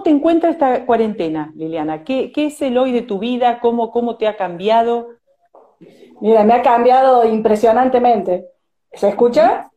te 0.00 0.08
encuentra 0.08 0.48
esta 0.48 0.86
cuarentena, 0.86 1.52
Liliana? 1.54 2.04
¿Qué, 2.04 2.32
¿Qué, 2.32 2.46
es 2.46 2.62
el 2.62 2.78
hoy 2.78 2.92
de 2.92 3.02
tu 3.02 3.18
vida? 3.18 3.60
¿Cómo, 3.60 3.90
¿Cómo 3.90 4.16
te 4.16 4.26
ha 4.26 4.36
cambiado? 4.36 5.08
Mira, 6.20 6.44
me 6.44 6.54
ha 6.54 6.62
cambiado 6.62 7.26
impresionantemente. 7.26 8.46
¿Se 8.94 9.08
escucha? 9.08 9.70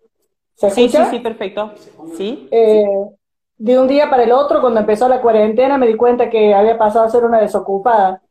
¿Se 0.54 0.68
escucha? 0.68 1.06
Sí, 1.06 1.10
sí, 1.10 1.18
sí, 1.18 1.20
perfecto. 1.20 1.74
¿Sí? 2.16 2.48
Eh, 2.52 2.86
de 3.58 3.80
un 3.80 3.88
día 3.88 4.10
para 4.10 4.24
el 4.24 4.32
otro, 4.32 4.62
cuando 4.62 4.80
empezó 4.80 5.10
la 5.10 5.22
cuarentena, 5.22 5.78
me 5.78 5.88
di 5.88 5.96
cuenta 5.96 6.30
que 6.30 6.54
había 6.54 6.78
pasado 6.78 7.06
a 7.06 7.10
ser 7.10 7.26
una 7.26 7.42
desocupada. 7.42 8.22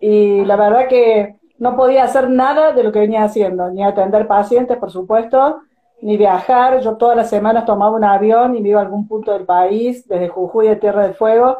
Y 0.00 0.44
la 0.44 0.56
verdad 0.56 0.88
que 0.88 1.36
no 1.58 1.76
podía 1.76 2.04
hacer 2.04 2.30
nada 2.30 2.72
de 2.72 2.82
lo 2.82 2.92
que 2.92 3.00
venía 3.00 3.24
haciendo, 3.24 3.70
ni 3.70 3.84
atender 3.84 4.26
pacientes, 4.26 4.78
por 4.78 4.90
supuesto, 4.90 5.60
ni 6.00 6.16
viajar. 6.16 6.80
Yo 6.80 6.96
todas 6.96 7.16
las 7.16 7.30
semanas 7.30 7.64
tomaba 7.64 7.96
un 7.96 8.04
avión 8.04 8.56
y 8.56 8.60
me 8.60 8.70
iba 8.70 8.80
a 8.80 8.84
algún 8.84 9.06
punto 9.08 9.32
del 9.32 9.44
país, 9.44 10.06
desde 10.08 10.28
Jujuy 10.28 10.68
de 10.68 10.76
Tierra 10.76 11.02
del 11.02 11.14
Fuego. 11.14 11.58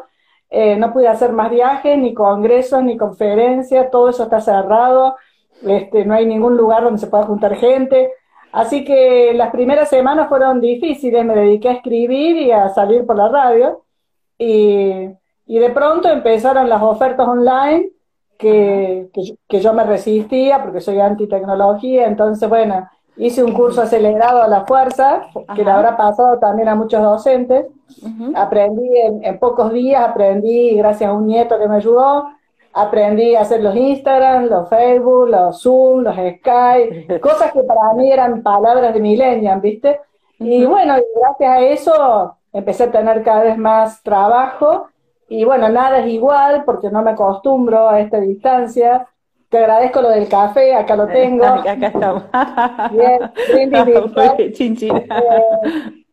Eh, 0.49 0.77
no 0.77 0.91
pude 0.91 1.07
hacer 1.07 1.31
más 1.31 1.51
viajes, 1.51 1.97
ni 1.97 2.13
congresos, 2.13 2.83
ni 2.83 2.97
conferencias, 2.97 3.91
todo 3.91 4.09
eso 4.09 4.23
está 4.23 4.41
cerrado, 4.41 5.15
este, 5.63 6.05
no 6.05 6.15
hay 6.15 6.25
ningún 6.25 6.57
lugar 6.57 6.83
donde 6.83 6.99
se 6.99 7.07
pueda 7.07 7.25
juntar 7.25 7.55
gente. 7.55 8.11
Así 8.51 8.83
que 8.83 9.33
las 9.35 9.51
primeras 9.51 9.89
semanas 9.89 10.27
fueron 10.27 10.59
difíciles, 10.59 11.23
me 11.23 11.35
dediqué 11.35 11.69
a 11.69 11.73
escribir 11.73 12.37
y 12.37 12.51
a 12.51 12.69
salir 12.69 13.05
por 13.05 13.15
la 13.15 13.29
radio. 13.29 13.83
Y, 14.37 15.09
y 15.45 15.59
de 15.59 15.69
pronto 15.71 16.09
empezaron 16.09 16.69
las 16.69 16.81
ofertas 16.81 17.27
online 17.27 17.91
que, 18.39 19.09
que, 19.47 19.59
yo 19.59 19.73
me 19.73 19.83
resistía 19.83 20.63
porque 20.63 20.79
soy 20.81 20.99
anti-tecnología. 20.99 22.07
Entonces, 22.07 22.47
bueno, 22.49 22.89
hice 23.19 23.43
un 23.43 23.53
curso 23.53 23.81
acelerado 23.81 24.41
a 24.41 24.47
la 24.47 24.65
fuerza, 24.65 25.27
que 25.55 25.63
le 25.63 25.69
habrá 25.69 25.95
pasado 25.95 26.39
también 26.39 26.69
a 26.69 26.75
muchos 26.75 27.03
docentes. 27.03 27.67
Aprendí 28.33 28.97
en, 28.97 29.23
en, 29.23 29.37
pocos 29.37 29.71
días, 29.71 30.07
aprendí 30.07 30.75
gracias 30.75 31.09
a 31.09 31.13
un 31.13 31.27
nieto 31.27 31.59
que 31.59 31.67
me 31.67 31.75
ayudó, 31.75 32.29
aprendí 32.73 33.35
a 33.35 33.41
hacer 33.41 33.61
los 33.61 33.75
Instagram, 33.75 34.45
los 34.45 34.69
Facebook, 34.69 35.29
los 35.29 35.61
Zoom, 35.61 36.01
los 36.01 36.15
Skype, 36.15 37.19
cosas 37.21 37.51
que 37.51 37.63
para 37.63 37.93
mí 37.93 38.11
eran 38.11 38.41
palabras 38.41 38.93
de 38.93 38.99
millennial, 38.99 39.59
¿viste? 39.59 39.99
Y 40.39 40.65
bueno, 40.65 40.95
gracias 41.15 41.51
a 41.51 41.59
eso 41.61 42.35
empecé 42.53 42.85
a 42.85 42.91
tener 42.91 43.21
cada 43.23 43.43
vez 43.43 43.57
más 43.57 44.01
trabajo 44.01 44.87
y 45.27 45.43
bueno, 45.43 45.69
nada 45.69 45.99
es 45.99 46.07
igual 46.07 46.63
porque 46.65 46.89
no 46.89 47.03
me 47.03 47.11
acostumbro 47.11 47.87
a 47.87 47.99
esta 47.99 48.19
distancia. 48.19 49.07
Te 49.49 49.57
agradezco 49.57 50.01
lo 50.01 50.09
del 50.09 50.27
café, 50.29 50.75
acá 50.75 50.95
lo 50.95 51.07
tengo. 51.07 51.43
Acá 51.67 51.73
estamos. 51.73 52.23
Bien, 52.91 53.19
bien 53.71 53.75
eh, 53.75 55.03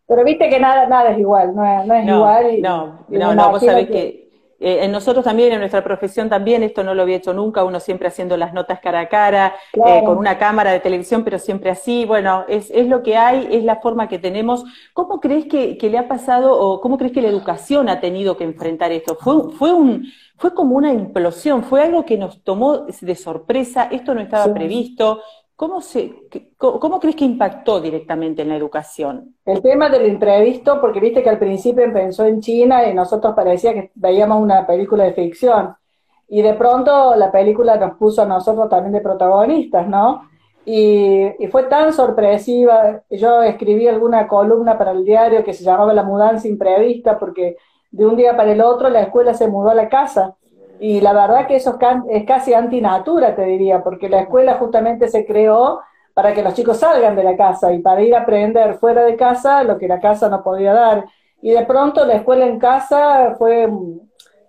pero 0.07 0.25
viste 0.25 0.49
que 0.49 0.59
nada, 0.59 0.87
nada 0.87 1.11
es 1.11 1.19
igual, 1.19 1.55
no 1.55 1.65
es, 1.65 1.87
no 1.87 1.95
es 1.95 2.07
igual. 2.07 2.63
no, 2.63 3.07
no, 3.09 3.35
no, 3.35 3.51
vos 3.51 3.63
sabés 3.63 3.89
que 3.89 4.27
eh, 4.59 4.85
en 4.85 4.93
nosotros 4.93 5.25
también, 5.25 5.53
en 5.53 5.59
nuestra 5.59 5.85
profesión 5.85 6.31
también, 6.31 6.63
esto 6.63 6.83
no 6.83 6.95
lo 6.95 7.03
había 7.03 7.17
hecho 7.17 7.35
nunca, 7.35 7.63
uno 7.63 7.79
siempre 7.79 8.09
haciendo 8.09 8.39
las 8.39 8.55
notas 8.55 8.81
cara 8.81 9.01
a 9.01 9.09
cara, 9.09 9.55
eh, 9.75 10.03
con 10.05 10.17
una 10.17 10.39
cámara 10.39 10.73
de 10.73 10.81
televisión, 10.81 11.25
pero 11.25 11.39
siempre 11.39 11.71
así, 11.71 12.07
bueno, 12.07 12.45
es, 12.49 12.71
es, 12.71 12.87
lo 12.87 13.03
que 13.03 13.17
hay, 13.17 13.49
es 13.51 13.65
la 13.65 13.77
forma 13.77 14.09
que 14.09 14.19
tenemos. 14.19 14.65
¿Cómo 14.95 15.21
crees 15.21 15.45
que, 15.45 15.77
le 15.79 15.99
ha 15.99 16.09
pasado 16.09 16.59
o 16.59 16.81
cómo 16.81 16.97
crees 16.97 17.13
que 17.13 17.21
la 17.21 17.29
educación 17.29 17.91
ha 17.91 18.01
tenido 18.01 18.37
que 18.39 18.45
enfrentar 18.45 18.93
esto? 18.93 19.17
Fue, 19.21 19.53
fue, 19.53 19.75
un, 19.75 20.07
fue 20.37 20.55
como 20.55 20.77
una 20.77 20.93
implosión, 20.93 21.63
fue 21.63 21.83
algo 21.83 22.05
que 22.05 22.19
nos 22.19 22.43
tomó 22.43 22.87
de 23.01 23.15
sorpresa, 23.15 23.89
esto 23.91 24.15
no 24.15 24.21
estaba 24.21 24.53
previsto, 24.53 25.21
¿Cómo, 25.57 25.81
se, 25.81 26.15
¿Cómo 26.59 27.01
crees 27.01 27.17
que 27.17 27.25
impactó 27.25 27.81
directamente 27.81 28.43
en 28.43 28.51
la 28.51 28.57
educación? 28.57 29.37
El 29.47 29.63
tema 29.63 29.89
del 29.89 30.07
imprevisto, 30.07 30.79
porque 30.83 31.01
viste 31.01 31.23
que 31.23 31.31
al 31.31 31.39
principio 31.39 31.83
empezó 31.83 32.27
en 32.27 32.43
China 32.43 32.87
y 32.87 32.93
nosotros 32.93 33.35
parecía 33.35 33.73
que 33.73 33.91
veíamos 33.95 34.39
una 34.43 34.67
película 34.67 35.05
de 35.05 35.15
ficción. 35.15 35.75
Y 36.29 36.43
de 36.43 36.53
pronto 36.53 37.17
la 37.17 37.33
película 37.33 37.79
nos 37.79 37.97
puso 37.97 38.21
a 38.21 38.27
nosotros 38.27 38.69
también 38.69 38.93
de 38.93 39.01
protagonistas, 39.01 39.89
¿no? 39.89 40.29
Y, 40.67 41.23
y, 41.39 41.47
fue 41.47 41.63
tan 41.65 41.95
sorpresiva. 41.95 43.05
Yo 43.09 43.43
escribí 43.43 43.89
alguna 43.89 44.29
columna 44.29 44.77
para 44.77 44.91
el 44.91 45.07
diario 45.07 45.43
que 45.43 45.55
se 45.55 45.65
llamaba 45.65 45.95
La 45.95 46.03
mudanza 46.03 46.49
imprevista, 46.49 47.19
porque 47.19 47.57
de 47.91 48.07
un 48.07 48.17
día 48.17 48.37
para 48.37 48.53
el 48.53 48.61
otro 48.61 48.89
la 48.91 49.03
escuela 49.03 49.35
se 49.35 49.49
mudó 49.49 49.71
a 49.71 49.75
la 49.75 49.89
casa. 49.89 50.37
Y 50.79 51.01
la 51.01 51.13
verdad 51.13 51.47
que 51.47 51.57
eso 51.57 51.79
es 52.11 52.25
casi 52.27 52.53
antinatura, 52.53 53.35
te 53.35 53.43
diría, 53.43 53.83
porque 53.83 54.09
la 54.09 54.21
escuela 54.21 54.55
justamente 54.55 55.09
se 55.09 55.25
creó 55.25 55.81
para 56.13 56.35
que 56.35 56.43
los 56.43 56.55
chicos 56.55 56.79
salgan 56.79 57.17
de 57.17 57.25
la 57.25 57.37
casa 57.37 57.73
y 57.73 57.79
para 57.79 58.03
ir 58.03 58.15
a 58.15 58.21
aprender 58.21 58.75
fuera 58.75 59.05
de 59.05 59.17
casa 59.17 59.63
lo 59.63 59.79
que 59.79 59.89
la 59.89 60.01
casa 60.01 60.29
no 60.29 60.43
podía 60.43 60.73
dar. 60.73 61.05
Y 61.43 61.51
de 61.51 61.65
pronto 61.65 62.05
la 62.05 62.15
escuela 62.15 62.47
en 62.47 62.59
casa 62.59 63.35
fue 63.39 63.69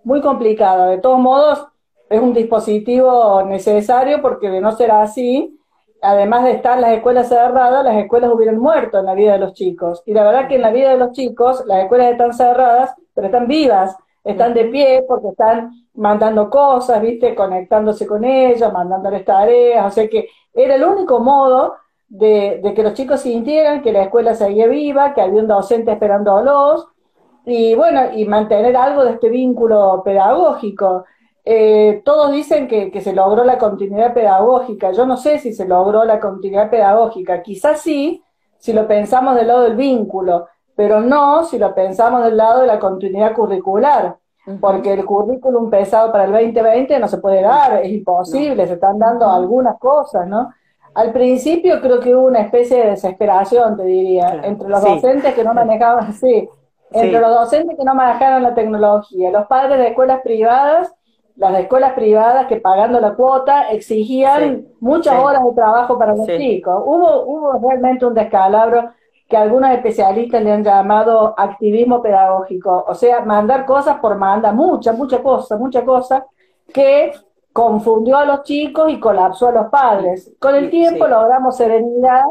muy 0.02 0.20
complicada. 0.20 0.86
De 0.86 0.98
todos 0.98 1.18
modos, 1.18 1.66
es 2.08 2.20
un 2.20 2.32
dispositivo 2.32 3.42
necesario 3.42 4.22
porque 4.22 4.50
de 4.50 4.60
no 4.60 4.72
ser 4.72 4.90
así, 4.90 5.58
además 6.00 6.44
de 6.44 6.52
estar 6.52 6.78
las 6.78 6.92
escuelas 6.92 7.28
cerradas, 7.28 7.84
las 7.84 7.96
escuelas 7.96 8.30
hubieran 8.32 8.58
muerto 8.58 8.98
en 8.98 9.06
la 9.06 9.14
vida 9.14 9.32
de 9.32 9.38
los 9.38 9.52
chicos. 9.52 10.02
Y 10.06 10.14
la 10.14 10.24
verdad 10.24 10.48
que 10.48 10.56
en 10.56 10.62
la 10.62 10.70
vida 10.70 10.90
de 10.90 10.96
los 10.96 11.12
chicos, 11.12 11.64
las 11.66 11.82
escuelas 11.82 12.12
están 12.12 12.32
cerradas, 12.32 12.94
pero 13.18 13.26
están 13.26 13.48
vivas 13.48 13.96
están 14.24 14.52
de 14.52 14.66
pie 14.66 15.04
porque 15.08 15.28
están 15.28 15.70
mandando 15.94 16.50
cosas, 16.50 17.00
¿viste? 17.00 17.34
Conectándose 17.34 18.06
con 18.06 18.24
ellas, 18.24 18.72
mandándoles 18.72 19.24
tareas, 19.24 19.86
o 19.86 19.90
sea 19.90 20.08
que 20.08 20.28
era 20.52 20.74
el 20.74 20.84
único 20.84 21.20
modo 21.20 21.74
de, 22.08 22.60
que 22.76 22.82
los 22.82 22.94
chicos 22.94 23.20
sintieran 23.20 23.82
que 23.82 23.92
la 23.92 24.02
escuela 24.02 24.34
seguía 24.34 24.66
viva, 24.66 25.14
que 25.14 25.22
había 25.22 25.40
un 25.40 25.48
docente 25.48 25.92
esperándolos, 25.92 26.88
y 27.46 27.74
bueno, 27.74 28.12
y 28.14 28.26
mantener 28.26 28.76
algo 28.76 29.04
de 29.04 29.12
este 29.12 29.30
vínculo 29.30 30.02
pedagógico. 30.04 31.06
Eh, 31.44 32.02
todos 32.04 32.30
dicen 32.30 32.68
que, 32.68 32.90
que, 32.90 33.00
se 33.00 33.14
logró 33.14 33.44
la 33.44 33.56
continuidad 33.56 34.12
pedagógica. 34.12 34.92
Yo 34.92 35.06
no 35.06 35.16
sé 35.16 35.38
si 35.38 35.54
se 35.54 35.66
logró 35.66 36.04
la 36.04 36.20
continuidad 36.20 36.68
pedagógica. 36.68 37.42
Quizás 37.42 37.80
sí, 37.80 38.22
si 38.58 38.74
lo 38.74 38.86
pensamos 38.86 39.34
del 39.34 39.46
lado 39.46 39.62
del 39.62 39.76
vínculo 39.76 40.48
pero 40.78 41.00
no 41.00 41.42
si 41.42 41.58
lo 41.58 41.74
pensamos 41.74 42.22
del 42.22 42.36
lado 42.36 42.60
de 42.60 42.68
la 42.68 42.78
continuidad 42.78 43.34
curricular, 43.34 44.16
porque 44.60 44.92
el 44.92 45.04
currículum 45.04 45.68
pesado 45.68 46.12
para 46.12 46.26
el 46.26 46.30
2020 46.30 47.00
no 47.00 47.08
se 47.08 47.18
puede 47.18 47.42
dar, 47.42 47.80
es 47.82 47.90
imposible, 47.90 48.64
se 48.64 48.74
están 48.74 48.96
dando 48.96 49.28
algunas 49.28 49.76
cosas, 49.80 50.28
¿no? 50.28 50.52
Al 50.94 51.10
principio 51.10 51.80
creo 51.80 51.98
que 51.98 52.14
hubo 52.14 52.28
una 52.28 52.42
especie 52.42 52.76
de 52.76 52.90
desesperación, 52.90 53.76
te 53.76 53.82
diría, 53.82 54.40
entre 54.44 54.68
los 54.68 54.80
docentes 54.80 55.34
que 55.34 55.42
no 55.42 55.52
manejaban, 55.62 56.12
sí, 56.12 56.48
entre 56.92 57.18
los 57.18 57.34
docentes 57.34 57.76
que 57.76 57.84
no 57.84 57.96
manejaron 57.96 58.44
la 58.44 58.54
tecnología, 58.54 59.32
los 59.32 59.48
padres 59.48 59.78
de 59.78 59.88
escuelas 59.88 60.20
privadas, 60.22 60.94
las 61.34 61.58
escuelas 61.58 61.94
privadas 61.94 62.46
que 62.46 62.58
pagando 62.58 63.00
la 63.00 63.14
cuota 63.14 63.72
exigían 63.72 64.68
muchas 64.78 65.18
horas 65.18 65.42
de 65.44 65.52
trabajo 65.56 65.98
para 65.98 66.14
los 66.14 66.26
chicos. 66.28 66.82
Hubo, 66.86 67.24
hubo 67.24 67.68
realmente 67.68 68.06
un 68.06 68.14
descalabro 68.14 68.92
que 69.28 69.36
algunos 69.36 69.70
especialistas 69.70 70.42
le 70.42 70.52
han 70.52 70.64
llamado 70.64 71.34
activismo 71.36 72.00
pedagógico, 72.00 72.84
o 72.88 72.94
sea, 72.94 73.20
mandar 73.20 73.66
cosas 73.66 73.98
por 73.98 74.16
manda, 74.16 74.52
muchas, 74.52 74.96
muchas 74.96 75.20
cosas, 75.20 75.60
muchas 75.60 75.84
cosas, 75.84 76.22
que 76.72 77.12
confundió 77.52 78.16
a 78.16 78.24
los 78.24 78.42
chicos 78.42 78.90
y 78.90 78.98
colapsó 78.98 79.48
a 79.48 79.52
los 79.52 79.66
padres. 79.66 80.34
Con 80.38 80.54
el 80.54 80.70
tiempo 80.70 81.06
logramos 81.06 81.56
serenidad, 81.56 82.22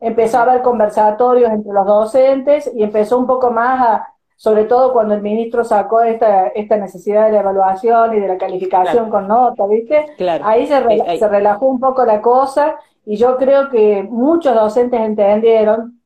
empezó 0.00 0.38
a 0.38 0.42
haber 0.42 0.62
conversatorios 0.62 1.50
entre 1.50 1.72
los 1.72 1.84
docentes 1.84 2.70
y 2.74 2.82
empezó 2.82 3.18
un 3.18 3.26
poco 3.26 3.50
más 3.50 3.86
a, 3.86 4.08
sobre 4.36 4.64
todo 4.64 4.94
cuando 4.94 5.14
el 5.14 5.20
ministro 5.20 5.64
sacó 5.64 6.00
esta, 6.00 6.48
esta 6.48 6.76
necesidad 6.78 7.26
de 7.26 7.32
la 7.32 7.40
evaluación 7.40 8.16
y 8.16 8.20
de 8.20 8.28
la 8.28 8.38
calificación 8.38 9.10
con 9.10 9.28
nota, 9.28 9.66
¿viste? 9.66 10.06
Ahí 10.44 10.66
se, 10.66 11.18
se 11.18 11.28
relajó 11.28 11.66
un 11.66 11.80
poco 11.80 12.06
la 12.06 12.22
cosa 12.22 12.76
y 13.04 13.16
yo 13.16 13.36
creo 13.36 13.68
que 13.68 14.06
muchos 14.08 14.54
docentes 14.54 15.00
entendieron 15.00 15.97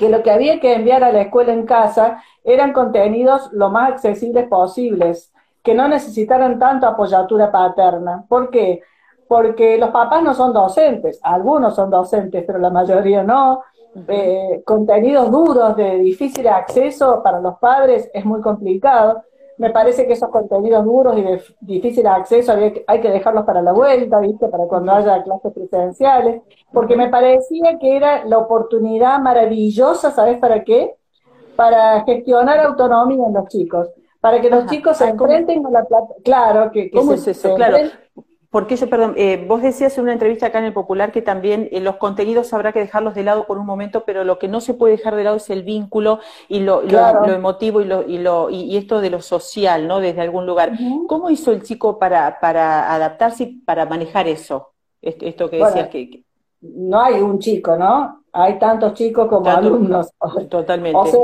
que 0.00 0.08
lo 0.08 0.22
que 0.22 0.30
había 0.30 0.58
que 0.60 0.72
enviar 0.72 1.04
a 1.04 1.12
la 1.12 1.20
escuela 1.20 1.52
en 1.52 1.66
casa 1.66 2.22
eran 2.42 2.72
contenidos 2.72 3.52
lo 3.52 3.68
más 3.68 3.92
accesibles 3.92 4.48
posibles, 4.48 5.30
que 5.62 5.74
no 5.74 5.88
necesitaran 5.88 6.58
tanto 6.58 6.86
apoyatura 6.86 7.52
paterna. 7.52 8.24
¿Por 8.26 8.48
qué? 8.48 8.80
Porque 9.28 9.76
los 9.76 9.90
papás 9.90 10.22
no 10.22 10.32
son 10.32 10.54
docentes, 10.54 11.20
algunos 11.22 11.74
son 11.74 11.90
docentes, 11.90 12.44
pero 12.46 12.58
la 12.58 12.70
mayoría 12.70 13.22
no. 13.22 13.62
Eh, 14.08 14.62
contenidos 14.64 15.30
duros 15.30 15.76
de 15.76 15.98
difícil 15.98 16.48
acceso 16.48 17.22
para 17.22 17.38
los 17.38 17.58
padres 17.58 18.08
es 18.14 18.24
muy 18.24 18.40
complicado 18.40 19.22
me 19.60 19.68
parece 19.68 20.06
que 20.06 20.14
esos 20.14 20.30
contenidos 20.30 20.86
duros 20.86 21.18
y 21.18 21.20
de 21.20 21.42
difícil 21.60 22.06
acceso 22.06 22.52
hay 22.86 23.00
que, 23.00 23.10
dejarlos 23.10 23.44
para 23.44 23.60
la 23.60 23.72
vuelta, 23.72 24.18
¿viste? 24.18 24.48
Para 24.48 24.64
cuando 24.64 24.90
haya 24.90 25.22
clases 25.22 25.52
presenciales, 25.52 26.40
porque 26.72 26.96
me 26.96 27.10
parecía 27.10 27.78
que 27.78 27.94
era 27.94 28.24
la 28.24 28.38
oportunidad 28.38 29.20
maravillosa, 29.20 30.12
¿sabes 30.12 30.38
para 30.38 30.64
qué? 30.64 30.94
Para 31.56 32.02
gestionar 32.04 32.58
autonomía 32.60 33.26
en 33.26 33.34
los 33.34 33.48
chicos, 33.48 33.90
para 34.18 34.40
que 34.40 34.48
los 34.48 34.64
chicos 34.64 34.96
se 34.96 35.10
enfrenten 35.10 35.62
con 35.62 35.74
la 35.74 35.84
plata. 35.84 36.14
Claro, 36.24 36.70
que, 36.72 36.90
¿Cómo 36.90 37.12
es 37.12 37.28
eso? 37.28 37.54
Claro. 37.54 37.76
Porque 38.50 38.76
yo, 38.76 38.90
perdón, 38.90 39.14
eh, 39.16 39.44
vos 39.46 39.62
decías 39.62 39.96
en 39.96 40.04
una 40.04 40.12
entrevista 40.12 40.46
acá 40.46 40.58
en 40.58 40.64
el 40.64 40.72
Popular 40.72 41.12
que 41.12 41.22
también 41.22 41.68
eh, 41.70 41.80
los 41.80 41.96
contenidos 41.96 42.52
habrá 42.52 42.72
que 42.72 42.80
dejarlos 42.80 43.14
de 43.14 43.22
lado 43.22 43.46
por 43.46 43.58
un 43.58 43.66
momento, 43.66 44.02
pero 44.04 44.24
lo 44.24 44.40
que 44.40 44.48
no 44.48 44.60
se 44.60 44.74
puede 44.74 44.96
dejar 44.96 45.14
de 45.14 45.22
lado 45.22 45.36
es 45.36 45.48
el 45.50 45.62
vínculo 45.62 46.18
y 46.48 46.60
lo, 46.60 46.82
lo, 46.82 47.32
emotivo 47.32 47.80
y, 47.80 47.84
lo, 47.84 48.02
y, 48.02 48.18
lo, 48.18 48.50
y, 48.50 48.76
esto 48.76 49.00
de 49.00 49.10
lo 49.10 49.22
social, 49.22 49.86
¿no? 49.86 50.00
Desde 50.00 50.20
algún 50.20 50.46
lugar. 50.46 50.72
¿Cómo 51.06 51.30
hizo 51.30 51.52
el 51.52 51.62
chico 51.62 51.98
para, 51.98 52.40
para 52.40 52.92
adaptarse 52.92 53.44
y 53.44 53.46
para 53.60 53.86
manejar 53.86 54.26
eso? 54.26 54.72
Esto, 55.00 55.48
que 55.48 55.64
decías 55.64 55.88
que, 55.88 56.24
No 56.60 57.00
hay 57.00 57.20
un 57.20 57.38
chico, 57.38 57.76
¿no? 57.76 58.24
Hay 58.32 58.58
tantos 58.58 58.94
chicos 58.94 59.28
como 59.28 59.48
alumnos. 59.48 60.10
Totalmente. 60.50 60.98
O 60.98 61.06
sea, 61.06 61.20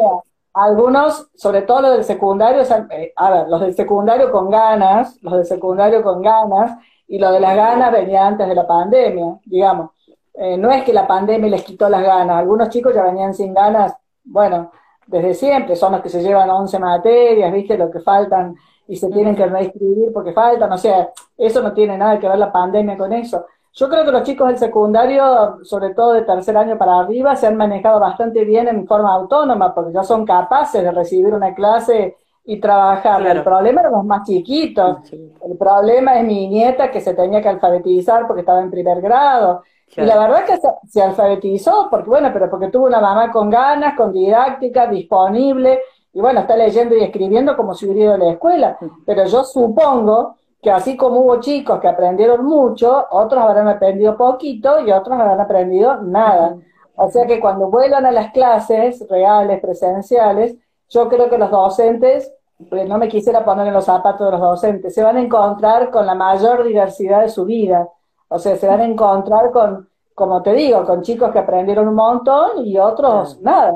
algunos, 0.54 1.28
sobre 1.34 1.62
todo 1.62 1.82
los 1.82 1.92
del 1.92 2.04
secundario, 2.04 2.62
eh, 2.90 3.12
a 3.14 3.30
ver, 3.30 3.48
los 3.48 3.60
del 3.60 3.74
secundario 3.74 4.30
con 4.30 4.48
ganas, 4.48 5.20
los 5.22 5.34
del 5.34 5.44
secundario 5.44 6.02
con 6.02 6.22
ganas, 6.22 6.78
y 7.08 7.18
lo 7.18 7.32
de 7.32 7.40
las 7.40 7.56
ganas 7.56 7.92
venía 7.92 8.26
antes 8.26 8.48
de 8.48 8.54
la 8.54 8.66
pandemia, 8.66 9.38
digamos. 9.44 9.90
Eh, 10.34 10.56
no 10.58 10.70
es 10.70 10.84
que 10.84 10.92
la 10.92 11.06
pandemia 11.06 11.48
les 11.50 11.64
quitó 11.64 11.88
las 11.88 12.02
ganas, 12.02 12.36
algunos 12.36 12.68
chicos 12.68 12.94
ya 12.94 13.02
venían 13.02 13.32
sin 13.32 13.54
ganas, 13.54 13.94
bueno, 14.24 14.70
desde 15.06 15.34
siempre, 15.34 15.76
son 15.76 15.92
los 15.92 16.02
que 16.02 16.08
se 16.08 16.22
llevan 16.22 16.50
11 16.50 16.78
materias, 16.78 17.52
viste, 17.52 17.78
lo 17.78 17.90
que 17.90 18.00
faltan 18.00 18.56
y 18.88 18.96
se 18.96 19.08
tienen 19.10 19.34
que 19.34 19.46
reescribir 19.46 20.12
porque 20.12 20.32
faltan, 20.32 20.70
o 20.72 20.78
sea, 20.78 21.10
eso 21.36 21.62
no 21.62 21.72
tiene 21.72 21.96
nada 21.96 22.18
que 22.18 22.28
ver 22.28 22.38
la 22.38 22.52
pandemia 22.52 22.96
con 22.98 23.12
eso. 23.12 23.46
Yo 23.72 23.88
creo 23.88 24.04
que 24.04 24.12
los 24.12 24.22
chicos 24.22 24.48
del 24.48 24.58
secundario, 24.58 25.58
sobre 25.64 25.94
todo 25.94 26.14
de 26.14 26.22
tercer 26.22 26.56
año 26.56 26.78
para 26.78 26.98
arriba, 26.98 27.36
se 27.36 27.46
han 27.46 27.56
manejado 27.56 28.00
bastante 28.00 28.44
bien 28.44 28.68
en 28.68 28.86
forma 28.86 29.12
autónoma, 29.12 29.74
porque 29.74 29.92
ya 29.92 30.02
son 30.02 30.24
capaces 30.24 30.82
de 30.82 30.90
recibir 30.90 31.34
una 31.34 31.54
clase 31.54 32.16
y 32.46 32.60
trabajar. 32.60 33.26
El 33.26 33.42
problema 33.42 33.80
eran 33.80 33.92
los 33.92 34.04
más 34.04 34.26
chiquitos. 34.26 34.98
El 35.10 35.58
problema 35.58 36.18
es 36.18 36.24
mi 36.24 36.48
nieta 36.48 36.90
que 36.90 37.00
se 37.00 37.12
tenía 37.12 37.42
que 37.42 37.48
alfabetizar 37.48 38.26
porque 38.26 38.40
estaba 38.40 38.60
en 38.60 38.70
primer 38.70 39.00
grado. 39.00 39.62
Y 39.96 40.02
la 40.02 40.18
verdad 40.18 40.44
es 40.44 40.60
que 40.60 40.68
se, 40.88 41.02
alfabetizó, 41.02 41.88
porque 41.90 42.08
bueno, 42.08 42.30
pero 42.32 42.48
porque 42.48 42.68
tuvo 42.68 42.86
una 42.86 43.00
mamá 43.00 43.32
con 43.32 43.50
ganas, 43.50 43.96
con 43.96 44.12
didáctica, 44.12 44.86
disponible, 44.86 45.80
y 46.12 46.20
bueno, 46.20 46.40
está 46.40 46.56
leyendo 46.56 46.94
y 46.96 47.02
escribiendo 47.02 47.56
como 47.56 47.74
si 47.74 47.86
hubiera 47.86 48.04
ido 48.04 48.14
a 48.14 48.18
la 48.18 48.32
escuela. 48.32 48.78
Pero 49.04 49.26
yo 49.26 49.44
supongo 49.44 50.36
que 50.62 50.70
así 50.70 50.96
como 50.96 51.20
hubo 51.20 51.40
chicos 51.40 51.80
que 51.80 51.88
aprendieron 51.88 52.44
mucho, 52.44 53.06
otros 53.10 53.42
habrán 53.42 53.68
aprendido 53.68 54.16
poquito 54.16 54.80
y 54.80 54.92
otros 54.92 55.18
habrán 55.18 55.40
aprendido 55.40 56.02
nada. 56.02 56.56
O 56.94 57.10
sea 57.10 57.26
que 57.26 57.40
cuando 57.40 57.70
vuelvan 57.70 58.06
a 58.06 58.12
las 58.12 58.32
clases 58.32 59.04
reales, 59.08 59.60
presenciales, 59.60 60.56
yo 60.88 61.08
creo 61.08 61.28
que 61.28 61.38
los 61.38 61.50
docentes 61.50 62.32
pues 62.70 62.88
no 62.88 62.98
me 62.98 63.08
quisiera 63.08 63.44
poner 63.44 63.66
en 63.68 63.74
los 63.74 63.84
zapatos 63.84 64.26
de 64.26 64.32
los 64.32 64.40
docentes, 64.40 64.94
se 64.94 65.02
van 65.02 65.16
a 65.16 65.20
encontrar 65.20 65.90
con 65.90 66.06
la 66.06 66.14
mayor 66.14 66.64
diversidad 66.64 67.22
de 67.22 67.28
su 67.28 67.44
vida. 67.44 67.88
O 68.28 68.38
sea, 68.38 68.56
se 68.56 68.66
van 68.66 68.80
a 68.80 68.84
encontrar 68.84 69.52
con, 69.52 69.88
como 70.14 70.42
te 70.42 70.52
digo, 70.54 70.84
con 70.84 71.02
chicos 71.02 71.30
que 71.32 71.38
aprendieron 71.38 71.88
un 71.88 71.94
montón 71.94 72.66
y 72.66 72.78
otros 72.78 73.40
nada. 73.42 73.74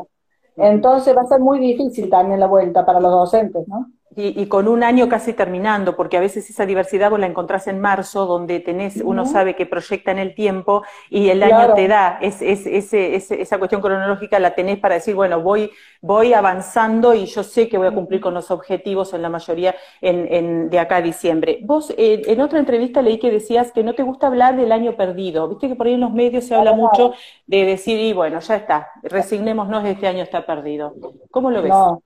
Entonces 0.56 1.17
va 1.17 1.23
a 1.23 1.27
ser 1.27 1.41
muy 1.41 1.59
difícil 1.59 2.11
también 2.11 2.41
la 2.41 2.47
vuelta 2.47 2.85
para 2.85 3.00
los 3.00 3.12
docentes, 3.12 3.67
¿no? 3.69 3.87
Y, 4.16 4.46
con 4.46 4.66
un 4.66 4.82
año 4.82 5.08
casi 5.08 5.34
terminando, 5.34 5.94
porque 5.94 6.16
a 6.16 6.20
veces 6.20 6.50
esa 6.50 6.66
diversidad 6.66 7.10
vos 7.10 7.20
la 7.20 7.26
encontrás 7.26 7.68
en 7.68 7.78
marzo, 7.80 8.26
donde 8.26 8.58
tenés, 8.58 8.96
uno 8.96 9.24
sabe 9.24 9.54
que 9.54 9.66
proyecta 9.66 10.10
en 10.10 10.18
el 10.18 10.34
tiempo 10.34 10.82
y 11.08 11.28
el 11.28 11.40
año 11.44 11.74
te 11.74 11.86
da 11.86 12.18
es, 12.20 12.42
es, 12.42 12.92
esa 12.92 13.58
cuestión 13.58 13.80
cronológica 13.80 14.40
la 14.40 14.56
tenés 14.56 14.80
para 14.80 14.96
decir, 14.96 15.14
bueno, 15.14 15.40
voy, 15.40 15.70
voy 16.00 16.32
avanzando 16.32 17.14
y 17.14 17.26
yo 17.26 17.44
sé 17.44 17.68
que 17.68 17.78
voy 17.78 17.86
a 17.86 17.92
cumplir 17.92 18.20
con 18.20 18.34
los 18.34 18.50
objetivos 18.50 19.14
en 19.14 19.22
la 19.22 19.28
mayoría 19.28 19.76
en, 20.00 20.70
de 20.70 20.78
acá 20.80 20.96
a 20.96 21.02
diciembre. 21.02 21.60
Vos 21.62 21.94
eh, 21.96 22.22
en 22.26 22.40
otra 22.40 22.58
entrevista 22.58 23.02
leí 23.02 23.20
que 23.20 23.30
decías 23.30 23.70
que 23.70 23.84
no 23.84 23.94
te 23.94 24.02
gusta 24.02 24.26
hablar 24.26 24.56
del 24.56 24.72
año 24.72 24.96
perdido, 24.96 25.48
viste 25.48 25.68
que 25.68 25.76
por 25.76 25.86
ahí 25.86 25.94
en 25.94 26.00
los 26.00 26.12
medios 26.12 26.44
se 26.46 26.56
habla 26.56 26.72
mucho 26.72 27.14
de 27.46 27.64
decir, 27.64 28.00
y 28.00 28.12
bueno, 28.12 28.40
ya 28.40 28.56
está, 28.56 28.88
resignémonos, 29.04 29.84
este 29.84 30.08
año 30.08 30.24
está 30.24 30.44
perdido. 30.44 30.94
¿Cómo 31.30 31.52
lo 31.52 31.62
ves? 31.62 31.70
No, 31.70 32.02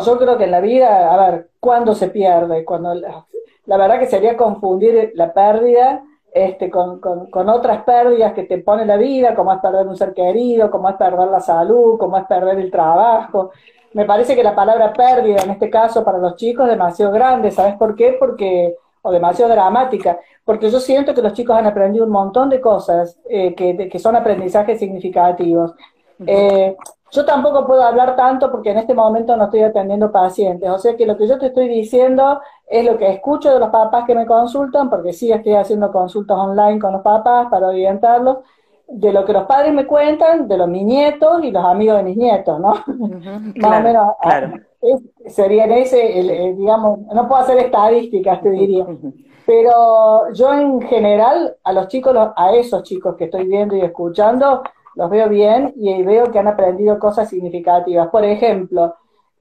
yo 0.00 0.18
creo 0.18 0.38
que 0.38 0.44
en 0.44 0.50
la 0.50 0.60
vida, 0.60 1.12
a 1.12 1.30
ver, 1.30 1.50
¿cuándo 1.60 1.94
se 1.94 2.08
pierde? 2.08 2.64
Cuando 2.64 2.94
la, 2.94 3.76
verdad 3.76 3.98
que 3.98 4.06
sería 4.06 4.36
confundir 4.36 5.12
la 5.14 5.32
pérdida 5.32 6.02
este, 6.32 6.70
con, 6.70 7.00
con, 7.00 7.48
otras 7.48 7.82
pérdidas 7.84 8.32
que 8.32 8.44
te 8.44 8.58
pone 8.58 8.84
la 8.86 8.96
vida, 8.96 9.34
como 9.34 9.52
es 9.52 9.60
perder 9.60 9.86
un 9.86 9.96
ser 9.96 10.14
querido, 10.14 10.70
como 10.70 10.88
es 10.88 10.96
perder 10.96 11.28
la 11.28 11.40
salud, 11.40 11.98
como 11.98 12.16
es 12.16 12.24
perder 12.26 12.58
el 12.58 12.70
trabajo. 12.70 13.50
Me 13.92 14.04
parece 14.04 14.34
que 14.34 14.42
la 14.42 14.54
palabra 14.54 14.92
pérdida 14.92 15.42
en 15.42 15.50
este 15.50 15.70
caso 15.70 16.04
para 16.04 16.18
los 16.18 16.36
chicos 16.36 16.66
es 16.66 16.72
demasiado 16.72 17.12
grande, 17.12 17.50
¿sabes 17.50 17.74
por 17.76 17.96
qué? 17.96 18.16
Porque, 18.18 18.76
o 19.02 19.10
demasiado 19.10 19.52
dramática, 19.52 20.18
porque 20.44 20.70
yo 20.70 20.80
siento 20.80 21.14
que 21.14 21.22
los 21.22 21.32
chicos 21.32 21.56
han 21.56 21.66
aprendido 21.66 22.04
un 22.04 22.12
montón 22.12 22.48
de 22.50 22.60
cosas 22.60 23.18
eh, 23.28 23.54
que, 23.54 23.88
que, 23.88 23.98
son 23.98 24.16
aprendizajes 24.16 24.78
significativos. 24.78 25.74
Eh, 26.26 26.76
yo 27.10 27.24
tampoco 27.24 27.66
puedo 27.66 27.82
hablar 27.82 28.16
tanto 28.16 28.50
porque 28.50 28.70
en 28.70 28.78
este 28.78 28.94
momento 28.94 29.36
no 29.36 29.44
estoy 29.44 29.62
atendiendo 29.62 30.10
pacientes, 30.10 30.68
o 30.68 30.78
sea 30.78 30.96
que 30.96 31.06
lo 31.06 31.16
que 31.16 31.26
yo 31.26 31.38
te 31.38 31.46
estoy 31.46 31.68
diciendo 31.68 32.40
es 32.66 32.84
lo 32.84 32.98
que 32.98 33.10
escucho 33.10 33.52
de 33.52 33.60
los 33.60 33.70
papás 33.70 34.04
que 34.06 34.14
me 34.14 34.26
consultan, 34.26 34.90
porque 34.90 35.12
sí 35.12 35.30
estoy 35.30 35.54
haciendo 35.54 35.92
consultas 35.92 36.36
online 36.36 36.80
con 36.80 36.92
los 36.92 37.02
papás 37.02 37.46
para 37.50 37.68
orientarlos, 37.68 38.38
de 38.88 39.12
lo 39.12 39.24
que 39.24 39.32
los 39.32 39.44
padres 39.44 39.72
me 39.72 39.86
cuentan, 39.86 40.46
de 40.46 40.56
los 40.56 40.68
mis 40.68 40.84
nietos 40.84 41.42
y 41.42 41.50
los 41.50 41.64
amigos 41.64 41.96
de 41.96 42.02
mis 42.04 42.16
nietos, 42.16 42.60
¿no? 42.60 42.74
Más 43.56 43.80
o 43.80 43.82
menos 43.82 44.12
ah, 44.22 44.52
sería 45.26 45.64
en 45.64 45.72
ese, 45.72 46.54
digamos, 46.56 47.00
no 47.00 47.28
puedo 47.28 47.42
hacer 47.42 47.58
estadísticas, 47.58 48.40
te 48.42 48.50
diría. 48.50 48.86
Pero 49.44 50.32
yo 50.32 50.52
en 50.52 50.82
general, 50.82 51.56
a 51.62 51.72
los 51.72 51.88
chicos, 51.88 52.16
a 52.36 52.54
esos 52.54 52.82
chicos 52.82 53.16
que 53.16 53.24
estoy 53.24 53.46
viendo 53.46 53.76
y 53.76 53.80
escuchando, 53.80 54.62
los 54.96 55.10
veo 55.10 55.28
bien 55.28 55.72
y 55.76 56.02
veo 56.02 56.32
que 56.32 56.38
han 56.38 56.48
aprendido 56.48 56.98
cosas 56.98 57.28
significativas. 57.28 58.08
Por 58.08 58.24
ejemplo, 58.24 58.96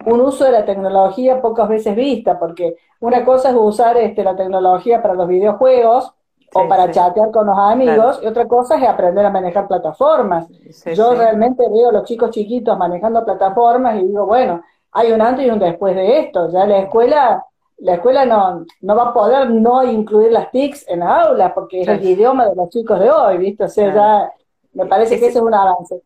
un 0.06 0.22
uso 0.22 0.44
de 0.44 0.52
la 0.52 0.66
tecnología 0.66 1.42
pocas 1.42 1.70
veces 1.70 1.96
vista, 1.96 2.38
porque 2.38 2.76
una 3.00 3.24
cosa 3.24 3.50
es 3.50 3.56
usar 3.58 3.98
este, 3.98 4.24
la 4.24 4.36
tecnología 4.36 5.02
para 5.02 5.14
los 5.14 5.28
videojuegos 5.28 6.14
o 6.54 6.68
para 6.68 6.92
chatear 6.92 7.32
con 7.32 7.48
los 7.48 7.58
amigos, 7.58 8.20
y 8.22 8.28
otra 8.28 8.48
cosa 8.48 8.78
es 8.78 8.88
aprender 8.88 9.26
a 9.26 9.30
manejar 9.30 9.68
plataformas. 9.68 10.48
Yo 10.94 11.16
realmente 11.16 11.64
veo 11.70 11.90
a 11.90 11.92
los 11.92 12.04
chicos 12.04 12.30
chiquitos 12.30 12.78
manejando 12.78 13.26
plataformas 13.26 14.00
y 14.02 14.06
digo, 14.06 14.26
bueno, 14.26 14.62
hay 14.92 15.12
un 15.12 15.22
antes 15.22 15.46
y 15.46 15.50
un 15.50 15.60
después 15.60 15.96
de 15.96 16.20
esto. 16.20 16.50
Ya 16.52 16.66
la 16.66 16.80
escuela, 16.80 17.46
la 17.78 17.96
escuela 17.96 18.26
no, 18.26 18.66
no 18.82 18.96
va 18.96 19.10
a 19.10 19.14
poder 19.14 19.50
no 19.50 19.84
incluir 19.84 20.32
las 20.32 20.52
TICs 20.52 20.88
en 20.88 21.00
la 21.00 21.24
aula, 21.24 21.54
porque 21.54 21.82
es 21.82 21.88
el 21.88 22.06
idioma 22.06 22.48
de 22.48 22.56
los 22.56 22.70
chicos 22.70 23.00
de 23.00 23.10
hoy, 23.10 23.38
¿viste? 23.38 23.66
O 23.66 23.68
sea, 23.68 23.94
ya 23.94 24.32
me 24.76 24.86
parece 24.86 25.20
que 25.20 25.28
ese 25.28 25.40
es 25.40 25.44
un 25.44 25.54
avance. 25.54 26.02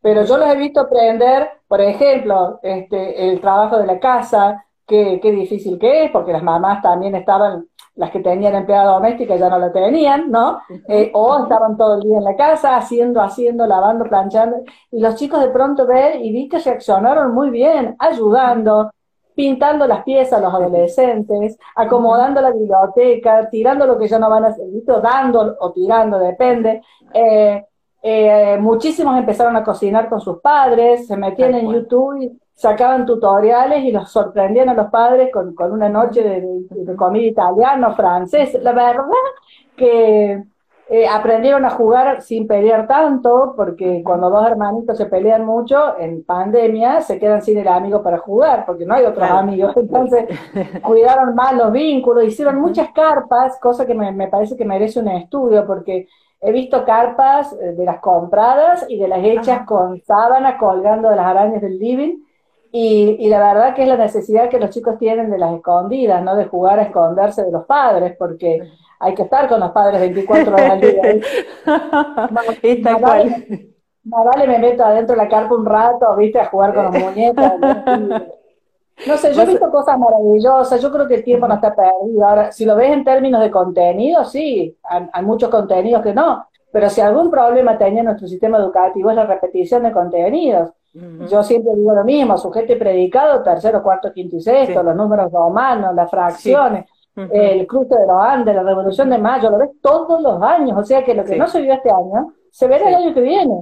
Pero 0.00 0.24
yo 0.24 0.36
los 0.36 0.48
he 0.48 0.56
visto 0.56 0.80
aprender, 0.80 1.48
por 1.68 1.80
ejemplo, 1.80 2.58
este, 2.62 3.30
el 3.30 3.40
trabajo 3.40 3.78
de 3.78 3.86
la 3.86 4.00
casa, 4.00 4.64
qué, 4.86 5.20
qué 5.22 5.30
difícil 5.30 5.78
que 5.78 6.04
es, 6.04 6.10
porque 6.10 6.32
las 6.32 6.42
mamás 6.42 6.82
también 6.82 7.14
estaban, 7.14 7.68
las 7.94 8.10
que 8.10 8.18
tenían 8.20 8.54
empleada 8.54 8.94
doméstica 8.94 9.36
ya 9.36 9.48
no 9.48 9.58
la 9.58 9.72
tenían, 9.72 10.30
¿no? 10.30 10.58
Eh, 10.88 11.12
o 11.14 11.44
estaban 11.44 11.76
todo 11.76 11.96
el 11.96 12.02
día 12.02 12.18
en 12.18 12.24
la 12.24 12.36
casa 12.36 12.76
haciendo, 12.76 13.20
haciendo, 13.22 13.66
lavando, 13.66 14.04
planchando. 14.04 14.56
Y 14.90 15.00
los 15.00 15.14
chicos 15.14 15.40
de 15.40 15.50
pronto 15.50 15.86
ven 15.86 16.24
y 16.24 16.32
vi 16.32 16.48
que 16.48 16.58
reaccionaron 16.58 17.32
muy 17.32 17.50
bien, 17.50 17.94
ayudando, 18.00 18.90
pintando 19.36 19.86
las 19.86 20.02
piezas 20.02 20.40
a 20.40 20.42
los 20.42 20.52
adolescentes, 20.52 21.56
acomodando 21.76 22.40
la 22.40 22.50
biblioteca, 22.50 23.48
tirando 23.50 23.86
lo 23.86 23.96
que 23.98 24.08
ya 24.08 24.18
no 24.18 24.28
van 24.28 24.44
a 24.44 24.48
hacer, 24.48 24.66
dando 25.00 25.56
o 25.60 25.72
tirando, 25.72 26.18
depende. 26.18 26.82
Eh, 27.14 27.64
eh, 28.04 28.58
muchísimos 28.60 29.16
empezaron 29.16 29.54
a 29.54 29.62
cocinar 29.62 30.08
con 30.08 30.20
sus 30.20 30.40
padres, 30.40 31.06
se 31.06 31.16
metían 31.16 31.54
en 31.54 31.72
YouTube 31.72 32.20
y 32.20 32.32
sacaban 32.52 33.06
tutoriales 33.06 33.84
y 33.84 33.92
los 33.92 34.10
sorprendían 34.10 34.68
a 34.68 34.74
los 34.74 34.90
padres 34.90 35.30
con, 35.32 35.54
una 35.72 35.88
noche 35.88 36.22
de, 36.22 36.96
comida 36.96 37.26
italiana, 37.26 37.92
francés. 37.92 38.58
La 38.60 38.72
verdad 38.72 39.04
que 39.76 40.42
eh, 40.88 41.06
aprendieron 41.08 41.64
a 41.64 41.70
jugar 41.70 42.22
sin 42.22 42.48
pelear 42.48 42.88
tanto, 42.88 43.54
porque 43.56 44.02
cuando 44.04 44.30
dos 44.30 44.48
hermanitos 44.48 44.98
se 44.98 45.06
pelean 45.06 45.46
mucho, 45.46 45.96
en 45.96 46.24
pandemia 46.24 47.02
se 47.02 47.20
quedan 47.20 47.40
sin 47.40 47.58
el 47.58 47.68
amigo 47.68 48.02
para 48.02 48.18
jugar, 48.18 48.66
porque 48.66 48.84
no 48.84 48.94
hay 48.94 49.04
otros 49.04 49.30
amigos. 49.30 49.76
Entonces, 49.76 50.26
cuidaron 50.82 51.36
más 51.36 51.54
los 51.56 51.70
vínculos, 51.70 52.24
hicieron 52.24 52.60
muchas 52.60 52.90
carpas, 52.90 53.60
cosa 53.60 53.86
que 53.86 53.94
me, 53.94 54.10
me 54.10 54.26
parece 54.26 54.56
que 54.56 54.64
merece 54.64 54.98
un 54.98 55.08
estudio, 55.08 55.64
porque 55.64 56.08
He 56.44 56.50
visto 56.50 56.84
carpas 56.84 57.52
eh, 57.52 57.72
de 57.72 57.84
las 57.84 58.00
compradas 58.00 58.84
y 58.88 58.98
de 58.98 59.06
las 59.06 59.24
hechas 59.24 59.64
con 59.64 60.02
sábana 60.02 60.58
colgando 60.58 61.08
de 61.08 61.14
las 61.14 61.26
arañas 61.26 61.62
del 61.62 61.78
living. 61.78 62.18
Y, 62.72 63.28
la 63.28 63.38
verdad 63.38 63.74
que 63.74 63.82
es 63.82 63.88
la 63.88 63.96
necesidad 63.96 64.48
que 64.48 64.58
los 64.58 64.70
chicos 64.70 64.98
tienen 64.98 65.30
de 65.30 65.38
las 65.38 65.54
escondidas, 65.54 66.22
¿no? 66.22 66.34
De 66.34 66.46
jugar 66.46 66.78
a 66.78 66.84
esconderse 66.84 67.44
de 67.44 67.52
los 67.52 67.66
padres, 67.66 68.16
porque 68.18 68.62
hay 68.98 69.14
que 69.14 69.22
estar 69.22 69.46
con 69.46 69.60
los 69.60 69.70
padres 69.72 70.00
24 70.00 70.54
horas 70.54 70.70
al 70.70 70.80
día. 70.80 71.02
Está 72.62 72.96
vale, 72.96 73.74
vale 74.02 74.46
me 74.46 74.58
meto 74.58 74.84
adentro 74.84 75.14
de 75.14 75.22
la 75.22 75.28
carpa 75.28 75.54
un 75.54 75.66
rato, 75.66 76.16
viste, 76.16 76.40
a 76.40 76.46
jugar 76.46 76.74
con 76.74 76.84
los 76.86 76.94
muñecos. 76.98 77.52
No 79.06 79.16
sé, 79.16 79.34
yo 79.34 79.42
he 79.42 79.46
visto 79.46 79.70
cosas 79.70 79.98
maravillosas, 79.98 80.80
yo 80.80 80.92
creo 80.92 81.08
que 81.08 81.16
el 81.16 81.24
tiempo 81.24 81.48
no 81.48 81.54
está 81.54 81.74
perdido. 81.74 82.26
Ahora, 82.26 82.52
si 82.52 82.64
lo 82.64 82.76
ves 82.76 82.92
en 82.92 83.04
términos 83.04 83.40
de 83.40 83.50
contenido, 83.50 84.24
sí, 84.24 84.76
hay, 84.84 85.24
muchos 85.24 85.48
contenidos 85.48 86.02
que 86.02 86.14
no, 86.14 86.46
pero 86.70 86.88
si 86.88 87.00
algún 87.00 87.30
problema 87.30 87.76
tenía 87.76 88.02
nuestro 88.02 88.28
sistema 88.28 88.58
educativo 88.58 89.10
es 89.10 89.16
la 89.16 89.26
repetición 89.26 89.82
de 89.82 89.92
contenidos. 89.92 90.70
Yo 90.94 91.42
siempre 91.42 91.72
digo 91.74 91.94
lo 91.94 92.04
mismo, 92.04 92.36
sujeto 92.36 92.74
y 92.74 92.76
predicado, 92.76 93.42
tercero, 93.42 93.82
cuarto, 93.82 94.12
quinto 94.12 94.36
y 94.36 94.42
sexto, 94.42 94.82
los 94.82 94.94
números 94.94 95.32
romanos, 95.32 95.94
las 95.94 96.10
fracciones, 96.10 96.86
el 97.16 97.66
cruce 97.66 97.96
de 97.96 98.06
los 98.06 98.22
Andes, 98.22 98.54
la 98.54 98.62
revolución 98.62 99.08
de 99.08 99.18
mayo, 99.18 99.50
lo 99.50 99.58
ves 99.58 99.70
todos 99.80 100.20
los 100.20 100.42
años, 100.42 100.78
o 100.78 100.84
sea 100.84 101.02
que 101.02 101.14
lo 101.14 101.24
que 101.24 101.36
no 101.36 101.46
se 101.48 101.62
vio 101.62 101.72
este 101.72 101.90
año, 101.90 102.34
se 102.50 102.68
verá 102.68 102.86
el, 102.86 102.94
año 102.94 103.14
que 103.14 103.22
viene. 103.22 103.54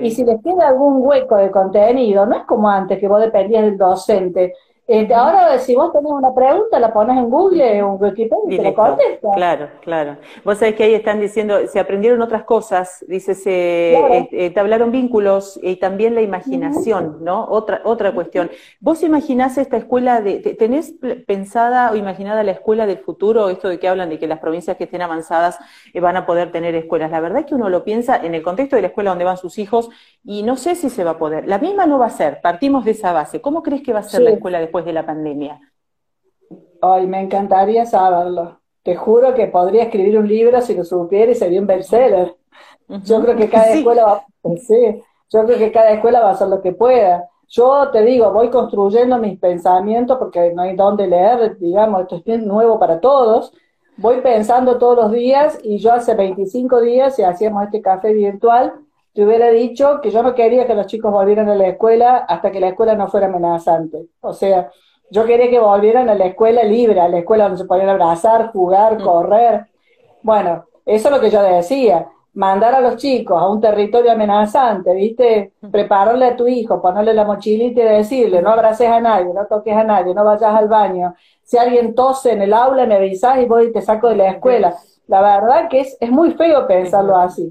Y 0.00 0.10
si 0.10 0.24
les 0.24 0.42
queda 0.42 0.68
algún 0.68 1.06
hueco 1.06 1.36
de 1.36 1.50
contenido, 1.50 2.24
no 2.24 2.34
es 2.34 2.44
como 2.44 2.70
antes, 2.70 2.98
que 2.98 3.06
vos 3.06 3.20
dependías 3.20 3.62
del 3.62 3.76
docente, 3.76 4.54
este, 4.88 5.12
ahora, 5.12 5.58
si 5.58 5.76
vos 5.76 5.92
tenés 5.92 6.10
una 6.10 6.34
pregunta, 6.34 6.80
la 6.80 6.94
pones 6.94 7.18
en 7.18 7.28
Google 7.28 7.82
o 7.82 7.94
en 7.94 8.02
Wikipedia 8.02 8.42
y 8.48 8.56
te 8.56 8.62
la 8.62 8.74
contesta. 8.74 9.28
Claro, 9.34 9.68
claro. 9.82 10.16
Vos 10.46 10.56
sabés 10.56 10.76
que 10.76 10.84
ahí 10.84 10.94
están 10.94 11.20
diciendo, 11.20 11.58
se 11.66 11.78
aprendieron 11.78 12.22
otras 12.22 12.44
cosas, 12.44 13.04
dice, 13.06 13.34
se 13.34 13.92
eh, 13.92 14.28
eh, 14.32 14.50
te 14.50 14.58
hablaron 14.58 14.90
vínculos 14.90 15.60
y 15.62 15.76
también 15.76 16.14
la 16.14 16.22
imaginación, 16.22 17.18
¿no? 17.20 17.46
Otra, 17.50 17.82
otra 17.84 18.12
cuestión. 18.12 18.50
¿Vos 18.80 19.02
imaginás 19.02 19.58
esta 19.58 19.76
escuela, 19.76 20.22
de, 20.22 20.38
tenés 20.58 20.94
pensada 21.26 21.90
o 21.92 21.94
imaginada 21.94 22.42
la 22.42 22.52
escuela 22.52 22.86
del 22.86 22.98
futuro, 22.98 23.50
esto 23.50 23.68
de 23.68 23.78
que 23.78 23.88
hablan 23.88 24.08
de 24.08 24.18
que 24.18 24.26
las 24.26 24.38
provincias 24.38 24.78
que 24.78 24.84
estén 24.84 25.02
avanzadas 25.02 25.58
eh, 25.92 26.00
van 26.00 26.16
a 26.16 26.24
poder 26.24 26.50
tener 26.50 26.74
escuelas? 26.74 27.10
La 27.10 27.20
verdad 27.20 27.40
es 27.40 27.46
que 27.46 27.54
uno 27.54 27.68
lo 27.68 27.84
piensa 27.84 28.16
en 28.16 28.34
el 28.34 28.42
contexto 28.42 28.76
de 28.76 28.82
la 28.82 28.88
escuela 28.88 29.10
donde 29.10 29.26
van 29.26 29.36
sus 29.36 29.58
hijos 29.58 29.90
y 30.24 30.44
no 30.44 30.56
sé 30.56 30.74
si 30.76 30.88
se 30.88 31.04
va 31.04 31.10
a 31.10 31.18
poder. 31.18 31.46
La 31.46 31.58
misma 31.58 31.84
no 31.84 31.98
va 31.98 32.06
a 32.06 32.10
ser, 32.10 32.40
partimos 32.40 32.86
de 32.86 32.92
esa 32.92 33.12
base. 33.12 33.42
¿Cómo 33.42 33.62
crees 33.62 33.82
que 33.82 33.92
va 33.92 34.00
a 34.00 34.02
ser 34.02 34.22
la 34.22 34.30
escuela 34.30 34.58
después? 34.58 34.77
De 34.84 34.92
la 34.92 35.06
pandemia? 35.06 35.60
Ay, 36.80 37.06
me 37.06 37.20
encantaría 37.20 37.84
saberlo. 37.86 38.60
Te 38.82 38.96
juro 38.96 39.34
que 39.34 39.46
podría 39.46 39.84
escribir 39.84 40.18
un 40.18 40.28
libro 40.28 40.60
si 40.60 40.74
lo 40.74 40.84
supiera 40.84 41.32
y 41.32 41.34
sería 41.34 41.60
un 41.60 41.66
bestseller. 41.66 42.36
Yo 42.88 43.20
creo 43.22 43.36
que 43.36 43.48
cada 43.48 43.68
escuela 43.72 44.04
va, 44.04 44.26
sí, 44.56 45.02
yo 45.30 45.44
creo 45.44 45.58
que 45.58 45.72
cada 45.72 45.90
escuela 45.90 46.20
va 46.20 46.30
a 46.30 46.32
hacer 46.32 46.48
lo 46.48 46.62
que 46.62 46.72
pueda. 46.72 47.28
Yo 47.48 47.90
te 47.90 48.02
digo, 48.02 48.30
voy 48.32 48.50
construyendo 48.50 49.18
mis 49.18 49.38
pensamientos 49.38 50.18
porque 50.18 50.52
no 50.54 50.62
hay 50.62 50.76
dónde 50.76 51.06
leer, 51.06 51.58
digamos, 51.58 52.02
esto 52.02 52.20
es 52.24 52.42
nuevo 52.42 52.78
para 52.78 53.00
todos. 53.00 53.52
Voy 53.96 54.20
pensando 54.20 54.78
todos 54.78 54.96
los 54.96 55.12
días 55.12 55.58
y 55.62 55.78
yo 55.78 55.92
hace 55.92 56.14
25 56.14 56.80
días, 56.80 57.16
si 57.16 57.22
hacíamos 57.22 57.64
este 57.64 57.82
café 57.82 58.12
virtual, 58.12 58.74
te 59.14 59.24
hubiera 59.24 59.50
dicho 59.50 60.00
que 60.00 60.10
yo 60.10 60.22
no 60.22 60.34
quería 60.34 60.66
que 60.66 60.74
los 60.74 60.86
chicos 60.86 61.12
volvieran 61.12 61.48
a 61.48 61.54
la 61.54 61.68
escuela 61.68 62.18
hasta 62.18 62.50
que 62.50 62.60
la 62.60 62.68
escuela 62.68 62.94
no 62.94 63.08
fuera 63.08 63.26
amenazante. 63.26 64.06
O 64.20 64.32
sea, 64.32 64.70
yo 65.10 65.24
quería 65.24 65.48
que 65.50 65.58
volvieran 65.58 66.08
a 66.08 66.14
la 66.14 66.26
escuela 66.26 66.62
libre, 66.62 67.00
a 67.00 67.08
la 67.08 67.18
escuela 67.18 67.44
donde 67.44 67.58
se 67.58 67.64
podían 67.64 67.88
abrazar, 67.88 68.52
jugar, 68.52 69.00
mm. 69.00 69.02
correr. 69.02 69.66
Bueno, 70.22 70.66
eso 70.84 71.08
es 71.08 71.14
lo 71.14 71.20
que 71.20 71.30
yo 71.30 71.42
decía. 71.42 72.08
Mandar 72.34 72.74
a 72.74 72.80
los 72.80 72.96
chicos 72.96 73.40
a 73.40 73.48
un 73.48 73.60
territorio 73.60 74.12
amenazante, 74.12 74.94
¿viste? 74.94 75.52
Mm. 75.60 75.70
Prepararle 75.70 76.26
a 76.26 76.36
tu 76.36 76.46
hijo, 76.46 76.80
ponerle 76.80 77.14
la 77.14 77.24
mochilita 77.24 77.80
y 77.80 77.84
decirle, 77.84 78.42
no 78.42 78.50
abraces 78.50 78.88
a 78.88 79.00
nadie, 79.00 79.32
no 79.32 79.46
toques 79.46 79.74
a 79.74 79.84
nadie, 79.84 80.14
no 80.14 80.24
vayas 80.24 80.54
al 80.54 80.68
baño. 80.68 81.14
Si 81.42 81.56
alguien 81.56 81.94
tose 81.94 82.32
en 82.32 82.42
el 82.42 82.52
aula, 82.52 82.86
me 82.86 82.96
avisás 82.96 83.38
y 83.38 83.46
voy 83.46 83.66
y 83.66 83.72
te 83.72 83.80
saco 83.80 84.08
de 84.08 84.16
la 84.16 84.30
escuela. 84.30 84.76
La 85.08 85.20
verdad 85.20 85.68
que 85.68 85.80
es, 85.80 85.96
es 86.00 86.10
muy 86.10 86.32
feo 86.32 86.66
pensarlo 86.66 87.16
así 87.16 87.50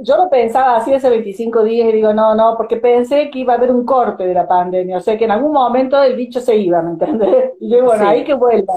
yo 0.00 0.16
lo 0.16 0.28
pensaba 0.28 0.76
así 0.76 0.92
hace 0.92 1.08
25 1.08 1.64
días 1.64 1.88
y 1.88 1.92
digo, 1.92 2.12
no, 2.12 2.34
no, 2.34 2.56
porque 2.56 2.76
pensé 2.76 3.30
que 3.30 3.40
iba 3.40 3.54
a 3.54 3.56
haber 3.56 3.70
un 3.70 3.84
corte 3.84 4.26
de 4.26 4.34
la 4.34 4.46
pandemia, 4.46 4.98
o 4.98 5.00
sea, 5.00 5.16
que 5.16 5.24
en 5.24 5.30
algún 5.30 5.52
momento 5.52 6.00
el 6.02 6.16
bicho 6.16 6.40
se 6.40 6.56
iba, 6.56 6.82
¿me 6.82 6.90
entiendes? 6.90 7.52
Y 7.60 7.70
yo, 7.70 7.84
bueno, 7.84 8.06
ahí 8.06 8.24
que 8.24 8.34
vuelva. 8.34 8.74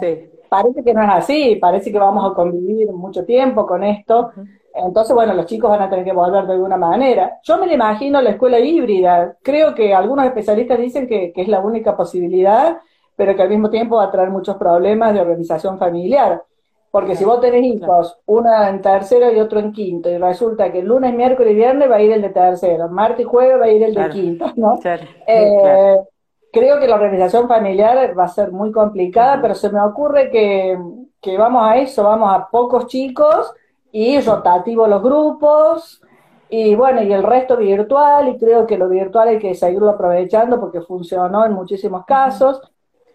Parece 0.50 0.84
que 0.84 0.94
no 0.94 1.04
es 1.04 1.10
así, 1.12 1.58
parece 1.58 1.92
que 1.92 2.00
vamos 2.00 2.32
a 2.32 2.34
convivir 2.34 2.92
mucho 2.92 3.24
tiempo 3.25 3.68
con 3.68 3.84
esto. 3.84 4.32
Entonces, 4.74 5.13
bueno, 5.13 5.34
los 5.34 5.46
chicos 5.46 5.70
van 5.70 5.82
a 5.82 5.89
tener 5.89 6.06
que 6.06 6.13
volver 6.13 6.48
de 6.48 6.54
alguna 6.54 6.78
manera. 6.78 7.39
Yo 7.44 7.58
me 7.58 7.72
imagino 7.72 8.22
la 8.22 8.32
escuela 8.32 8.58
híbrida. 8.60 9.38
Creo 9.44 9.75
que 9.75 9.94
algunos 9.94 10.25
especialistas 10.25 10.80
dicen 10.80 11.08
que, 11.08 11.32
que 11.34 11.42
es 11.42 11.48
la 11.48 11.60
única 11.60 11.96
posibilidad, 11.96 12.80
pero 13.16 13.36
que 13.36 13.42
al 13.44 13.50
mismo 13.50 13.70
tiempo 13.70 13.98
va 13.98 14.06
a 14.06 14.12
traer 14.12 14.32
muchos 14.32 14.56
problemas 14.56 15.13
de 15.13 15.22
organización 15.22 15.78
familiar. 15.78 16.42
Porque 16.91 17.15
si 17.15 17.24
vos 17.24 17.39
tenés 17.39 17.63
hijos, 17.63 18.17
una 18.25 18.69
en 18.69 18.81
tercero 18.81 19.31
y 19.31 19.39
otro 19.39 19.60
en 19.60 19.72
quinto, 19.72 20.10
y 20.10 20.17
resulta 20.17 20.72
que 20.72 20.79
el 20.79 20.88
lunes, 20.88 21.13
miércoles 21.13 21.53
y 21.53 21.55
viernes 21.55 21.89
va 21.89 21.98
a 21.98 22.01
ir 22.01 22.12
el 22.12 22.22
de 22.22 22.29
tercero, 22.29 22.89
martes 22.89 23.22
y 23.22 23.24
jueves 23.29 23.60
va 23.60 23.65
a 23.65 23.72
ir 23.72 23.84
el 23.84 23.93
de 23.93 24.10
quinto, 24.10 24.51
¿no? 24.55 24.79
Eh, 25.27 25.98
creo 26.51 26.79
que 26.79 26.88
la 26.88 26.96
organización 26.96 27.48
familiar 27.48 28.17
va 28.17 28.24
a 28.24 28.27
ser 28.27 28.51
muy 28.51 28.72
complicada, 28.72 29.39
pero 29.39 29.53
se 29.53 29.69
me 29.69 29.79
ocurre 29.81 30.31
que, 30.31 30.79
que 31.22 31.38
vamos 31.38 31.63
a 31.63 31.77
eso, 31.77 32.03
vamos 32.03 32.34
a 32.34 32.50
pocos 32.50 32.88
chicos 32.88 33.53
y 33.91 34.19
rotativo 34.22 34.88
los 34.88 35.03
grupos, 35.03 36.01
y 36.50 36.74
bueno, 36.74 37.03
y 37.03 37.13
el 37.13 37.22
resto 37.22 37.58
virtual, 37.58 38.29
y 38.29 38.38
creo 38.39 38.65
que 38.65 38.79
lo 38.79 38.89
virtual 38.89 39.27
hay 39.27 39.38
que 39.38 39.53
seguirlo 39.53 39.91
aprovechando 39.91 40.60
porque 40.60 40.81
funcionó 40.81 41.46
en 41.46 41.53
muchísimos 41.53 42.03
casos 42.05 42.60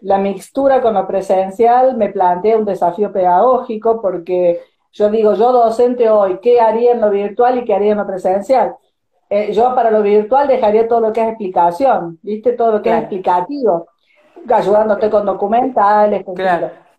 la 0.01 0.17
mixtura 0.17 0.81
con 0.81 0.93
lo 0.93 1.07
presencial 1.07 1.97
me 1.97 2.09
plantea 2.09 2.57
un 2.57 2.65
desafío 2.65 3.11
pedagógico 3.11 4.01
porque 4.01 4.61
yo 4.91 5.09
digo, 5.09 5.33
yo 5.33 5.51
docente 5.51 6.09
hoy, 6.09 6.39
¿qué 6.41 6.61
haría 6.61 6.93
en 6.93 7.01
lo 7.01 7.09
virtual 7.09 7.57
y 7.57 7.65
qué 7.65 7.73
haría 7.73 7.91
en 7.91 7.97
lo 7.97 8.07
presencial? 8.07 8.75
Eh, 9.29 9.51
yo 9.51 9.73
para 9.75 9.91
lo 9.91 10.01
virtual 10.01 10.47
dejaría 10.47 10.87
todo 10.87 11.01
lo 11.01 11.11
que 11.11 11.21
es 11.21 11.27
explicación, 11.29 12.19
¿viste? 12.21 12.53
Todo 12.53 12.73
lo 12.73 12.81
que 12.81 12.91
es 12.91 12.99
explicativo, 12.99 13.87
ayudándote 14.47 15.09
con 15.09 15.25
documentales, 15.25 16.23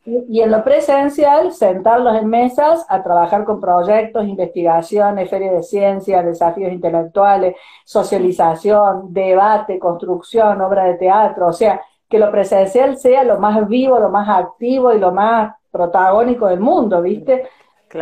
y, 0.05 0.41
en 0.41 0.53
lo 0.53 0.63
presencial, 0.63 1.53
sentarlos 1.53 2.17
en 2.17 2.29
mesas 2.29 2.87
a 2.89 3.03
trabajar 3.03 3.45
con 3.45 3.61
proyectos, 3.61 4.25
investigaciones, 4.25 5.29
ferias 5.29 5.55
de 5.55 5.63
ciencia, 5.65 6.23
desafíos 6.23 6.73
intelectuales, 6.73 7.57
socialización, 7.85 9.13
debate, 9.13 9.81
construcción, 9.81 10.61
obra 10.61 10.85
de 10.85 10.95
teatro, 10.95 11.49
o 11.49 11.53
sea, 11.53 11.81
que 12.09 12.19
lo 12.19 12.31
presencial 12.31 12.97
sea 12.97 13.25
lo 13.25 13.39
más 13.39 13.69
vivo, 13.69 13.99
lo 13.99 14.09
más 14.09 14.29
activo 14.29 14.93
y 14.93 14.99
lo 14.99 15.13
más 15.13 15.55
protagónico 15.71 16.47
del 16.47 16.61
mundo, 16.61 17.03
¿viste? 17.03 17.49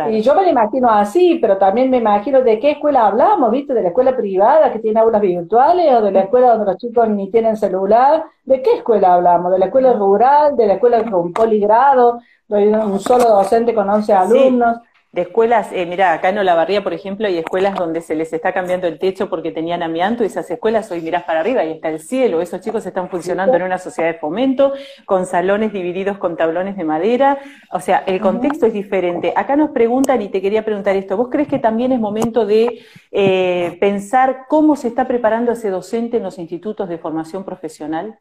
Y 0.09 0.21
yo 0.21 0.33
me 0.35 0.43
lo 0.43 0.49
imagino 0.49 0.89
así, 0.89 1.37
pero 1.39 1.57
también 1.57 1.89
me 1.89 1.97
imagino 1.97 2.41
de 2.41 2.59
qué 2.59 2.71
escuela 2.71 3.05
hablamos, 3.05 3.51
¿viste? 3.51 3.73
De 3.73 3.83
la 3.83 3.89
escuela 3.89 4.15
privada 4.15 4.71
que 4.71 4.79
tiene 4.79 4.99
aulas 4.99 5.21
virtuales 5.21 5.93
o 5.93 6.01
de 6.01 6.11
la 6.11 6.21
escuela 6.21 6.49
donde 6.49 6.65
los 6.65 6.77
chicos 6.77 7.07
ni 7.07 7.29
tienen 7.29 7.55
celular. 7.55 8.25
¿De 8.43 8.61
qué 8.61 8.77
escuela 8.77 9.13
hablamos? 9.13 9.51
¿De 9.51 9.59
la 9.59 9.65
escuela 9.65 9.93
rural? 9.93 10.57
¿De 10.57 10.65
la 10.65 10.73
escuela 10.73 11.03
con 11.09 11.31
poligrado? 11.31 12.19
¿De 12.47 12.69
un 12.69 12.99
solo 12.99 13.25
docente 13.25 13.73
con 13.73 13.89
11 13.89 14.13
alumnos? 14.13 14.77
De 15.15 15.21
escuelas, 15.21 15.69
eh, 15.71 15.85
mira, 15.85 16.11
acá 16.11 16.27
en 16.27 16.39
Olavarría, 16.39 16.83
por 16.83 16.93
ejemplo, 16.93 17.25
hay 17.25 17.37
escuelas 17.37 17.75
donde 17.75 18.01
se 18.01 18.15
les 18.15 18.33
está 18.33 18.51
cambiando 18.51 18.85
el 18.85 18.99
techo 18.99 19.29
porque 19.29 19.49
tenían 19.49 19.81
amianto 19.81 20.23
y 20.23 20.27
esas 20.27 20.51
escuelas 20.51 20.91
hoy 20.91 20.99
mirás 20.99 21.23
para 21.23 21.39
arriba 21.39 21.63
y 21.63 21.71
está 21.71 21.87
el 21.87 22.01
cielo. 22.01 22.41
Esos 22.41 22.59
chicos 22.59 22.85
están 22.85 23.07
funcionando 23.09 23.55
en 23.55 23.63
una 23.63 23.77
sociedad 23.77 24.11
de 24.11 24.19
fomento, 24.19 24.73
con 25.05 25.25
salones 25.25 25.71
divididos 25.71 26.17
con 26.17 26.35
tablones 26.35 26.75
de 26.75 26.83
madera. 26.83 27.39
O 27.71 27.79
sea, 27.79 28.03
el 28.07 28.19
contexto 28.19 28.65
es 28.65 28.73
diferente. 28.73 29.31
Acá 29.37 29.55
nos 29.55 29.69
preguntan, 29.69 30.21
y 30.21 30.27
te 30.27 30.41
quería 30.41 30.65
preguntar 30.65 30.97
esto, 30.97 31.15
¿vos 31.15 31.29
crees 31.31 31.47
que 31.47 31.59
también 31.59 31.93
es 31.93 31.99
momento 32.01 32.45
de 32.45 32.81
eh, 33.11 33.77
pensar 33.79 34.47
cómo 34.49 34.75
se 34.75 34.89
está 34.89 35.07
preparando 35.07 35.53
ese 35.53 35.69
docente 35.69 36.17
en 36.17 36.23
los 36.23 36.37
institutos 36.39 36.89
de 36.89 36.97
formación 36.97 37.45
profesional? 37.45 38.19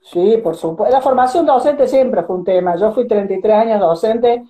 Sí, 0.00 0.40
por 0.42 0.56
supuesto. 0.56 0.90
La 0.90 1.02
formación 1.02 1.44
docente 1.44 1.86
siempre 1.86 2.22
fue 2.22 2.36
un 2.36 2.44
tema. 2.44 2.74
Yo 2.76 2.90
fui 2.92 3.06
33 3.06 3.54
años 3.54 3.80
docente 3.80 4.44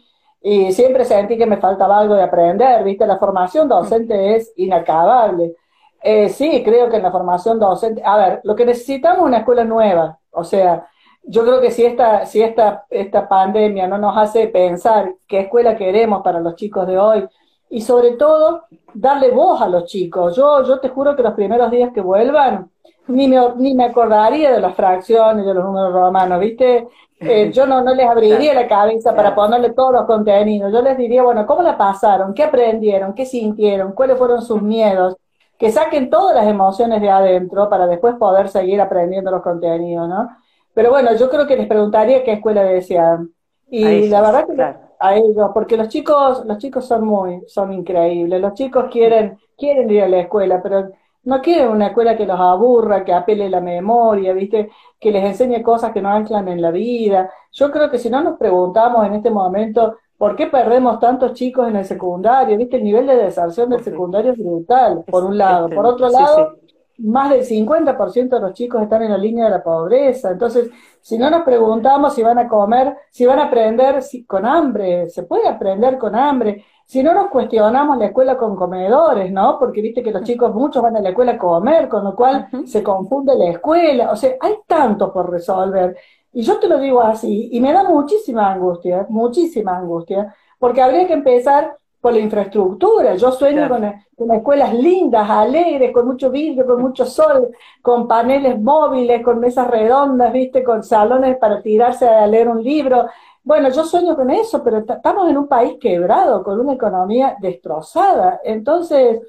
y 0.47 0.73
siempre 0.73 1.07
sentí 1.07 1.39
que 1.39 1.47
me 1.47 1.57
faltaba 1.57 1.99
algo 1.99 2.15
de 2.15 2.23
aprender, 2.23 2.85
¿viste? 2.85 3.07
La 3.07 3.17
formación 3.17 3.67
docente 3.67 4.37
es 4.37 4.53
inacabable. 4.57 5.57
Eh, 6.03 6.29
sí, 6.29 6.63
creo 6.63 6.91
que 6.91 6.97
en 6.97 7.03
la 7.03 7.11
formación 7.11 7.59
docente, 7.59 8.03
a 8.05 8.19
ver, 8.19 8.41
lo 8.45 8.55
que 8.55 8.67
necesitamos 8.67 9.21
es 9.21 9.25
una 9.25 9.39
escuela 9.39 9.65
nueva, 9.65 10.19
o 10.33 10.45
sea, 10.45 10.87
yo 11.23 11.45
creo 11.45 11.63
que 11.63 11.71
si 11.71 11.87
esta, 11.87 12.27
si 12.27 12.43
esta, 12.43 12.85
esta 12.91 13.27
pandemia 13.27 13.89
no 13.89 13.97
nos 13.97 14.15
hace 14.19 14.49
pensar 14.49 15.15
qué 15.27 15.41
escuela 15.41 15.79
queremos 15.79 16.23
para 16.23 16.41
los 16.41 16.57
chicos 16.57 16.87
de 16.87 16.99
hoy, 16.99 17.27
y 17.71 17.81
sobre 17.81 18.13
todo 18.13 18.65
darle 18.93 19.31
voz 19.31 19.63
a 19.63 19.69
los 19.69 19.87
chicos. 19.87 20.37
Yo, 20.37 20.63
yo 20.65 20.79
te 20.79 20.91
juro 20.91 21.17
que 21.17 21.23
los 21.23 21.33
primeros 21.33 21.71
días 21.71 21.91
que 21.95 22.03
vuelvan, 22.03 22.71
ni 23.09 23.29
me, 23.29 23.39
ni 23.57 23.75
me 23.75 23.85
acordaría 23.85 24.53
de 24.53 24.61
las 24.61 24.75
fracciones, 24.75 25.47
de 25.47 25.55
los 25.55 25.65
números 25.65 25.93
romanos, 25.95 26.39
¿viste? 26.39 26.87
Eh, 27.27 27.51
yo 27.53 27.67
no, 27.67 27.83
no 27.83 27.95
les 27.95 28.07
abriría 28.07 28.55
la 28.55 28.69
cabeza 28.69 29.15
para 29.15 29.35
ponerle 29.35 29.73
todos 29.73 29.93
los 29.93 30.05
contenidos. 30.07 30.73
Yo 30.73 30.83
les 30.83 30.97
diría, 30.97 31.23
bueno, 31.23 31.47
¿cómo 31.47 31.63
la 31.63 31.77
pasaron? 31.77 32.35
¿Qué 32.35 32.45
aprendieron? 32.45 33.15
¿Qué 33.15 33.27
sintieron? 33.27 33.93
¿Cuáles 33.93 34.19
fueron 34.19 34.43
sus 34.43 34.63
miedos? 34.63 35.17
Que 35.59 35.71
saquen 35.71 36.11
todas 36.11 36.35
las 36.35 36.47
emociones 36.47 37.01
de 37.01 37.11
adentro 37.11 37.69
para 37.69 37.87
después 37.87 38.17
poder 38.17 38.49
seguir 38.49 38.81
aprendiendo 38.81 39.31
los 39.31 39.43
contenidos, 39.43 40.09
¿no? 40.09 40.29
Pero 40.75 40.91
bueno, 40.91 41.15
yo 41.17 41.31
creo 41.31 41.47
que 41.47 41.57
les 41.57 41.69
preguntaría 41.69 42.25
qué 42.25 42.33
escuela 42.33 42.63
desean. 42.65 43.31
Y 43.71 44.09
la 44.09 44.21
verdad 44.21 44.47
que 44.47 44.85
a 44.99 45.17
ellos, 45.17 45.51
porque 45.53 45.77
los 45.77 45.89
chicos, 45.89 46.45
los 46.47 46.59
chicos 46.59 46.87
son 46.87 47.07
muy, 47.07 47.43
son 47.47 47.73
increíbles. 47.73 48.41
Los 48.41 48.55
chicos 48.55 48.87
quieren, 48.91 49.39
quieren 49.57 49.91
ir 49.91 50.03
a 50.03 50.09
la 50.09 50.21
escuela, 50.21 50.63
pero 50.63 50.91
no 51.25 51.41
quieren 51.41 51.69
una 51.69 51.89
escuela 51.89 52.17
que 52.17 52.27
los 52.27 52.39
aburra, 52.39 53.05
que 53.05 53.13
apele 53.13 53.49
la 53.49 53.61
memoria, 53.61 54.33
¿viste? 54.33 54.71
Que 55.01 55.11
les 55.11 55.25
enseñe 55.25 55.63
cosas 55.63 55.93
que 55.93 56.03
no 56.03 56.11
anclan 56.11 56.49
en 56.49 56.61
la 56.61 56.71
vida. 56.71 57.31
Yo 57.53 57.71
creo 57.71 57.91
que 57.91 57.99
si 57.99 58.11
no 58.11 58.23
nos 58.23 58.39
preguntamos 58.39 59.07
en 59.07 59.15
este 59.15 59.31
momento 59.31 59.97
por 60.19 60.37
qué 60.37 60.47
perdemos 60.47 61.01
tantos 61.01 61.33
chicos 61.33 61.69
en 61.69 61.77
el 61.77 61.85
secundario, 61.85 62.57
¿viste? 62.57 62.77
El 62.77 62.85
nivel 62.85 63.07
de 63.07 63.17
deserción 63.17 63.71
del 63.71 63.83
secundario 63.83 64.33
es 64.33 64.39
brutal, 64.39 65.05
por 65.11 65.25
un 65.25 65.37
lado. 65.37 65.69
Por 65.71 65.87
otro 65.87 66.09
lado, 66.09 66.57
más 66.99 67.31
del 67.31 67.45
50% 67.45 68.29
de 68.29 68.41
los 68.41 68.53
chicos 68.53 68.83
están 68.83 69.03
en 69.03 69.11
la 69.11 69.19
línea 69.19 69.45
de 69.45 69.51
la 69.51 69.63
pobreza. 69.63 70.31
Entonces, 70.31 70.71
si 71.01 71.19
no 71.19 71.29
nos 71.31 71.43
preguntamos 71.43 72.15
si 72.15 72.23
van 72.23 72.39
a 72.39 72.49
comer, 72.49 72.97
si 73.11 73.27
van 73.27 73.39
a 73.39 73.45
aprender 73.45 74.01
con 74.27 74.47
hambre, 74.47 75.09
se 75.11 75.25
puede 75.25 75.49
aprender 75.49 75.99
con 75.99 76.15
hambre. 76.15 76.65
Si 76.87 77.03
no 77.03 77.15
nos 77.15 77.29
cuestionamos 77.29 77.99
la 77.99 78.07
escuela 78.07 78.37
con 78.37 78.55
comedores, 78.57 79.33
¿no? 79.33 79.59
Porque 79.59 79.81
viste 79.81 80.03
que 80.03 80.13
los 80.13 80.23
chicos 80.23 80.55
muchos 80.55 80.83
van 80.83 80.97
a 80.97 81.01
la 81.01 81.11
escuela 81.11 81.33
a 81.33 81.39
comer, 81.39 81.89
con 81.89 82.05
lo 82.05 82.15
cual 82.15 82.49
se 82.67 82.83
confunde 82.83 83.35
la 83.37 83.51
escuela. 83.51 84.11
O 84.11 84.17
sea, 84.17 84.37
hay 84.41 84.57
tanto 84.67 85.13
por 85.13 85.31
resolver. 85.31 85.97
Y 86.33 86.43
yo 86.43 86.59
te 86.59 86.69
lo 86.69 86.79
digo 86.79 87.01
así, 87.01 87.49
y 87.53 87.61
me 87.61 87.73
da 87.73 87.85
muchísima 87.85 88.53
angustia, 88.53 89.07
muchísima 89.09 89.77
angustia, 89.77 90.35
porque 90.59 90.83
habría 90.83 91.07
que 91.07 91.13
empezar 91.13 91.79
por 92.05 92.13
la 92.13 92.19
infraestructura. 92.19 93.15
Yo 93.15 93.33
sueño 93.33 93.67
con, 93.67 94.31
escuelas 94.31 94.75
lindas, 94.75 95.29
alegres, 95.31 95.91
con 95.91 96.07
mucho 96.07 96.31
vidrio, 96.31 96.67
con 96.67 96.83
mucho 96.83 97.07
sol, 97.07 97.49
con 97.81 98.07
paneles 98.07 98.61
móviles, 98.61 99.25
con 99.25 99.41
mesas 99.41 99.67
redondas, 99.71 100.31
¿viste? 100.31 100.63
Con 100.63 100.83
salones 100.83 101.39
para 101.39 101.63
tirarse 101.63 102.07
a 102.07 102.27
leer 102.27 102.51
un 102.51 102.63
libro. 102.63 103.07
Bueno, 103.43 103.71
yo 103.71 103.85
sueño 103.85 104.15
con 104.17 104.29
eso, 104.29 104.63
pero 104.63 104.85
estamos 104.87 105.31
en 105.31 105.39
un 105.39 105.49
país 105.49 105.79
quebrado, 105.81 106.45
con 106.45 106.61
una 106.61 106.75
economía 106.75 107.39
destrozada. 107.41 108.39
Entonces, 108.45 109.23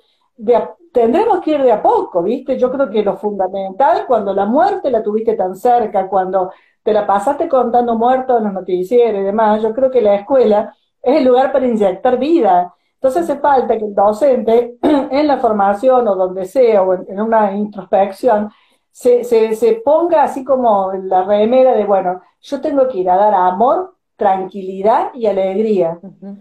tendremos 0.92 1.40
que 1.40 1.52
ir 1.52 1.64
de 1.64 1.72
a 1.72 1.82
poco, 1.82 2.24
¿viste? 2.24 2.58
Yo 2.58 2.70
creo 2.74 2.90
que 2.90 3.04
lo 3.04 3.16
fundamental, 3.16 4.04
cuando 4.06 4.34
la 4.34 4.46
muerte 4.46 4.92
la 4.92 5.02
tuviste 5.02 5.36
tan 5.36 5.56
cerca, 5.56 6.10
cuando 6.10 6.52
te 6.84 6.92
la 6.92 7.08
pasaste 7.08 7.48
contando 7.48 7.96
muertos 7.98 8.38
en 8.40 8.44
los 8.44 8.54
noticieros 8.54 9.22
y 9.22 9.24
demás, 9.24 9.62
yo 9.62 9.74
creo 9.74 9.90
que 9.90 10.02
la 10.02 10.16
escuela 10.16 10.76
es 11.06 11.18
el 11.18 11.24
lugar 11.24 11.52
para 11.52 11.68
inyectar 11.68 12.18
vida. 12.18 12.74
Entonces 12.96 13.24
hace 13.24 13.40
falta 13.40 13.78
que 13.78 13.86
el 13.86 13.94
docente, 13.94 14.78
en 14.82 15.28
la 15.28 15.38
formación 15.38 16.08
o 16.08 16.16
donde 16.16 16.46
sea, 16.46 16.82
o 16.82 16.94
en, 16.96 17.22
una 17.22 17.54
introspección, 17.54 18.50
se, 18.92 19.24
se, 19.24 19.82
ponga 19.86 20.24
así 20.24 20.44
como 20.44 20.92
la 20.94 21.24
remera 21.24 21.74
de, 21.74 21.86
bueno, 21.86 22.22
yo 22.42 22.62
tengo 22.62 22.88
que 22.88 23.00
ir 23.00 23.10
a 23.10 23.18
dar 23.18 23.36
amor, 23.36 23.96
tranquilidad 24.16 25.12
y 25.14 25.28
alegría. 25.28 26.00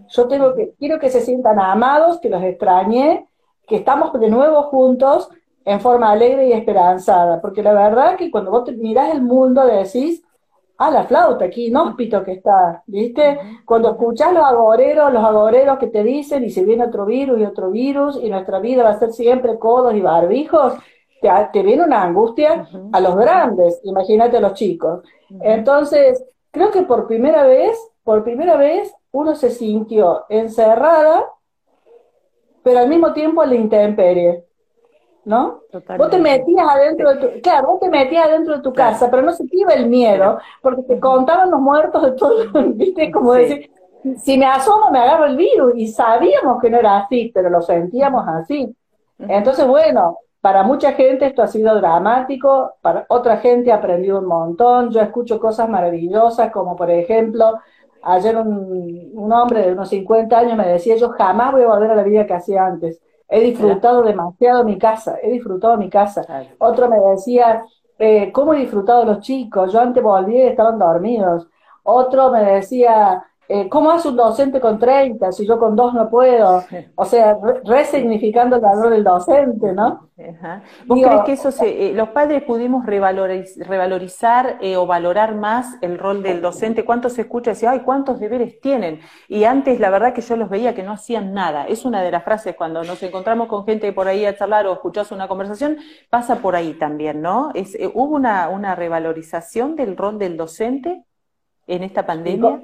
Yo 0.09 0.27
tengo 0.27 0.55
que, 0.55 0.73
quiero 0.79 0.97
que 0.97 1.09
se 1.09 1.21
sientan 1.21 1.59
amados, 1.59 2.19
que 2.19 2.29
los 2.29 2.41
extrañé, 2.41 3.27
que 3.67 3.75
estamos 3.75 4.11
de 4.19 4.29
nuevo 4.29 4.63
juntos 4.63 5.29
en 5.65 5.79
forma 5.81 6.11
alegre 6.11 6.47
y 6.47 6.53
esperanzada. 6.53 7.41
Porque 7.41 7.61
la 7.61 7.73
verdad 7.73 8.15
que 8.15 8.31
cuando 8.31 8.49
vos 8.49 8.63
te 8.63 8.71
mirás 8.71 9.13
el 9.13 9.21
mundo 9.21 9.65
decís, 9.65 10.23
Ah, 10.77 10.91
la 10.91 11.05
flauta, 11.05 11.45
aquí 11.45 11.67
inhóspito 11.67 12.23
que 12.23 12.33
está, 12.33 12.83
¿viste? 12.85 13.39
Cuando 13.63 13.91
escuchás 13.91 14.33
los 14.33 14.43
agoreros, 14.43 15.13
los 15.13 15.23
agoreros 15.23 15.79
que 15.79 15.87
te 15.87 16.03
dicen 16.03 16.43
y 16.43 16.49
se 16.49 16.65
viene 16.65 16.83
otro 16.83 17.05
virus 17.05 17.39
y 17.39 17.45
otro 17.45 17.71
virus 17.71 18.19
y 18.21 18.29
nuestra 18.29 18.59
vida 18.59 18.83
va 18.83 18.89
a 18.89 18.99
ser 18.99 19.13
siempre 19.13 19.57
codos 19.57 19.95
y 19.95 20.01
barbijos, 20.01 20.73
te, 21.21 21.63
viene 21.63 21.83
una 21.83 22.03
angustia 22.03 22.67
a 22.91 22.99
los 22.99 23.15
grandes, 23.15 23.79
imagínate 23.83 24.37
a 24.37 24.41
los 24.41 24.53
chicos. 24.53 25.01
Entonces, 25.41 26.23
creo 26.51 26.71
que 26.71 26.81
por 26.83 27.07
primera 27.07 27.43
vez, 27.43 27.77
por 28.03 28.23
primera 28.23 28.57
vez, 28.57 28.93
uno 29.11 29.33
se 29.35 29.49
sintió 29.49 30.25
encerrada, 30.29 31.25
pero 32.63 32.79
al 32.79 32.89
mismo 32.89 33.13
tiempo 33.13 33.41
a 33.41 33.45
la 33.45 33.55
intemperie. 33.55 34.43
¿No? 35.25 35.61
Vos 35.97 36.09
te 36.09 36.19
metías 36.19 36.67
adentro 36.69 37.13
de 37.13 37.15
tu, 37.15 37.41
claro, 37.41 37.67
vos 37.67 37.79
te 37.79 37.89
metías 37.89 38.27
adentro 38.27 38.57
de 38.57 38.61
tu 38.61 38.71
casa, 38.71 39.09
pero 39.09 39.23
no 39.23 39.33
se 39.33 39.47
te 39.47 39.57
iba 39.57 39.73
el 39.73 39.87
miedo, 39.87 40.39
porque 40.61 40.83
te 40.83 40.99
contaban 40.99 41.49
los 41.49 41.59
muertos 41.59 42.03
de 42.03 42.11
todo, 42.11 42.45
viste, 42.73 43.11
como 43.11 43.33
decir, 43.33 43.69
si 44.17 44.37
me 44.37 44.45
asomo 44.45 44.91
me 44.91 44.99
agarro 44.99 45.25
el 45.25 45.35
virus, 45.35 45.73
y 45.75 45.87
sabíamos 45.87 46.61
que 46.61 46.69
no 46.69 46.77
era 46.77 46.99
así, 46.99 47.31
pero 47.33 47.49
lo 47.49 47.61
sentíamos 47.61 48.23
así. 48.27 48.73
Entonces, 49.17 49.65
bueno, 49.67 50.19
para 50.41 50.61
mucha 50.61 50.91
gente 50.91 51.25
esto 51.25 51.41
ha 51.41 51.47
sido 51.47 51.75
dramático, 51.75 52.75
para 52.81 53.05
otra 53.09 53.37
gente 53.37 53.71
ha 53.71 53.75
aprendido 53.75 54.19
un 54.19 54.27
montón, 54.27 54.91
yo 54.91 55.01
escucho 55.01 55.39
cosas 55.39 55.67
maravillosas, 55.67 56.51
como 56.51 56.75
por 56.75 56.91
ejemplo, 56.91 57.59
ayer 58.03 58.37
un, 58.37 59.09
un 59.11 59.33
hombre 59.33 59.63
de 59.63 59.71
unos 59.71 59.89
50 59.89 60.37
años 60.37 60.55
me 60.55 60.67
decía, 60.67 60.95
yo 60.97 61.09
jamás 61.09 61.51
voy 61.51 61.63
a 61.63 61.67
volver 61.67 61.89
a 61.89 61.95
la 61.95 62.03
vida 62.03 62.27
que 62.27 62.35
hacía 62.35 62.63
antes 62.63 63.01
He 63.27 63.39
disfrutado 63.41 64.03
demasiado 64.03 64.63
mi 64.63 64.77
casa, 64.77 65.17
he 65.21 65.31
disfrutado 65.31 65.77
mi 65.77 65.89
casa. 65.89 66.25
Otro 66.59 66.89
me 66.89 66.99
decía, 66.99 67.63
eh, 67.97 68.31
¿cómo 68.31 68.53
he 68.53 68.59
disfrutado 68.59 69.05
los 69.05 69.19
chicos? 69.21 69.73
Yo 69.73 69.81
antes 69.81 70.03
volví 70.03 70.37
y 70.37 70.41
estaban 70.41 70.77
dormidos. 70.77 71.47
Otro 71.83 72.31
me 72.31 72.43
decía, 72.43 73.23
eh, 73.47 73.69
¿cómo 73.69 73.91
hace 73.91 74.07
un 74.07 74.15
docente 74.15 74.59
con 74.59 74.79
30 74.79 75.31
si 75.31 75.45
yo 75.45 75.59
con 75.59 75.75
dos 75.75 75.93
no 75.93 76.09
puedo? 76.09 76.63
O 76.95 77.05
sea, 77.05 77.37
resignificando 77.63 78.55
el 78.55 78.61
valor 78.61 78.89
del 78.89 79.03
docente, 79.03 79.71
¿no? 79.71 80.09
¿Vos 80.87 80.99
crees 81.03 81.21
que 81.25 81.33
eso 81.33 81.51
se, 81.51 81.89
eh, 81.89 81.93
los 81.93 82.09
padres 82.09 82.41
pudimos 82.43 82.85
revalorizar 82.85 84.57
eh, 84.61 84.77
o 84.77 84.87
valorar 84.87 85.35
más 85.35 85.77
el 85.81 85.99
rol 85.99 86.23
del 86.23 86.41
docente? 86.41 86.85
¿Cuántos 86.85 87.13
se 87.13 87.21
escucha 87.21 87.51
decir, 87.51 87.69
ay, 87.69 87.81
cuántos 87.81 88.19
deberes 88.19 88.59
tienen? 88.59 89.01
Y 89.27 89.43
antes 89.43 89.79
la 89.79 89.91
verdad 89.91 90.13
que 90.13 90.21
yo 90.21 90.35
los 90.37 90.49
veía 90.49 90.73
que 90.73 90.83
no 90.83 90.93
hacían 90.93 91.33
nada. 91.33 91.67
Es 91.67 91.85
una 91.85 92.01
de 92.01 92.11
las 92.11 92.23
frases 92.23 92.55
cuando 92.55 92.83
nos 92.83 93.03
encontramos 93.03 93.47
con 93.47 93.65
gente 93.65 93.93
por 93.93 94.07
ahí 94.07 94.25
a 94.25 94.35
charlar 94.35 94.65
o 94.65 94.73
escuchás 94.73 95.11
una 95.11 95.27
conversación, 95.27 95.77
pasa 96.09 96.37
por 96.37 96.55
ahí 96.55 96.73
también, 96.73 97.21
¿no? 97.21 97.51
Es, 97.53 97.77
¿Hubo 97.93 98.15
una, 98.15 98.49
una 98.49 98.73
revalorización 98.73 99.75
del 99.75 99.97
rol 99.97 100.17
del 100.17 100.35
docente 100.35 101.03
en 101.67 101.83
esta 101.83 102.05
pandemia? 102.05 102.63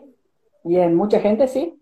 Y 0.63 0.77
en 0.77 0.95
mucha 0.95 1.19
gente 1.19 1.47
sí. 1.47 1.79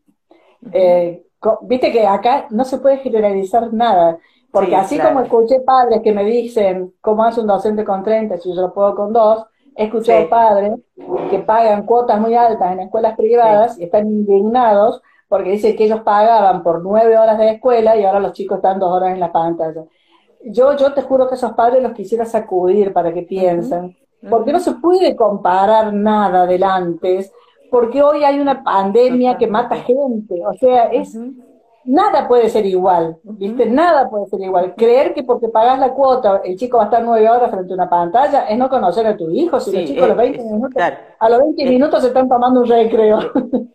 Eh, 0.71 1.23
viste 1.61 1.91
que 1.91 2.05
acá 2.05 2.47
no 2.49 2.65
se 2.65 2.79
puede 2.79 2.97
generalizar 2.97 3.73
nada, 3.73 4.17
porque 4.51 4.75
así 4.75 4.99
como 4.99 5.21
escuché 5.21 5.61
padres 5.61 6.01
que 6.01 6.11
me 6.11 6.25
dicen 6.25 6.93
cómo 7.01 7.23
hace 7.23 7.41
un 7.41 7.47
docente 7.47 7.85
con 7.85 8.03
30 8.03 8.37
si 8.37 8.53
yo 8.53 8.61
lo 8.61 8.73
puedo 8.73 8.95
con 8.95 9.13
dos, 9.13 9.45
he 9.75 9.85
escuchado 9.85 10.27
padres 10.27 10.73
que 11.29 11.39
pagan 11.39 11.85
cuotas 11.85 12.19
muy 12.19 12.35
altas 12.35 12.71
en 12.73 12.81
escuelas 12.81 13.15
privadas 13.15 13.79
y 13.79 13.85
están 13.85 14.07
indignados 14.07 15.01
porque 15.29 15.51
dicen 15.51 15.77
que 15.77 15.85
ellos 15.85 16.01
pagaban 16.01 16.63
por 16.63 16.81
nueve 16.81 17.17
horas 17.17 17.37
de 17.37 17.51
escuela 17.51 17.95
y 17.95 18.03
ahora 18.03 18.19
los 18.19 18.33
chicos 18.33 18.57
están 18.57 18.79
dos 18.79 18.91
horas 18.91 19.13
en 19.13 19.19
la 19.19 19.31
pantalla. 19.31 19.85
Yo, 20.43 20.75
yo 20.75 20.93
te 20.93 21.03
juro 21.03 21.29
que 21.29 21.35
esos 21.35 21.53
padres 21.53 21.83
los 21.83 21.93
quisiera 21.93 22.25
sacudir 22.25 22.91
para 22.91 23.13
que 23.13 23.21
piensen, 23.21 23.95
porque 24.29 24.51
no 24.51 24.59
se 24.59 24.73
puede 24.73 25.15
comparar 25.15 25.93
nada 25.93 26.45
del 26.47 26.63
antes 26.63 27.31
porque 27.69 28.01
hoy 28.01 28.23
hay 28.23 28.39
una 28.39 28.63
pandemia 28.63 29.37
que 29.37 29.47
mata 29.47 29.77
gente, 29.77 30.35
o 30.45 30.53
sea, 30.57 30.85
es 30.85 31.17
nada 31.89 32.27
puede 32.27 32.49
ser 32.49 32.65
igual, 32.67 33.17
¿viste? 33.23 33.65
Nada 33.65 34.09
puede 34.09 34.27
ser 34.27 34.41
igual. 34.41 34.75
Creer 34.77 35.13
que 35.13 35.23
porque 35.23 35.49
pagas 35.49 35.79
la 35.79 35.91
cuota 35.93 36.41
el 36.43 36.55
chico 36.55 36.77
va 36.77 36.83
a 36.83 36.85
estar 36.85 37.03
nueve 37.03 37.27
horas 37.27 37.49
frente 37.49 37.73
a 37.73 37.75
una 37.75 37.89
pantalla 37.89 38.43
es 38.43 38.57
no 38.57 38.69
conocer 38.69 39.07
a 39.07 39.17
tu 39.17 39.31
hijo. 39.31 39.59
Si 39.59 39.71
los 39.71 39.85
chicos 39.85 40.03
a 40.03 40.07
los 40.07 40.17
20 40.17 40.43
minutos, 40.43 40.83
a 41.19 41.29
los 41.29 41.39
20 41.39 41.65
minutos 41.65 42.01
se 42.01 42.07
están 42.07 42.29
tomando 42.29 42.61
un 42.61 42.67
recreo. 42.67 43.19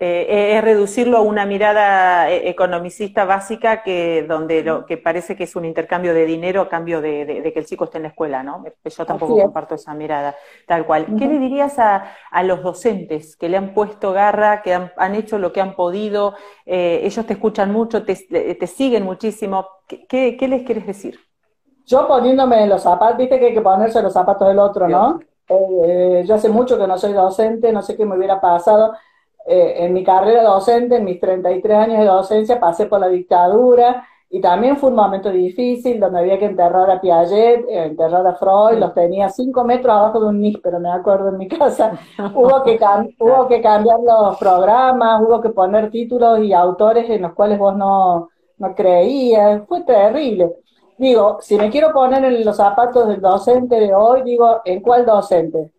Eh, 0.01 0.27
eh, 0.29 0.57
es 0.59 0.65
reducirlo 0.65 1.19
a 1.19 1.21
una 1.23 1.47
mirada 1.47 2.31
eh, 2.31 2.49
economicista 2.49 3.25
básica 3.25 3.83
que 3.83 4.25
donde 4.29 4.63
lo 4.63 4.85
que 4.85 4.99
parece 4.99 5.35
que 5.35 5.45
es 5.45 5.57
un 5.57 5.65
intercambio 5.65 6.13
de 6.13 6.27
dinero 6.27 6.61
a 6.61 6.69
cambio 6.69 7.01
de, 7.01 7.51
que 7.55 7.59
el 7.59 7.65
chico 7.65 7.85
esté 7.85 7.99
en 7.99 8.03
la 8.03 8.09
escuela, 8.09 8.43
¿no? 8.43 8.65
Yo 8.85 9.07
tampoco 9.07 9.41
comparto 9.41 9.77
esa 9.77 9.95
mirada 9.95 10.35
tal 10.67 10.85
cual. 10.85 11.07
¿Qué 11.19 11.27
le 11.27 11.39
dirías 11.39 11.79
a, 11.79 12.05
los 12.43 12.63
docentes 12.63 13.37
que 13.37 13.49
le 13.49 13.57
han 13.57 13.73
puesto 13.73 14.13
garra, 14.13 14.61
que 14.63 14.75
han, 14.75 15.15
hecho 15.15 15.39
lo 15.39 15.53
que 15.53 15.61
han 15.61 15.75
podido? 15.75 16.35
ellos 16.67 17.25
te 17.25 17.35
escuchan 17.35 17.73
mucho, 17.73 18.04
te, 18.05 18.67
siguen 18.67 19.05
muchísimo. 19.05 19.67
¿Qué, 19.87 20.37
les 20.41 20.63
quieres 20.65 20.87
decir? 20.87 21.19
Yo 21.87 22.07
poniéndome 22.09 22.63
en 22.63 22.69
los 22.69 22.83
zapatos, 22.83 23.19
viste 23.19 23.39
que 23.39 23.47
hay 23.47 23.55
que 23.55 23.61
ponerse 23.61 24.03
los 24.03 24.13
zapatos 24.13 24.49
del 24.49 24.59
otro, 24.59 24.89
¿no? 24.89 25.21
Eh, 25.49 26.25
yo 26.27 26.35
hace 26.35 26.49
mucho 26.49 26.79
que 26.79 26.87
no 26.87 26.97
soy 26.97 27.13
docente, 27.13 27.73
no 27.73 27.83
sé 27.83 27.97
qué 27.97 28.07
me 28.07 28.17
hubiera 28.17 28.41
pasado. 28.41 28.95
Eh, 29.47 29.85
en 29.85 29.93
mi 29.93 30.03
carrera 30.03 30.43
docente, 30.43 30.97
en 30.97 31.05
mis 31.05 31.21
33 31.21 31.77
años 31.77 31.99
de 31.99 32.07
docencia, 32.07 32.59
pasé 32.59 32.87
por 32.87 33.01
la 33.01 33.09
dictadura 33.09 34.07
y 34.35 34.41
también 34.41 34.77
fue 34.77 34.91
un 34.91 34.97
momento 34.97 35.31
difícil 35.31 36.01
donde 36.01 36.19
había 36.19 36.41
que 36.41 36.47
enterrar 36.47 36.91
a 36.91 37.01
Piaget, 37.01 37.69
eh, 37.69 37.85
enterrar 37.85 38.27
a 38.27 38.35
Freud, 38.35 38.81
los 38.81 38.93
tenía 38.93 39.29
cinco 39.29 39.63
metros 39.63 39.95
abajo 39.95 40.19
de 40.19 40.27
un 40.27 40.61
pero 40.61 40.81
me 40.81 40.91
acuerdo 40.91 41.29
en 41.29 41.39
mi 41.39 41.47
casa. 41.61 41.97
hubo, 42.35 42.65
que 42.65 42.77
hubo 43.21 43.47
que 43.47 43.63
cambiar 43.63 44.01
los 44.01 44.37
programas, 44.37 45.23
hubo 45.23 45.41
que 45.41 45.51
poner 45.51 45.89
títulos 45.89 46.41
y 46.41 46.53
autores 46.53 47.09
en 47.11 47.23
los 47.23 47.33
cuales 47.33 47.61
vos 47.61 47.77
no, 47.77 48.29
no 48.59 48.75
creías, 48.75 49.63
fue 49.69 49.83
terrible. 49.83 50.51
Digo, 50.99 51.39
si 51.41 51.57
me 51.57 51.71
quiero 51.71 51.93
poner 51.93 52.25
en 52.25 52.45
los 52.45 52.57
zapatos 52.57 53.07
del 53.07 53.21
docente 53.21 53.79
de 53.79 53.95
hoy, 53.95 54.23
digo, 54.23 54.63
¿en 54.65 54.81
cuál 54.81 55.07
docente? 55.07 55.71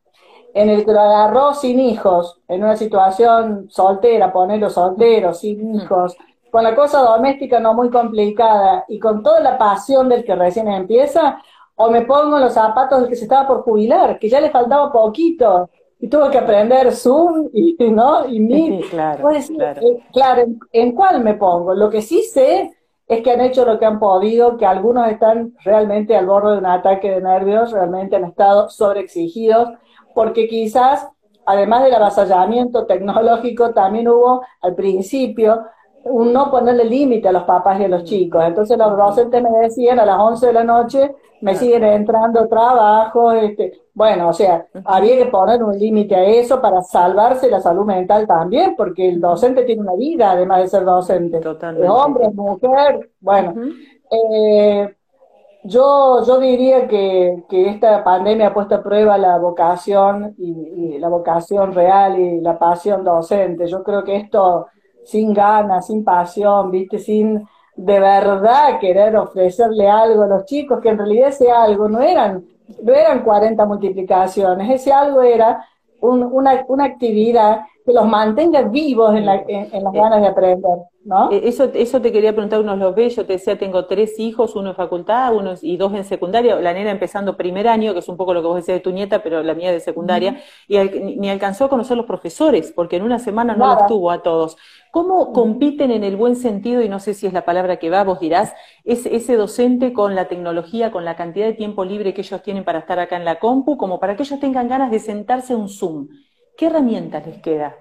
En 0.54 0.70
el 0.70 0.86
que 0.86 0.94
lo 0.94 1.02
agarró 1.02 1.54
sin 1.54 1.78
hijos, 1.82 2.40
en 2.48 2.64
una 2.64 2.78
situación 2.78 3.66
soltera, 3.70 4.32
ponerlo 4.32 4.70
soltero, 4.70 5.34
sin 5.34 5.76
hijos, 5.76 6.16
con 6.56 6.64
la 6.64 6.74
cosa 6.74 7.02
doméstica 7.02 7.60
no 7.60 7.74
muy 7.74 7.90
complicada 7.90 8.86
y 8.88 8.98
con 8.98 9.22
toda 9.22 9.42
la 9.42 9.58
pasión 9.58 10.08
del 10.08 10.24
que 10.24 10.36
recién 10.36 10.70
empieza, 10.70 11.38
o 11.76 11.92
me 11.92 12.04
pongo 12.04 12.40
los 12.40 12.54
zapatos 12.54 13.02
del 13.02 13.10
que 13.10 13.18
se 13.18 13.26
estaba 13.26 13.46
por 13.46 13.64
jubilar, 13.64 14.18
que 14.18 14.30
ya 14.30 14.40
le 14.40 14.52
faltaba 14.52 14.90
poquito 14.90 15.70
y 16.00 16.08
tuvo 16.08 16.30
que 16.30 16.38
aprender 16.38 16.94
Zoom 16.94 17.50
y 17.52 17.76
no 17.92 18.26
y 18.26 18.40
Meet. 18.40 18.90
claro, 18.90 19.28
claro. 19.58 19.82
Eh, 19.82 20.00
claro 20.14 20.46
¿en, 20.72 20.94
cuál 20.94 21.22
me 21.22 21.34
pongo? 21.34 21.74
Lo 21.74 21.90
que 21.90 22.02
sí 22.02 22.22
sé 22.22 22.72
es 23.06 23.22
que 23.22 23.32
han 23.32 23.42
hecho 23.42 23.66
lo 23.66 23.78
que 23.78 23.86
han 23.86 24.00
podido, 24.00 24.56
que 24.56 24.66
algunos 24.66 25.10
están 25.10 25.56
realmente 25.62 26.16
al 26.16 26.26
borde 26.26 26.54
de 26.54 26.60
un 26.60 26.68
ataque 26.68 27.12
de 27.12 27.22
nervios, 27.22 27.74
realmente 27.74 28.16
han 28.16 28.24
estado 28.24 28.70
sobreexigidos, 28.70 29.72
porque 30.14 30.48
quizás, 30.48 31.06
además 31.46 31.84
del 31.84 31.96
avasallamiento 31.96 32.86
tecnológico, 32.86 33.74
también 33.74 34.08
hubo 34.08 34.42
al 34.62 34.74
principio 34.74 35.66
un 36.06 36.32
no 36.32 36.52
ponerle 36.52 36.86
límite 36.86 37.28
a 37.28 37.32
los 37.32 37.44
papás 37.44 37.80
y 37.80 37.86
a 37.86 37.88
los 37.88 38.04
chicos. 38.04 38.44
Entonces 38.46 38.78
los 38.78 38.96
docentes 38.96 39.42
me 39.42 39.50
decían 39.60 40.00
a 40.00 40.06
las 40.06 40.20
11 40.20 40.48
de 40.48 40.54
la 40.54 40.64
noche, 40.64 41.16
me 41.42 41.56
siguen 41.56 41.84
entrando 41.84 42.48
trabajos, 42.48 43.36
este, 43.36 43.82
bueno, 43.94 44.30
o 44.30 44.34
sea, 44.34 44.68
había 44.84 45.18
que 45.18 45.26
poner 45.26 45.64
un 45.64 45.78
límite 45.78 46.16
a 46.16 46.24
eso 46.26 46.62
para 46.62 46.82
salvarse 46.82 47.50
la 47.50 47.60
salud 47.60 47.86
mental 47.86 48.28
también, 48.28 48.76
porque 48.76 49.08
el 49.10 49.20
docente 49.20 49.64
tiene 49.64 49.82
una 49.82 49.96
vida, 49.96 50.32
además 50.32 50.62
de 50.62 50.68
ser 50.68 50.86
docente. 50.86 51.40
Totalmente. 51.40 51.90
hombre, 51.90 52.30
mujer, 52.30 53.10
bueno. 53.20 53.54
Eh, 54.12 54.96
yo, 55.64 56.24
yo 56.26 56.40
diría 56.40 56.88
que, 56.88 57.44
esta 57.50 58.04
pandemia 58.04 58.48
ha 58.48 58.54
puesto 58.54 58.76
a 58.76 58.84
prueba 58.84 59.18
la 59.18 59.38
vocación 59.40 60.36
y, 60.38 61.00
la 61.00 61.10
vocación 61.10 61.74
real 61.74 62.20
y 62.20 62.42
la 62.42 62.60
pasión 62.60 63.04
docente. 63.04 63.68
Yo 63.68 63.84
creo 63.84 64.04
que 64.04 64.16
esto 64.16 64.68
sin 65.06 65.34
ganas, 65.34 65.88
sin 65.88 66.04
pasión, 66.04 66.72
viste, 66.72 67.00
sin 67.00 67.48
de 67.76 68.00
verdad 68.00 68.80
querer 68.80 69.16
ofrecerle 69.16 69.90
algo 69.90 70.24
a 70.24 70.28
los 70.28 70.46
chicos, 70.46 70.80
que 70.82 70.90
en 70.90 70.98
realidad 70.98 71.30
ese 71.30 71.52
algo 71.52 71.88
no 71.90 72.02
eran, 72.02 72.46
no 72.84 72.94
eran 72.94 73.24
40 73.24 73.66
multiplicaciones, 73.66 74.70
ese 74.70 74.92
algo 74.92 75.22
era 75.22 75.66
una, 76.00 76.66
una 76.68 76.86
actividad 76.86 77.62
que 77.86 77.94
los 77.94 78.08
mantenga 78.08 78.64
vivos 78.64 79.16
en, 79.16 79.28
la, 79.28 79.44
en, 79.48 79.84
las 79.84 79.94
ganas 79.94 80.20
de 80.20 80.28
aprender, 80.28 80.78
¿no? 81.04 81.32
Eh, 81.32 81.42
eso, 81.44 81.70
eso 81.72 82.02
te 82.02 82.12
quería 82.12 82.32
preguntar, 82.32 82.60
uno 82.60 82.76
los 82.76 82.96
ve, 82.96 83.10
yo 83.12 83.28
te 83.28 83.34
decía, 83.34 83.60
tengo 83.60 83.86
tres 83.86 84.18
hijos, 84.18 84.56
uno 84.56 84.70
en 84.70 84.76
facultad, 84.76 85.36
uno 85.36 85.54
y 85.62 85.78
dos 85.78 85.94
en 85.94 86.04
secundaria, 86.04 86.56
la 86.56 86.74
nena 86.74 86.90
empezando 86.90 87.38
primer 87.38 87.68
año, 87.68 87.94
que 87.94 88.00
es 88.00 88.10
un 88.10 88.18
poco 88.18 88.34
lo 88.34 88.42
que 88.42 88.48
vos 88.48 88.56
decías 88.56 88.78
de 88.78 88.82
tu 88.82 88.92
nieta, 88.92 89.22
pero 89.22 89.44
la 89.44 89.54
mía 89.54 89.72
de 89.72 89.80
secundaria, 89.80 90.42
y 90.68 90.80
ni 90.80 91.30
alcanzó 91.30 91.66
a 91.66 91.70
conocer 91.70 91.96
los 91.96 92.08
profesores, 92.08 92.74
porque 92.76 92.96
en 92.96 93.04
una 93.04 93.20
semana 93.20 93.56
no 93.56 93.68
los 93.68 93.86
tuvo 93.86 94.10
a 94.10 94.24
todos. 94.24 94.58
¿Cómo 94.90 95.32
compiten 95.32 95.92
en 95.92 96.04
el 96.04 96.16
buen 96.16 96.36
sentido, 96.38 96.82
y 96.82 96.90
no 96.90 97.00
sé 97.00 97.14
si 97.14 97.28
es 97.28 97.34
la 97.34 97.46
palabra 97.46 97.78
que 97.78 97.92
va, 97.92 98.04
vos 98.04 98.20
dirás, 98.20 98.54
ese, 98.84 99.16
ese 99.16 99.36
docente 99.36 99.94
con 99.94 100.16
la 100.16 100.28
tecnología, 100.28 100.92
con 100.92 101.06
la 101.06 101.16
cantidad 101.16 101.46
de 101.46 101.54
tiempo 101.54 101.86
libre 101.86 102.16
que 102.16 102.22
ellos 102.22 102.42
tienen 102.42 102.64
para 102.64 102.80
estar 102.80 102.98
acá 102.98 103.16
en 103.16 103.26
la 103.26 103.38
compu, 103.38 103.78
como 103.78 104.00
para 104.00 104.16
que 104.16 104.24
ellos 104.24 104.40
tengan 104.40 104.68
ganas 104.68 104.90
de 104.90 104.98
sentarse 104.98 105.54
a 105.54 105.58
un 105.58 105.70
Zoom? 105.70 106.08
¿Qué 106.58 106.68
herramientas 106.68 107.26
les 107.26 107.42
queda? 107.42 107.76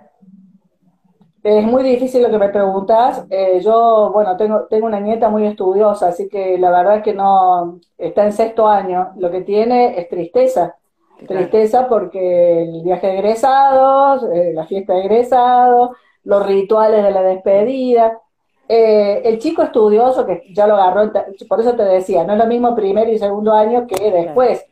Es 1.45 1.65
muy 1.65 1.83
difícil 1.83 2.23
lo 2.23 2.31
que 2.31 2.39
me 2.39 2.49
preguntas. 2.49 3.27
Eh, 3.29 3.61
yo, 3.63 4.11
bueno, 4.13 4.37
tengo, 4.37 4.65
tengo 4.65 4.87
una 4.87 4.99
nieta 4.99 5.29
muy 5.29 5.47
estudiosa, 5.47 6.09
así 6.09 6.27
que 6.29 6.57
la 6.59 6.71
verdad 6.71 6.97
es 6.97 7.03
que 7.03 7.13
no, 7.13 7.81
está 7.99 8.25
en 8.25 8.33
sexto 8.33 8.67
año. 8.67 9.11
Lo 9.17 9.31
que 9.31 9.43
tiene 9.43 9.99
es 10.01 10.09
tristeza. 10.09 10.77
Tristeza 11.29 11.87
porque 11.87 12.63
el 12.63 12.83
viaje 12.83 13.07
de 13.09 13.19
egresados, 13.19 14.25
eh, 14.33 14.53
la 14.55 14.67
fiesta 14.67 14.95
de 14.95 15.01
egresados, 15.01 15.91
los 16.25 16.47
rituales 16.47 17.05
de 17.05 17.11
la 17.11 17.23
despedida. 17.23 18.19
Eh, 18.67 19.21
el 19.25 19.39
chico 19.39 19.63
estudioso, 19.63 20.25
que 20.25 20.43
ya 20.55 20.67
lo 20.67 20.77
agarró, 20.77 21.13
por 21.47 21.61
eso 21.61 21.75
te 21.77 21.85
decía, 21.85 22.25
no 22.25 22.33
es 22.33 22.39
lo 22.39 22.47
mismo 22.47 22.75
primer 22.75 23.09
y 23.11 23.19
segundo 23.19 23.53
año 23.53 23.87
que 23.87 24.11
después. 24.11 24.65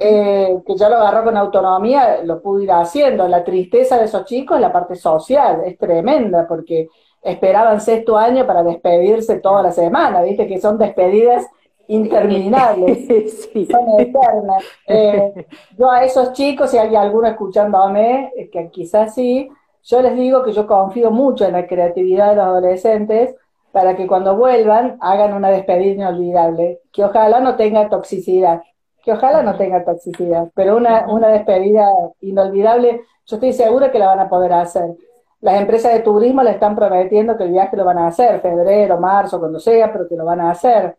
Eh, 0.00 0.60
que 0.66 0.76
ya 0.76 0.88
lo 0.88 0.96
agarró 0.96 1.24
con 1.24 1.36
autonomía, 1.36 2.22
lo 2.22 2.42
pudo 2.42 2.62
ir 2.62 2.72
haciendo. 2.72 3.26
La 3.28 3.44
tristeza 3.44 3.96
de 3.96 4.04
esos 4.04 4.24
chicos, 4.24 4.60
la 4.60 4.72
parte 4.72 4.96
social, 4.96 5.62
es 5.64 5.78
tremenda, 5.78 6.46
porque 6.46 6.88
esperaban 7.22 7.80
sexto 7.80 8.16
año 8.16 8.46
para 8.46 8.62
despedirse 8.62 9.38
toda 9.40 9.62
la 9.62 9.72
semana, 9.72 10.22
viste 10.22 10.46
que 10.46 10.60
son 10.60 10.78
despedidas 10.78 11.46
interminables, 11.88 13.06
son 13.70 14.00
eternas. 14.00 14.64
Eh, 14.86 15.46
yo 15.76 15.90
a 15.90 16.04
esos 16.04 16.32
chicos, 16.32 16.70
si 16.70 16.78
hay 16.78 16.94
alguno 16.94 17.28
escuchándome, 17.28 18.32
eh, 18.36 18.50
que 18.50 18.70
quizás 18.70 19.14
sí, 19.14 19.48
yo 19.82 20.02
les 20.02 20.16
digo 20.16 20.42
que 20.42 20.52
yo 20.52 20.66
confío 20.66 21.10
mucho 21.10 21.46
en 21.46 21.52
la 21.52 21.66
creatividad 21.66 22.30
de 22.30 22.36
los 22.36 22.44
adolescentes 22.44 23.34
para 23.72 23.96
que 23.96 24.06
cuando 24.06 24.36
vuelvan 24.36 24.98
hagan 25.00 25.34
una 25.34 25.50
despedida 25.50 25.92
inolvidable, 25.92 26.80
que 26.92 27.04
ojalá 27.04 27.40
no 27.40 27.56
tenga 27.56 27.88
toxicidad 27.88 28.62
que 29.04 29.12
ojalá 29.12 29.42
no 29.42 29.56
tenga 29.56 29.84
toxicidad, 29.84 30.48
pero 30.54 30.76
una, 30.76 31.06
una 31.08 31.28
despedida 31.28 31.86
inolvidable, 32.20 33.02
yo 33.26 33.36
estoy 33.36 33.52
segura 33.52 33.90
que 33.90 33.98
la 33.98 34.06
van 34.06 34.20
a 34.20 34.28
poder 34.28 34.52
hacer. 34.52 34.96
Las 35.40 35.60
empresas 35.60 35.92
de 35.92 36.00
turismo 36.00 36.42
le 36.42 36.50
están 36.50 36.74
prometiendo 36.74 37.36
que 37.36 37.44
el 37.44 37.52
viaje 37.52 37.76
lo 37.76 37.84
van 37.84 37.98
a 37.98 38.08
hacer, 38.08 38.40
febrero, 38.40 38.98
marzo, 38.98 39.38
cuando 39.38 39.60
sea, 39.60 39.92
pero 39.92 40.08
que 40.08 40.16
lo 40.16 40.24
van 40.24 40.40
a 40.40 40.50
hacer. 40.50 40.96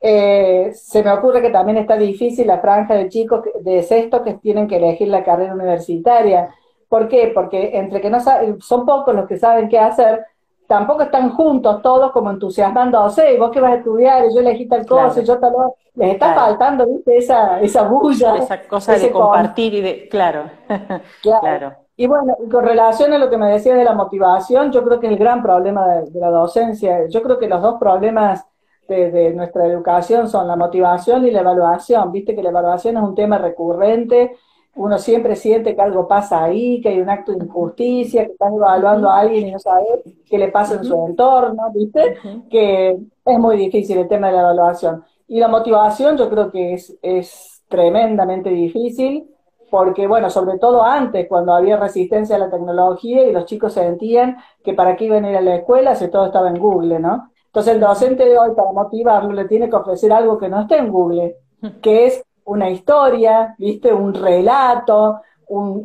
Eh, 0.00 0.72
se 0.74 1.02
me 1.04 1.12
ocurre 1.12 1.42
que 1.42 1.50
también 1.50 1.76
está 1.78 1.96
difícil 1.96 2.46
la 2.46 2.58
franja 2.58 2.94
de 2.94 3.08
chicos 3.08 3.42
de 3.60 3.82
sexto 3.82 4.24
que 4.24 4.34
tienen 4.34 4.66
que 4.66 4.76
elegir 4.76 5.08
la 5.08 5.22
carrera 5.22 5.54
universitaria. 5.54 6.52
¿Por 6.88 7.08
qué? 7.08 7.30
Porque 7.34 7.78
entre 7.78 8.00
que 8.00 8.10
no 8.10 8.18
son 8.60 8.86
pocos 8.86 9.14
los 9.14 9.28
que 9.28 9.36
saben 9.38 9.68
qué 9.68 9.78
hacer, 9.78 10.24
tampoco 10.70 11.02
están 11.02 11.30
juntos 11.30 11.82
todos 11.82 12.12
como 12.12 12.30
entusiasmándose, 12.30 13.34
y 13.34 13.38
vos 13.38 13.50
que 13.50 13.60
vas 13.60 13.72
a 13.72 13.76
estudiar, 13.78 14.24
y 14.24 14.32
yo 14.32 14.38
elegí 14.38 14.68
tal 14.68 14.86
cosa, 14.86 15.20
y 15.20 15.24
yo 15.24 15.36
tal 15.40 15.52
otra, 15.52 15.74
les 15.96 16.12
está 16.12 16.32
faltando, 16.32 16.86
viste, 16.86 17.18
esa, 17.18 17.60
esa 17.60 17.82
bulla. 17.82 18.36
Esa 18.36 18.62
cosa 18.68 18.92
de 18.92 19.10
compartir 19.10 19.74
y 19.74 19.80
de, 19.80 20.08
claro. 20.08 20.44
claro. 21.22 21.74
Y 21.96 22.06
bueno, 22.06 22.36
con 22.48 22.64
relación 22.64 23.12
a 23.12 23.18
lo 23.18 23.28
que 23.28 23.36
me 23.36 23.50
decías 23.50 23.76
de 23.76 23.84
la 23.84 23.94
motivación, 23.94 24.70
yo 24.70 24.84
creo 24.84 25.00
que 25.00 25.08
es 25.08 25.12
el 25.12 25.18
gran 25.18 25.42
problema 25.42 25.84
de, 25.88 26.20
la 26.20 26.30
docencia, 26.30 27.08
yo 27.08 27.20
creo 27.20 27.36
que 27.40 27.48
los 27.48 27.60
dos 27.60 27.74
problemas 27.80 28.46
de, 28.86 29.10
de, 29.10 29.34
nuestra 29.34 29.66
educación 29.66 30.28
son 30.28 30.46
la 30.46 30.54
motivación 30.54 31.26
y 31.26 31.32
la 31.32 31.40
evaluación, 31.40 32.12
viste 32.12 32.36
que 32.36 32.44
la 32.44 32.50
evaluación 32.50 32.96
es 32.96 33.02
un 33.02 33.16
tema 33.16 33.38
recurrente, 33.38 34.36
uno 34.74 34.98
siempre 34.98 35.36
siente 35.36 35.74
que 35.74 35.82
algo 35.82 36.06
pasa 36.06 36.44
ahí, 36.44 36.80
que 36.80 36.90
hay 36.90 37.00
un 37.00 37.10
acto 37.10 37.32
de 37.32 37.44
injusticia, 37.44 38.24
que 38.24 38.32
están 38.32 38.54
evaluando 38.54 39.10
a 39.10 39.18
alguien 39.20 39.48
y 39.48 39.52
no 39.52 39.58
sabe 39.58 39.86
qué 40.26 40.38
le 40.38 40.48
pasa 40.48 40.76
en 40.76 40.84
su 40.84 41.06
entorno, 41.06 41.70
¿viste? 41.74 42.16
Que 42.48 42.96
es 43.24 43.38
muy 43.38 43.56
difícil 43.56 43.98
el 43.98 44.08
tema 44.08 44.28
de 44.28 44.34
la 44.34 44.40
evaluación. 44.42 45.04
Y 45.26 45.40
la 45.40 45.48
motivación 45.48 46.16
yo 46.16 46.30
creo 46.30 46.50
que 46.50 46.74
es, 46.74 46.96
es 47.02 47.62
tremendamente 47.68 48.50
difícil, 48.50 49.28
porque 49.70 50.06
bueno, 50.06 50.30
sobre 50.30 50.58
todo 50.58 50.82
antes, 50.82 51.28
cuando 51.28 51.54
había 51.54 51.76
resistencia 51.76 52.36
a 52.36 52.40
la 52.40 52.50
tecnología 52.50 53.24
y 53.24 53.32
los 53.32 53.46
chicos 53.46 53.72
sentían 53.74 54.36
que 54.64 54.74
para 54.74 54.96
qué 54.96 55.04
iban 55.04 55.24
a 55.24 55.30
ir 55.30 55.36
a 55.36 55.40
la 55.40 55.56
escuela 55.56 55.94
si 55.94 56.08
todo 56.08 56.26
estaba 56.26 56.48
en 56.48 56.58
Google, 56.58 56.98
¿no? 56.98 57.30
Entonces 57.46 57.74
el 57.74 57.80
docente 57.80 58.24
de 58.24 58.38
hoy, 58.38 58.50
para 58.54 58.72
motivarlo, 58.72 59.32
le 59.32 59.46
tiene 59.46 59.68
que 59.68 59.76
ofrecer 59.76 60.12
algo 60.12 60.38
que 60.38 60.48
no 60.48 60.60
esté 60.60 60.78
en 60.78 60.90
Google, 60.90 61.36
que 61.82 62.06
es 62.06 62.24
una 62.50 62.68
historia, 62.68 63.54
¿viste? 63.58 63.92
Un 63.92 64.12
relato, 64.12 65.20
un, 65.48 65.82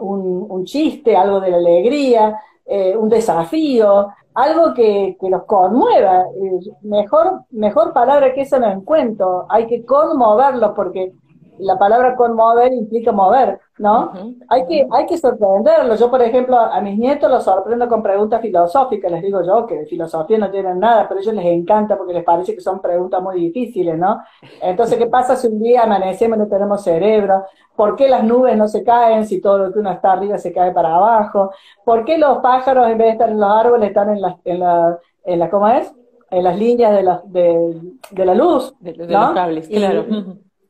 un, 0.49 0.65
chiste, 0.65 1.15
algo 1.15 1.39
de 1.39 1.51
la 1.51 1.57
alegría, 1.57 2.39
eh, 2.65 2.95
un 2.97 3.07
desafío, 3.07 4.07
algo 4.33 4.73
que, 4.73 5.15
que 5.19 5.29
los 5.29 5.43
conmueva. 5.43 6.21
Eh, 6.21 6.71
mejor, 6.81 7.43
mejor 7.51 7.93
palabra 7.93 8.33
que 8.33 8.41
esa 8.41 8.57
no 8.57 8.71
encuentro. 8.71 9.45
Hay 9.49 9.67
que 9.67 9.85
conmoverlos 9.85 10.71
porque 10.75 11.13
la 11.59 11.77
palabra 11.77 12.15
conmover 12.15 12.73
implica 12.73 13.11
mover, 13.11 13.59
¿no? 13.77 14.11
hay, 14.47 14.65
que, 14.65 14.87
hay 14.91 15.05
que 15.05 15.17
sorprenderlos. 15.17 15.99
Yo, 15.99 16.09
por 16.09 16.21
ejemplo, 16.21 16.57
a 16.57 16.79
mis 16.81 16.97
nietos 16.97 17.29
los 17.29 17.43
sorprendo 17.43 17.87
con 17.87 18.03
preguntas 18.03 18.41
filosóficas, 18.41 19.11
les 19.11 19.21
digo 19.21 19.41
yo 19.43 19.65
que 19.65 19.75
de 19.75 19.85
filosofía 19.85 20.37
no 20.37 20.51
tienen 20.51 20.79
nada, 20.79 21.07
pero 21.07 21.19
a 21.19 21.21
ellos 21.21 21.33
les 21.33 21.45
encanta 21.45 21.97
porque 21.97 22.13
les 22.13 22.23
parece 22.23 22.53
que 22.55 22.61
son 22.61 22.81
preguntas 22.81 23.21
muy 23.21 23.39
difíciles, 23.39 23.97
¿no? 23.97 24.21
Entonces, 24.61 24.97
¿qué 24.97 25.07
pasa 25.07 25.35
si 25.35 25.47
un 25.47 25.61
día 25.61 25.83
amanecemos 25.83 26.37
y 26.37 26.41
no 26.41 26.47
tenemos 26.47 26.83
cerebro? 26.83 27.45
¿Por 27.75 27.95
qué 27.95 28.07
las 28.07 28.23
nubes 28.23 28.57
no 28.57 28.67
se 28.67 28.83
caen 28.83 29.25
si 29.25 29.41
todo 29.41 29.57
lo 29.57 29.73
que 29.73 29.79
uno 29.79 29.91
está 29.91 30.13
arriba 30.13 30.37
se 30.37 30.53
cae 30.53 30.71
para 30.71 30.95
abajo? 30.95 31.51
¿Por 31.83 32.05
qué 32.05 32.17
los 32.17 32.39
pájaros 32.39 32.87
en 32.87 32.97
vez 32.97 33.07
de 33.07 33.11
estar 33.13 33.29
en 33.29 33.39
los 33.39 33.51
árboles 33.51 33.89
están 33.89 34.09
en 34.09 34.21
la, 34.21 34.37
en 34.45 34.59
la, 34.59 34.99
en 35.23 35.39
la 35.39 35.49
¿cómo 35.49 35.67
es? 35.67 35.93
En 36.31 36.43
las 36.43 36.57
líneas 36.57 36.93
de 36.93 37.03
la, 37.03 37.21
de, 37.25 38.25
la 38.25 38.33
luz. 38.33 38.73
De, 38.79 38.93
los 38.93 39.33
cables, 39.33 39.67
claro. 39.67 40.05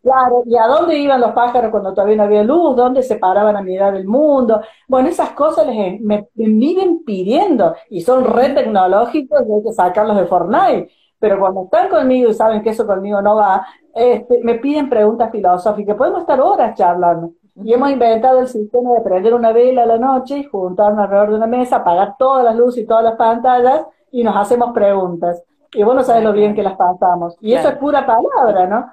Claro, 0.05 0.43
¿y 0.45 0.55
a 0.55 0.67
dónde 0.67 0.99
iban 0.99 1.19
los 1.19 1.31
pájaros 1.31 1.71
cuando 1.71 1.91
todavía 1.91 2.17
no 2.17 2.23
había 2.25 2.43
luz? 2.43 2.75
¿Dónde 2.75 3.01
se 3.01 3.15
paraban 3.15 3.57
a 3.57 3.63
mirar 3.63 3.95
el 3.95 4.05
mundo? 4.05 4.61
Bueno, 4.87 5.09
esas 5.09 5.31
cosas 5.31 5.65
les, 5.65 5.99
me, 5.99 6.29
viven 6.35 7.03
pidiendo 7.03 7.73
y 7.89 8.01
son 8.01 8.23
re 8.23 8.49
tecnológicos 8.49 9.41
y 9.49 9.51
hay 9.51 9.63
que 9.63 9.73
sacarlos 9.73 10.15
de 10.17 10.27
Fortnite. 10.27 10.91
Pero 11.17 11.39
cuando 11.39 11.63
están 11.63 11.89
conmigo 11.89 12.29
y 12.29 12.35
saben 12.35 12.61
que 12.61 12.69
eso 12.69 12.85
conmigo 12.85 13.19
no 13.19 13.37
va, 13.37 13.65
este, 13.95 14.41
me 14.43 14.59
piden 14.59 14.91
preguntas 14.91 15.31
filosóficas. 15.31 15.95
Podemos 15.97 16.21
estar 16.21 16.39
horas 16.39 16.77
charlando. 16.77 17.31
Y 17.55 17.73
hemos 17.73 17.89
inventado 17.89 18.41
el 18.41 18.47
sistema 18.47 18.93
de 18.93 19.01
prender 19.01 19.33
una 19.33 19.53
vela 19.53 19.83
a 19.83 19.87
la 19.87 19.97
noche 19.97 20.37
y 20.37 20.43
juntarnos 20.43 20.99
alrededor 20.99 21.29
de 21.31 21.35
una 21.37 21.47
mesa, 21.47 21.77
apagar 21.77 22.15
todas 22.19 22.45
las 22.45 22.55
luces 22.55 22.83
y 22.83 22.85
todas 22.85 23.03
las 23.03 23.15
pantallas 23.15 23.87
y 24.11 24.23
nos 24.23 24.37
hacemos 24.37 24.71
preguntas. 24.71 25.41
Y 25.73 25.81
vos 25.81 25.95
no 25.95 26.03
sabes 26.03 26.23
lo 26.23 26.31
bien 26.31 26.53
que 26.53 26.61
las 26.61 26.75
pasamos. 26.75 27.35
Y 27.41 27.53
eso 27.53 27.69
es 27.69 27.77
pura 27.77 28.05
palabra, 28.05 28.67
¿no? 28.67 28.85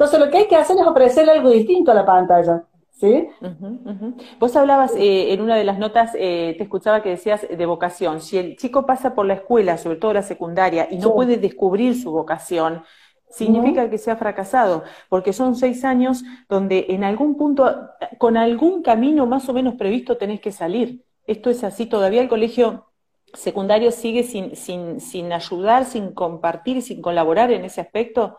Entonces 0.00 0.18
lo 0.18 0.30
que 0.30 0.38
hay 0.38 0.48
que 0.48 0.56
hacer 0.56 0.78
es 0.78 0.86
ofrecerle 0.86 1.32
algo 1.32 1.50
distinto 1.50 1.90
a 1.90 1.94
la 1.94 2.06
pantalla. 2.06 2.64
¿Sí? 2.90 3.28
Vos 4.38 4.56
hablabas 4.56 4.94
eh, 4.96 5.34
en 5.34 5.42
una 5.42 5.56
de 5.56 5.64
las 5.64 5.78
notas, 5.78 6.12
eh, 6.14 6.54
te 6.56 6.62
escuchaba 6.62 7.02
que 7.02 7.10
decías 7.10 7.46
de 7.50 7.66
vocación. 7.66 8.22
Si 8.22 8.38
el 8.38 8.56
chico 8.56 8.86
pasa 8.86 9.14
por 9.14 9.26
la 9.26 9.34
escuela, 9.34 9.76
sobre 9.76 9.96
todo 9.96 10.14
la 10.14 10.22
secundaria, 10.22 10.88
y 10.90 10.96
no 10.96 11.14
puede 11.14 11.36
descubrir 11.36 12.00
su 12.00 12.12
vocación, 12.12 12.82
significa 13.28 13.90
que 13.90 13.98
se 13.98 14.10
ha 14.10 14.16
fracasado, 14.16 14.84
porque 15.10 15.34
son 15.34 15.54
seis 15.54 15.84
años 15.84 16.22
donde 16.48 16.86
en 16.88 17.04
algún 17.04 17.36
punto, 17.36 17.90
con 18.16 18.38
algún 18.38 18.82
camino 18.82 19.26
más 19.26 19.50
o 19.50 19.52
menos 19.52 19.74
previsto, 19.74 20.16
tenés 20.16 20.40
que 20.40 20.50
salir. 20.50 21.04
Esto 21.26 21.50
es 21.50 21.62
así, 21.62 21.84
todavía 21.84 22.22
el 22.22 22.28
colegio 22.30 22.86
secundario 23.34 23.90
sigue 23.92 24.22
sin, 24.22 24.56
sin, 24.56 24.98
sin 25.00 25.30
ayudar, 25.30 25.84
sin 25.84 26.12
compartir 26.12 26.80
sin 26.80 27.02
colaborar 27.02 27.52
en 27.52 27.66
ese 27.66 27.82
aspecto. 27.82 28.38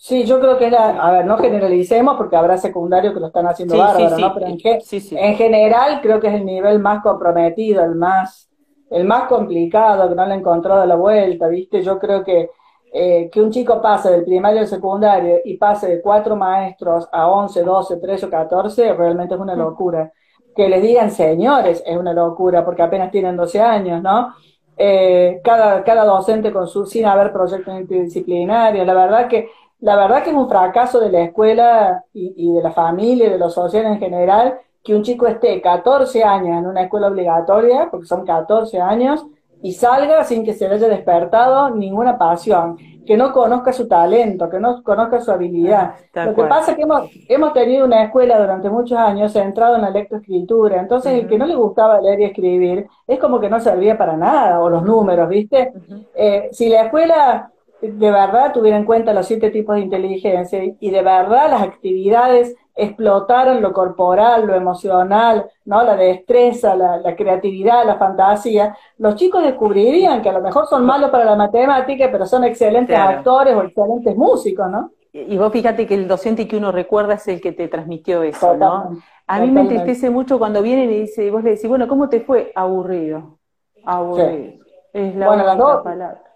Sí, 0.00 0.24
yo 0.24 0.38
creo 0.38 0.56
que 0.56 0.66
era, 0.68 0.90
a 0.90 1.10
ver, 1.10 1.26
no 1.26 1.36
generalicemos 1.36 2.16
porque 2.16 2.36
habrá 2.36 2.56
secundarios 2.56 3.12
que 3.12 3.18
lo 3.20 3.26
están 3.26 3.48
haciendo 3.48 3.76
bárbaro, 3.76 4.16
¿no? 4.16 4.32
Pero 4.32 4.46
en, 4.46 4.58
en, 4.62 5.34
general 5.34 6.00
creo 6.00 6.20
que 6.20 6.28
es 6.28 6.34
el 6.34 6.46
nivel 6.46 6.78
más 6.78 7.02
comprometido, 7.02 7.84
el 7.84 7.96
más, 7.96 8.48
el 8.90 9.04
más 9.04 9.26
complicado, 9.28 10.08
que 10.08 10.14
no 10.14 10.24
le 10.24 10.34
he 10.34 10.38
encontrado 10.38 10.86
la 10.86 10.94
vuelta, 10.94 11.48
¿viste? 11.48 11.82
Yo 11.82 11.98
creo 11.98 12.22
que 12.22 12.48
eh, 12.92 13.28
que 13.30 13.42
un 13.42 13.50
chico 13.50 13.82
pase 13.82 14.10
del 14.10 14.24
primario 14.24 14.60
al 14.60 14.66
secundario 14.66 15.40
y 15.44 15.56
pase 15.56 15.88
de 15.88 16.00
cuatro 16.00 16.36
maestros 16.36 17.06
a 17.12 17.28
11, 17.28 17.62
12, 17.62 17.96
13 17.98 18.26
o 18.26 18.30
14, 18.30 18.94
realmente 18.94 19.34
es 19.34 19.40
una 19.40 19.56
mm. 19.56 19.58
locura. 19.58 20.12
Que 20.54 20.68
les 20.68 20.80
digan 20.80 21.10
señores 21.10 21.82
es 21.84 21.96
una 21.96 22.12
locura, 22.12 22.64
porque 22.64 22.82
apenas 22.82 23.10
tienen 23.10 23.36
12 23.36 23.60
años, 23.60 24.02
¿no? 24.02 24.34
Eh, 24.76 25.40
cada, 25.42 25.82
cada 25.82 26.04
docente 26.04 26.52
con 26.52 26.68
su, 26.68 26.86
sin 26.86 27.04
haber 27.04 27.32
proyectos 27.32 27.78
interdisciplinarios, 27.78 28.86
la 28.86 28.94
verdad 28.94 29.28
que 29.28 29.48
la 29.80 29.96
verdad 29.96 30.22
que 30.22 30.30
es 30.30 30.36
un 30.36 30.48
fracaso 30.48 31.00
de 31.00 31.10
la 31.10 31.22
escuela 31.22 32.04
y, 32.12 32.34
y 32.36 32.52
de 32.52 32.62
la 32.62 32.72
familia 32.72 33.26
y 33.26 33.30
de 33.30 33.38
los 33.38 33.54
sociales 33.54 33.92
en 33.92 33.98
general 33.98 34.58
que 34.82 34.94
un 34.94 35.02
chico 35.02 35.26
esté 35.26 35.60
14 35.60 36.24
años 36.24 36.58
en 36.58 36.66
una 36.66 36.82
escuela 36.82 37.08
obligatoria, 37.08 37.88
porque 37.90 38.06
son 38.06 38.24
14 38.24 38.80
años, 38.80 39.26
y 39.60 39.72
salga 39.72 40.24
sin 40.24 40.44
que 40.44 40.54
se 40.54 40.68
le 40.68 40.76
haya 40.76 40.88
despertado 40.88 41.70
ninguna 41.70 42.16
pasión, 42.16 42.78
que 43.04 43.16
no 43.16 43.32
conozca 43.32 43.72
su 43.72 43.88
talento, 43.88 44.48
que 44.48 44.60
no 44.60 44.82
conozca 44.82 45.20
su 45.20 45.30
habilidad. 45.30 45.94
Lo 46.14 46.34
que 46.34 46.44
pasa 46.44 46.70
es 46.70 46.76
que 46.76 46.84
hemos, 46.84 47.10
hemos 47.28 47.52
tenido 47.52 47.84
una 47.84 48.04
escuela 48.04 48.38
durante 48.38 48.70
muchos 48.70 48.96
años 48.96 49.32
centrada 49.32 49.76
en 49.76 49.82
la 49.82 49.90
lectoescritura, 49.90 50.80
entonces 50.80 51.12
el 51.12 51.26
que 51.26 51.38
no 51.38 51.46
le 51.46 51.56
gustaba 51.56 52.00
leer 52.00 52.20
y 52.20 52.24
escribir 52.24 52.86
es 53.06 53.18
como 53.18 53.40
que 53.40 53.50
no 53.50 53.58
servía 53.60 53.98
para 53.98 54.16
nada, 54.16 54.60
o 54.60 54.70
los 54.70 54.82
números, 54.84 55.28
¿viste? 55.28 55.72
Eh, 56.14 56.48
si 56.52 56.68
la 56.68 56.84
escuela 56.84 57.50
de 57.80 58.10
verdad 58.10 58.52
tuviera 58.52 58.76
en 58.76 58.84
cuenta 58.84 59.12
los 59.12 59.26
siete 59.26 59.50
tipos 59.50 59.76
de 59.76 59.82
inteligencia 59.82 60.60
y 60.80 60.90
de 60.90 61.02
verdad 61.02 61.50
las 61.50 61.62
actividades 61.62 62.56
explotaran 62.74 63.60
lo 63.60 63.72
corporal, 63.72 64.46
lo 64.46 64.54
emocional, 64.54 65.50
¿no? 65.64 65.82
la 65.82 65.96
destreza, 65.96 66.76
la, 66.76 67.16
creatividad, 67.16 67.84
la 67.84 67.96
fantasía, 67.96 68.76
los 68.98 69.16
chicos 69.16 69.42
descubrirían 69.42 70.22
que 70.22 70.28
a 70.28 70.32
lo 70.32 70.40
mejor 70.40 70.66
son 70.66 70.86
malos 70.86 71.10
para 71.10 71.24
la 71.24 71.34
matemática, 71.34 72.08
pero 72.10 72.24
son 72.24 72.44
excelentes 72.44 72.96
actores 72.96 73.54
o 73.54 73.62
excelentes 73.62 74.16
músicos, 74.16 74.70
¿no? 74.70 74.92
Y 75.12 75.36
vos 75.36 75.50
fíjate 75.50 75.86
que 75.86 75.94
el 75.94 76.06
docente 76.06 76.46
que 76.46 76.56
uno 76.56 76.70
recuerda 76.70 77.14
es 77.14 77.26
el 77.26 77.40
que 77.40 77.50
te 77.50 77.66
transmitió 77.66 78.22
eso, 78.22 78.56
¿no? 78.56 78.96
A 79.26 79.40
mí 79.40 79.50
me 79.50 79.62
entristece 79.62 80.08
mucho 80.08 80.38
cuando 80.38 80.62
vienen 80.62 80.90
y 80.90 81.00
dice, 81.00 81.24
y 81.24 81.30
vos 81.30 81.42
le 81.42 81.50
decís, 81.50 81.68
bueno, 81.68 81.88
¿cómo 81.88 82.08
te 82.08 82.20
fue? 82.20 82.52
Aburrido. 82.54 83.38
Aburrido. 83.84 84.64
Es 84.92 85.16
la 85.16 85.26
bueno, 85.26 85.56
dos, 85.56 85.82
palabra. 85.82 86.27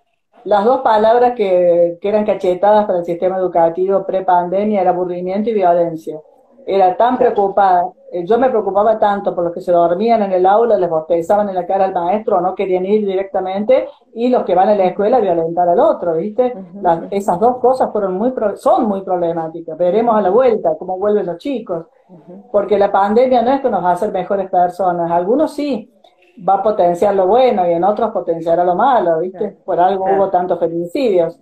Las 0.44 0.64
dos 0.64 0.80
palabras 0.80 1.34
que, 1.34 1.98
que 2.00 2.08
eran 2.08 2.24
cachetadas 2.24 2.86
para 2.86 2.98
el 2.98 3.04
sistema 3.04 3.36
educativo 3.36 4.04
pre-pandemia 4.04 4.80
era 4.80 4.90
aburrimiento 4.90 5.50
y 5.50 5.54
violencia. 5.54 6.20
Era 6.66 6.96
tan 6.96 7.18
preocupada, 7.18 7.92
eh, 8.12 8.26
yo 8.26 8.38
me 8.38 8.50
preocupaba 8.50 8.98
tanto 8.98 9.34
por 9.34 9.44
los 9.44 9.54
que 9.54 9.62
se 9.62 9.72
dormían 9.72 10.22
en 10.22 10.32
el 10.32 10.44
aula, 10.44 10.76
les 10.76 10.90
bostezaban 10.90 11.48
en 11.48 11.54
la 11.54 11.66
cara 11.66 11.86
al 11.86 11.94
maestro, 11.94 12.42
no 12.42 12.54
querían 12.54 12.84
ir 12.84 13.06
directamente, 13.06 13.88
y 14.12 14.28
los 14.28 14.44
que 14.44 14.54
van 14.54 14.68
a 14.68 14.74
la 14.74 14.84
escuela 14.84 15.16
a 15.16 15.20
violentar 15.20 15.66
al 15.66 15.80
otro, 15.80 16.16
¿viste? 16.16 16.54
esas 17.10 17.40
dos 17.40 17.56
cosas 17.56 17.90
fueron 17.90 18.14
muy 18.14 18.34
son 18.56 18.86
muy 18.86 19.00
problemáticas. 19.00 19.78
Veremos 19.78 20.14
a 20.14 20.20
la 20.20 20.28
vuelta 20.28 20.76
cómo 20.78 20.98
vuelven 20.98 21.24
los 21.24 21.38
chicos, 21.38 21.86
porque 22.52 22.78
la 22.78 22.92
pandemia 22.92 23.40
no 23.40 23.52
es 23.52 23.62
que 23.62 23.70
nos 23.70 23.82
va 23.82 23.90
a 23.90 23.94
hacer 23.94 24.12
mejores 24.12 24.50
personas, 24.50 25.10
algunos 25.10 25.54
sí, 25.54 25.90
va 26.48 26.54
a 26.54 26.62
potenciar 26.62 27.14
lo 27.14 27.26
bueno 27.26 27.68
y 27.68 27.72
en 27.72 27.84
otros 27.84 28.10
potenciará 28.10 28.64
lo 28.64 28.74
malo, 28.74 29.20
¿viste? 29.20 29.56
Por 29.64 29.78
algo 29.80 30.04
hubo 30.04 30.30
tantos 30.30 30.58
feminicidios. 30.58 31.38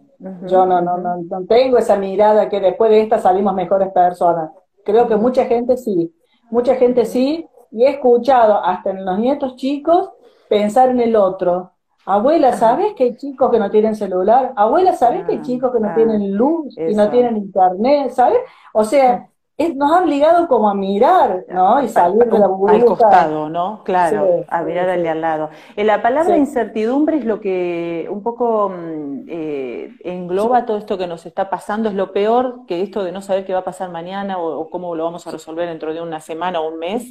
Yo 0.46 0.66
no, 0.66 0.82
no, 0.82 0.98
no, 0.98 1.16
no 1.16 1.46
tengo 1.46 1.78
esa 1.78 1.96
mirada 1.96 2.48
que 2.48 2.60
después 2.60 2.90
de 2.90 3.00
esta 3.00 3.18
salimos 3.18 3.54
mejores 3.54 3.90
personas 3.90 4.50
Creo 4.84 5.08
que 5.08 5.16
mucha 5.16 5.44
gente 5.44 5.76
sí, 5.76 6.14
mucha 6.50 6.74
gente 6.76 7.04
sí, 7.04 7.46
y 7.70 7.84
he 7.84 7.90
escuchado 7.90 8.62
hasta 8.64 8.90
en 8.90 9.04
los 9.04 9.18
nietos 9.18 9.56
chicos 9.56 10.10
pensar 10.48 10.90
en 10.90 11.00
el 11.00 11.16
otro. 11.16 11.72
Abuela, 12.06 12.54
¿sabes 12.54 12.94
que 12.94 13.04
hay 13.04 13.16
chicos 13.16 13.50
que 13.50 13.58
no 13.58 13.70
tienen 13.70 13.94
celular? 13.94 14.52
Abuela, 14.56 14.94
¿sabes 14.94 15.24
que 15.24 15.32
hay 15.32 15.38
ah, 15.38 15.42
chicos 15.42 15.70
que 15.72 15.80
no 15.80 15.94
tienen 15.94 16.34
luz 16.34 16.76
y 16.76 16.94
no 16.94 17.08
tienen 17.10 17.36
internet? 17.36 18.10
¿Sabes? 18.10 18.40
O 18.72 18.84
sea, 18.84 19.29
nos 19.68 19.92
ha 19.92 20.02
obligado 20.02 20.48
como 20.48 20.68
a 20.70 20.74
mirar, 20.74 21.44
¿no? 21.48 21.82
Y 21.82 21.88
salir 21.88 22.24
de 22.24 22.38
la 22.38 22.46
burbuja. 22.46 22.72
Al 22.72 22.84
costado, 22.84 23.50
¿no? 23.50 23.82
Claro, 23.84 24.44
a 24.48 24.62
mirar 24.62 24.88
al 24.88 25.02
de 25.02 25.08
al 25.08 25.20
lado. 25.20 25.50
Eh, 25.76 25.84
la 25.84 26.00
palabra 26.00 26.36
incertidumbre 26.36 27.18
es 27.18 27.24
lo 27.24 27.40
que 27.40 28.08
un 28.10 28.22
poco 28.22 28.70
mm, 28.70 29.26
eh, 29.28 29.90
engloba 30.04 30.64
todo 30.64 30.78
esto 30.78 30.96
que 30.96 31.06
nos 31.06 31.26
está 31.26 31.50
pasando. 31.50 31.90
Es 31.90 31.94
lo 31.94 32.12
peor 32.12 32.66
que 32.66 32.82
esto 32.82 33.04
de 33.04 33.12
no 33.12 33.20
saber 33.20 33.44
qué 33.44 33.52
va 33.52 33.60
a 33.60 33.64
pasar 33.64 33.90
mañana 33.90 34.38
o, 34.38 34.70
cómo 34.70 34.94
lo 34.94 35.04
vamos 35.04 35.26
a 35.26 35.30
resolver 35.30 35.68
dentro 35.68 35.92
de 35.92 36.00
una 36.00 36.20
semana 36.20 36.60
o 36.60 36.68
un 36.68 36.78
mes. 36.78 37.10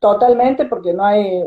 Totalmente, 0.00 0.64
porque 0.64 0.92
no 0.92 1.04
hay. 1.04 1.42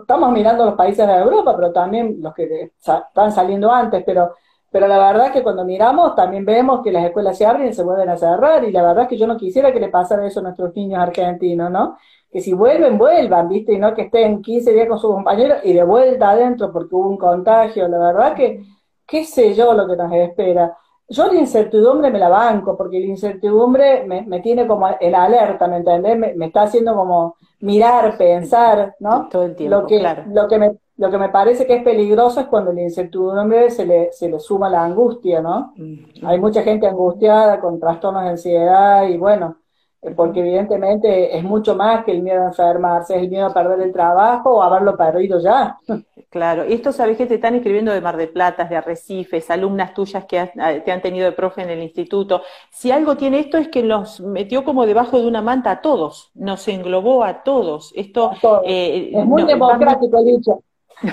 Estamos 0.00 0.32
mirando 0.32 0.64
los 0.64 0.74
países 0.74 1.06
de 1.06 1.14
Europa, 1.14 1.54
pero 1.54 1.72
también 1.72 2.16
los 2.20 2.34
que 2.34 2.72
están 2.76 3.32
saliendo 3.32 3.70
antes, 3.70 4.02
pero 4.04 4.32
pero 4.70 4.86
la 4.86 4.98
verdad 4.98 5.26
es 5.28 5.32
que 5.32 5.42
cuando 5.42 5.64
miramos 5.64 6.14
también 6.14 6.44
vemos 6.44 6.82
que 6.82 6.92
las 6.92 7.04
escuelas 7.04 7.38
se 7.38 7.46
abren 7.46 7.68
y 7.68 7.72
se 7.72 7.82
vuelven 7.82 8.10
a 8.10 8.16
cerrar 8.16 8.64
y 8.64 8.72
la 8.72 8.82
verdad 8.82 9.04
es 9.04 9.08
que 9.08 9.16
yo 9.16 9.26
no 9.26 9.36
quisiera 9.36 9.72
que 9.72 9.80
le 9.80 9.88
pasara 9.88 10.26
eso 10.26 10.40
a 10.40 10.42
nuestros 10.42 10.74
niños 10.74 11.00
argentinos, 11.00 11.70
¿no? 11.70 11.96
Que 12.30 12.42
si 12.42 12.52
vuelven, 12.52 12.98
vuelvan, 12.98 13.48
¿viste? 13.48 13.72
Y 13.72 13.78
no 13.78 13.94
que 13.94 14.02
estén 14.02 14.42
15 14.42 14.72
días 14.72 14.88
con 14.88 14.98
sus 14.98 15.10
compañeros 15.10 15.58
y 15.64 15.72
de 15.72 15.82
vuelta 15.84 16.30
adentro 16.30 16.70
porque 16.70 16.94
hubo 16.94 17.08
un 17.08 17.16
contagio. 17.16 17.88
La 17.88 17.98
verdad 17.98 18.34
que, 18.34 18.62
qué 19.06 19.24
sé 19.24 19.54
yo 19.54 19.72
lo 19.72 19.88
que 19.88 19.96
nos 19.96 20.12
espera. 20.12 20.76
Yo 21.08 21.26
la 21.32 21.38
incertidumbre 21.40 22.10
me 22.10 22.18
la 22.18 22.28
banco, 22.28 22.76
porque 22.76 23.00
la 23.00 23.06
incertidumbre 23.06 24.04
me, 24.04 24.40
tiene 24.40 24.66
como 24.66 24.86
el 25.00 25.14
alerta, 25.14 25.66
¿me 25.66 25.78
entendés? 25.78 26.36
Me, 26.36 26.46
está 26.46 26.62
haciendo 26.64 26.94
como 26.94 27.36
mirar, 27.60 28.18
pensar, 28.18 28.94
¿no? 29.00 29.26
Todo 29.30 29.44
el 29.44 29.56
tiempo, 29.56 29.80
lo 29.80 29.86
que, 29.86 30.00
claro. 30.00 30.24
Lo 30.26 30.46
que 30.46 30.58
me 30.58 30.72
lo 30.98 31.10
que 31.10 31.18
me 31.18 31.28
parece 31.28 31.64
que 31.64 31.76
es 31.76 31.82
peligroso 31.82 32.40
es 32.40 32.46
cuando 32.46 32.72
la 32.72 32.82
incertidumbre 32.82 33.70
se 33.70 33.86
le, 33.86 34.12
se 34.12 34.28
le 34.28 34.40
suma 34.40 34.68
la 34.68 34.84
angustia, 34.84 35.40
¿no? 35.40 35.72
Mm. 35.76 36.26
Hay 36.26 36.40
mucha 36.40 36.62
gente 36.62 36.88
angustiada 36.88 37.60
con 37.60 37.78
trastornos 37.78 38.24
de 38.24 38.30
ansiedad 38.30 39.06
y 39.08 39.16
bueno, 39.16 39.58
eh, 40.02 40.10
porque 40.10 40.40
evidentemente 40.40 41.36
es 41.36 41.44
mucho 41.44 41.76
más 41.76 42.04
que 42.04 42.10
el 42.10 42.22
miedo 42.22 42.42
a 42.42 42.48
enfermarse, 42.48 43.14
es 43.14 43.22
el 43.22 43.30
miedo 43.30 43.46
a 43.46 43.54
perder 43.54 43.80
el 43.80 43.92
trabajo 43.92 44.56
o 44.56 44.62
haberlo 44.62 44.96
perdido 44.96 45.40
ya. 45.40 45.78
Claro, 46.30 46.68
y 46.68 46.74
esto 46.74 46.92
sabes 46.92 47.16
que 47.16 47.24
te 47.24 47.36
están 47.36 47.54
escribiendo 47.54 47.90
de 47.90 48.02
Mar 48.02 48.18
de 48.18 48.26
Plata, 48.26 48.64
de 48.64 48.76
Arrecifes, 48.76 49.50
alumnas 49.50 49.94
tuyas 49.94 50.26
que 50.26 50.38
ah, 50.38 50.74
te 50.84 50.92
han 50.92 51.00
tenido 51.00 51.24
de 51.24 51.32
profe 51.32 51.62
en 51.62 51.70
el 51.70 51.82
instituto. 51.82 52.42
Si 52.70 52.90
algo 52.90 53.16
tiene 53.16 53.38
esto 53.38 53.56
es 53.56 53.68
que 53.68 53.82
nos 53.82 54.20
metió 54.20 54.62
como 54.62 54.84
debajo 54.84 55.18
de 55.18 55.26
una 55.26 55.40
manta 55.40 55.70
a 55.70 55.80
todos, 55.80 56.30
nos 56.34 56.68
englobó 56.68 57.24
a 57.24 57.42
todos. 57.44 57.94
Esto 57.96 58.32
eh, 58.62 59.10
es 59.14 59.24
muy 59.24 59.44
democrático 59.44 60.22
dicho. 60.22 60.64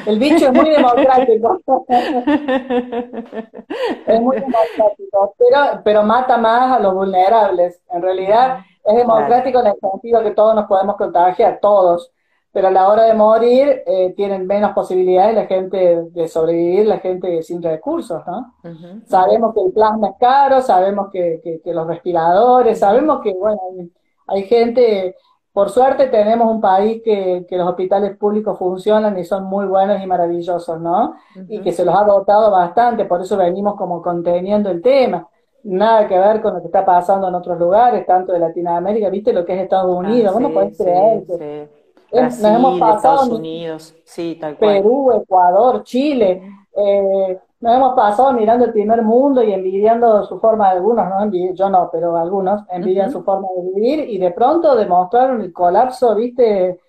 El 0.05 0.19
bicho 0.19 0.47
es 0.47 0.53
muy 0.53 0.69
democrático. 0.69 1.61
es 4.07 4.21
muy 4.21 4.35
democrático, 4.39 5.35
pero, 5.37 5.81
pero 5.83 6.03
mata 6.03 6.37
más 6.37 6.77
a 6.77 6.79
los 6.79 6.93
vulnerables. 6.93 7.81
En 7.91 8.01
realidad 8.01 8.59
es 8.83 8.95
democrático 8.95 9.59
en 9.59 9.67
el 9.67 9.75
sentido 9.79 10.23
que 10.23 10.31
todos 10.31 10.55
nos 10.55 10.65
podemos 10.65 10.95
contagiar, 10.95 11.59
todos. 11.61 12.11
Pero 12.51 12.69
a 12.69 12.71
la 12.71 12.87
hora 12.87 13.03
de 13.03 13.13
morir 13.13 13.83
eh, 13.85 14.13
tienen 14.15 14.47
menos 14.47 14.71
posibilidades 14.71 15.35
la 15.35 15.45
gente 15.45 16.03
de 16.11 16.27
sobrevivir, 16.29 16.85
la 16.87 16.99
gente 16.99 17.43
sin 17.43 17.61
recursos, 17.61 18.23
¿no? 18.25 18.53
Sabemos 19.05 19.53
que 19.53 19.59
el 19.59 19.73
plasma 19.73 20.11
es 20.11 20.15
caro, 20.17 20.61
sabemos 20.61 21.09
que, 21.11 21.41
que, 21.61 21.73
los 21.73 21.85
respiradores, 21.85 22.79
sabemos 22.79 23.19
que, 23.21 23.33
bueno, 23.33 23.59
hay 24.27 24.43
gente 24.43 25.17
por 25.55 25.69
suerte 25.69 26.07
tenemos 26.07 26.53
un 26.53 26.59
país 26.59 27.01
que, 27.01 27.47
los 27.49 27.69
hospitales 27.69 28.17
públicos 28.17 28.59
funcionan 28.59 29.17
y 29.17 29.23
son 29.23 29.45
muy 29.45 29.65
buenos 29.65 30.03
y 30.03 30.05
maravillosos, 30.05 30.81
¿no? 30.81 31.15
Y 31.47 31.61
que 31.61 31.71
se 31.71 31.85
los 31.85 31.95
ha 31.95 32.03
dotado 32.03 32.51
bastante, 32.51 33.05
por 33.05 33.21
eso 33.21 33.37
venimos 33.37 33.75
como 33.75 34.01
conteniendo 34.01 34.69
el 34.69 34.81
tema. 34.81 35.29
Nada 35.63 36.09
que 36.09 36.19
ver 36.19 36.41
con 36.41 36.55
lo 36.55 36.59
que 36.59 36.67
está 36.67 36.83
pasando 36.85 37.29
en 37.29 37.35
otros 37.35 37.57
lugares, 37.57 38.05
tanto 38.05 38.33
de 38.33 38.39
Latinoamérica, 38.39 39.09
viste 39.09 39.31
lo 39.31 39.45
que 39.45 39.55
es 39.55 39.61
Estados 39.61 39.95
ah, 39.95 39.99
Unidos, 39.99 40.33
¿Cómo 40.33 40.49
sí, 40.49 40.53
podés 40.53 40.77
creer 40.77 41.69
nos 42.11 42.43
hemos 42.43 42.79
pasado 42.79 43.15
Estados 43.15 43.39
Unidos, 43.39 43.95
sí, 44.03 44.37
tal 44.39 44.57
cual. 44.57 44.75
Perú, 44.75 45.11
Ecuador, 45.13 45.83
Chile, 45.83 46.41
eh, 46.75 47.39
nos 47.65 47.77
hemos 47.77 47.95
pasado 47.95 48.31
mirando 48.31 48.65
el 48.65 48.71
primer 48.71 49.01
mundo 49.01 49.41
y 49.41 49.51
envidiando 49.51 50.23
su 50.23 50.39
forma 50.39 50.69
de 50.69 50.77
algunos, 50.77 51.09
¿no? 51.09 51.31
yo 51.55 51.67
no, 51.67 51.89
pero 51.91 52.15
algunos 52.15 52.61
envidian 52.69 53.09
su 53.11 53.23
forma 53.23 53.47
de 53.57 53.71
vivir 53.73 54.07
y 54.07 54.19
de 54.19 54.29
pronto 54.29 54.75
demostraron 54.75 55.41
el 55.41 55.51
colapso, 55.51 56.13
¿viste? 56.13 56.79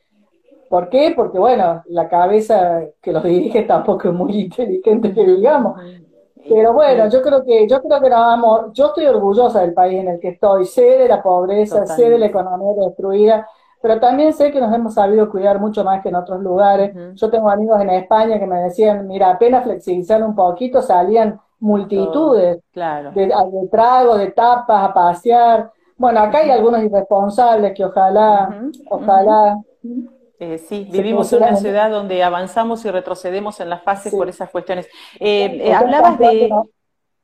¿Por 0.69 0.91
qué? 0.91 1.15
Porque, 1.17 1.39
bueno, 1.39 1.83
la 1.87 2.11
cabeza 2.11 2.83
que 3.01 3.11
los 3.11 3.23
dirige 3.23 3.63
tampoco 3.63 4.09
es 4.09 4.15
muy 4.15 4.39
inteligente, 4.43 5.15
que 5.15 5.25
digamos. 5.25 5.81
Pero 6.47 6.75
bueno, 6.75 7.09
yo 7.09 7.23
creo 7.23 7.43
que 7.43 7.67
yo 7.67 7.81
creo 7.81 7.99
que 7.99 8.11
nos 8.11 8.21
vamos, 8.21 8.61
yo 8.75 8.89
estoy 8.89 9.07
orgullosa 9.07 9.63
del 9.63 9.73
país 9.73 9.99
en 9.99 10.09
el 10.09 10.21
que 10.21 10.29
estoy, 10.29 10.67
sé 10.67 10.99
de 10.99 11.09
la 11.09 11.23
pobreza, 11.23 11.87
sé 11.87 12.11
de 12.11 12.19
la 12.19 12.27
economía 12.27 12.75
destruida, 12.87 13.49
pero 13.87 14.01
también 14.01 14.33
sé 14.33 14.51
que 14.51 14.61
nos 14.61 14.75
hemos 14.75 14.95
sabido 14.95 15.31
cuidar 15.31 15.61
mucho 15.61 15.85
más 15.85 16.03
que 16.03 16.09
en 16.09 16.17
otros 16.17 16.41
lugares. 16.41 16.93
Yo 17.15 17.31
tengo 17.31 17.49
amigos 17.49 17.81
en 17.81 17.91
España 17.91 18.37
que 18.37 18.47
me 18.47 18.59
decían, 18.63 19.07
mira, 19.07 19.31
apenas 19.31 19.63
flexibilizar 19.63 20.25
un 20.25 20.35
poquito 20.35 20.83
salían 20.83 21.41
multitudes 21.61 22.59
claro. 22.73 23.13
de, 23.13 23.27
de 23.27 23.69
tragos, 23.71 24.19
de 24.19 24.33
tapas, 24.33 24.91
a 24.91 24.93
pasear. 24.93 25.71
Bueno, 25.97 26.19
acá 26.19 26.39
hay 26.39 26.51
algunos 26.51 26.83
irresponsables 26.83 27.75
que 27.75 27.85
ojalá, 27.85 28.61
ojalá... 28.91 29.57
Eh, 30.41 30.59
sí, 30.59 30.89
vivimos 30.91 31.33
en 31.33 31.45
una 31.45 31.55
ciudad 31.55 31.89
donde 31.89 32.25
avanzamos 32.25 32.85
y 32.85 32.91
retrocedemos 32.91 33.61
en 33.61 33.71
las 33.71 33.83
fases 33.85 34.13
por 34.13 34.29
esas 34.29 34.51
cuestiones. 34.51 34.87
Eh, 35.21 35.61
eh 35.63 35.73
hablabas 35.73 36.19
de... 36.19 36.51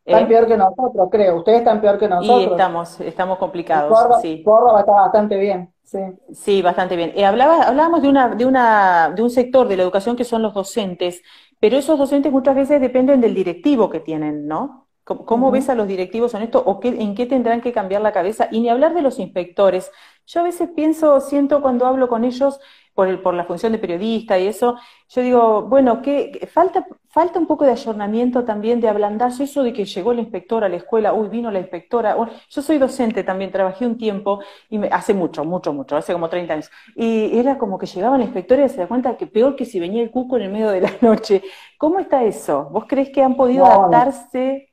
Están 0.05 0.25
¿Eh? 0.25 0.27
peor 0.27 0.47
que 0.47 0.57
nosotros, 0.57 1.09
creo. 1.11 1.39
Ustedes 1.39 1.59
están 1.59 1.81
peor 1.81 1.99
que 1.99 2.09
nosotros. 2.09 2.41
Y 2.41 2.45
estamos, 2.45 3.01
estamos 3.01 3.39
complicados. 3.39 4.23
sí. 4.23 4.45
está 4.45 4.93
bastante 4.93 5.37
bien. 5.39 5.72
Sí, 5.85 5.99
sí 6.33 6.63
bastante 6.63 6.97
bien. 6.97 7.13
Eh, 7.17 7.25
hablaba, 7.27 7.65
hablábamos 7.65 8.03
de, 8.03 8.09
una, 8.09 8.29
de, 8.29 8.47
una, 8.47 9.11
de 9.15 9.23
un 9.23 9.31
sector 9.31 9.69
de 9.69 9.77
la 9.77 9.83
educación 9.83 10.17
que 10.17 10.25
son 10.25 10.41
los 10.43 10.55
docentes, 10.55 11.23
pero 11.61 11.77
esos 11.77 11.99
docentes 11.99 12.33
muchas 12.33 12.55
veces 12.57 12.81
dependen 12.81 13.21
del 13.21 13.35
directivo 13.35 13.91
que 13.91 14.01
tienen, 14.01 14.47
¿no? 14.47 14.89
¿Cómo, 15.05 15.51
ves 15.51 15.69
a 15.69 15.75
los 15.75 15.89
directivos 15.89 16.33
en 16.35 16.43
esto 16.43 16.63
o 16.65 16.79
qué, 16.79 16.89
en 16.89 17.15
qué 17.17 17.27
tendrán 17.27 17.61
que 17.61 17.73
cambiar 17.73 18.03
la 18.03 18.13
cabeza? 18.13 18.49
Y 18.53 18.61
ni 18.61 18.69
hablar 18.69 18.95
de 18.95 19.03
los 19.03 19.19
inspectores. 19.19 19.91
Yo 20.27 20.41
a 20.41 20.45
veces 20.45 20.71
pienso, 20.75 21.21
siento 21.21 21.61
cuando 21.61 21.87
hablo 21.87 22.09
con 22.09 22.25
ellos, 22.25 22.61
por, 22.95 23.09
el, 23.09 23.21
por 23.21 23.35
la 23.35 23.45
función 23.45 23.73
de 23.73 23.79
periodista 23.79 24.39
y 24.39 24.47
eso, 24.47 24.77
yo 25.09 25.23
digo, 25.23 25.63
bueno, 25.63 26.03
que 26.03 26.49
falta, 26.53 26.87
falta 27.09 27.39
un 27.39 27.47
poco 27.47 27.65
de 27.65 27.73
ayornamiento 27.73 28.45
también, 28.45 28.81
de 28.81 28.89
ablandarse 28.89 29.45
eso 29.45 29.63
de 29.63 29.73
que 29.73 29.85
llegó 29.85 30.13
la 30.13 30.21
inspectora 30.21 30.67
a 30.67 30.69
la 30.69 30.77
escuela, 30.77 31.13
uy, 31.13 31.29
vino 31.29 31.51
la 31.51 31.59
inspectora. 31.59 32.17
yo 32.49 32.63
soy 32.63 32.79
docente 32.79 33.25
también, 33.25 33.51
trabajé 33.51 33.87
un 33.87 33.97
tiempo, 33.97 34.41
y 34.69 34.79
me, 34.79 34.89
hace 34.89 35.15
mucho, 35.15 35.45
mucho, 35.45 35.73
mucho, 35.73 35.97
hace 35.97 36.13
como 36.13 36.29
30 36.29 36.55
años, 36.55 36.71
y 36.97 37.39
era 37.39 37.59
como 37.59 37.79
que 37.79 37.87
llegaba 37.87 38.19
la 38.19 38.25
inspectora 38.25 38.65
y 38.65 38.69
se 38.69 38.79
da 38.79 38.89
cuenta 38.89 39.17
que 39.17 39.27
peor 39.27 39.57
que 39.57 39.65
si 39.65 39.81
venía 39.81 40.03
el 40.03 40.11
cuco 40.11 40.37
en 40.37 40.43
el 40.43 40.53
medio 40.53 40.71
de 40.71 40.81
la 40.81 40.93
noche. 41.01 41.43
¿Cómo 41.79 41.99
está 41.99 42.25
eso? 42.25 42.69
¿Vos 42.71 42.85
crees 42.89 43.11
que 43.11 43.23
han 43.23 43.37
podido 43.37 43.67
adaptarse? 43.67 44.72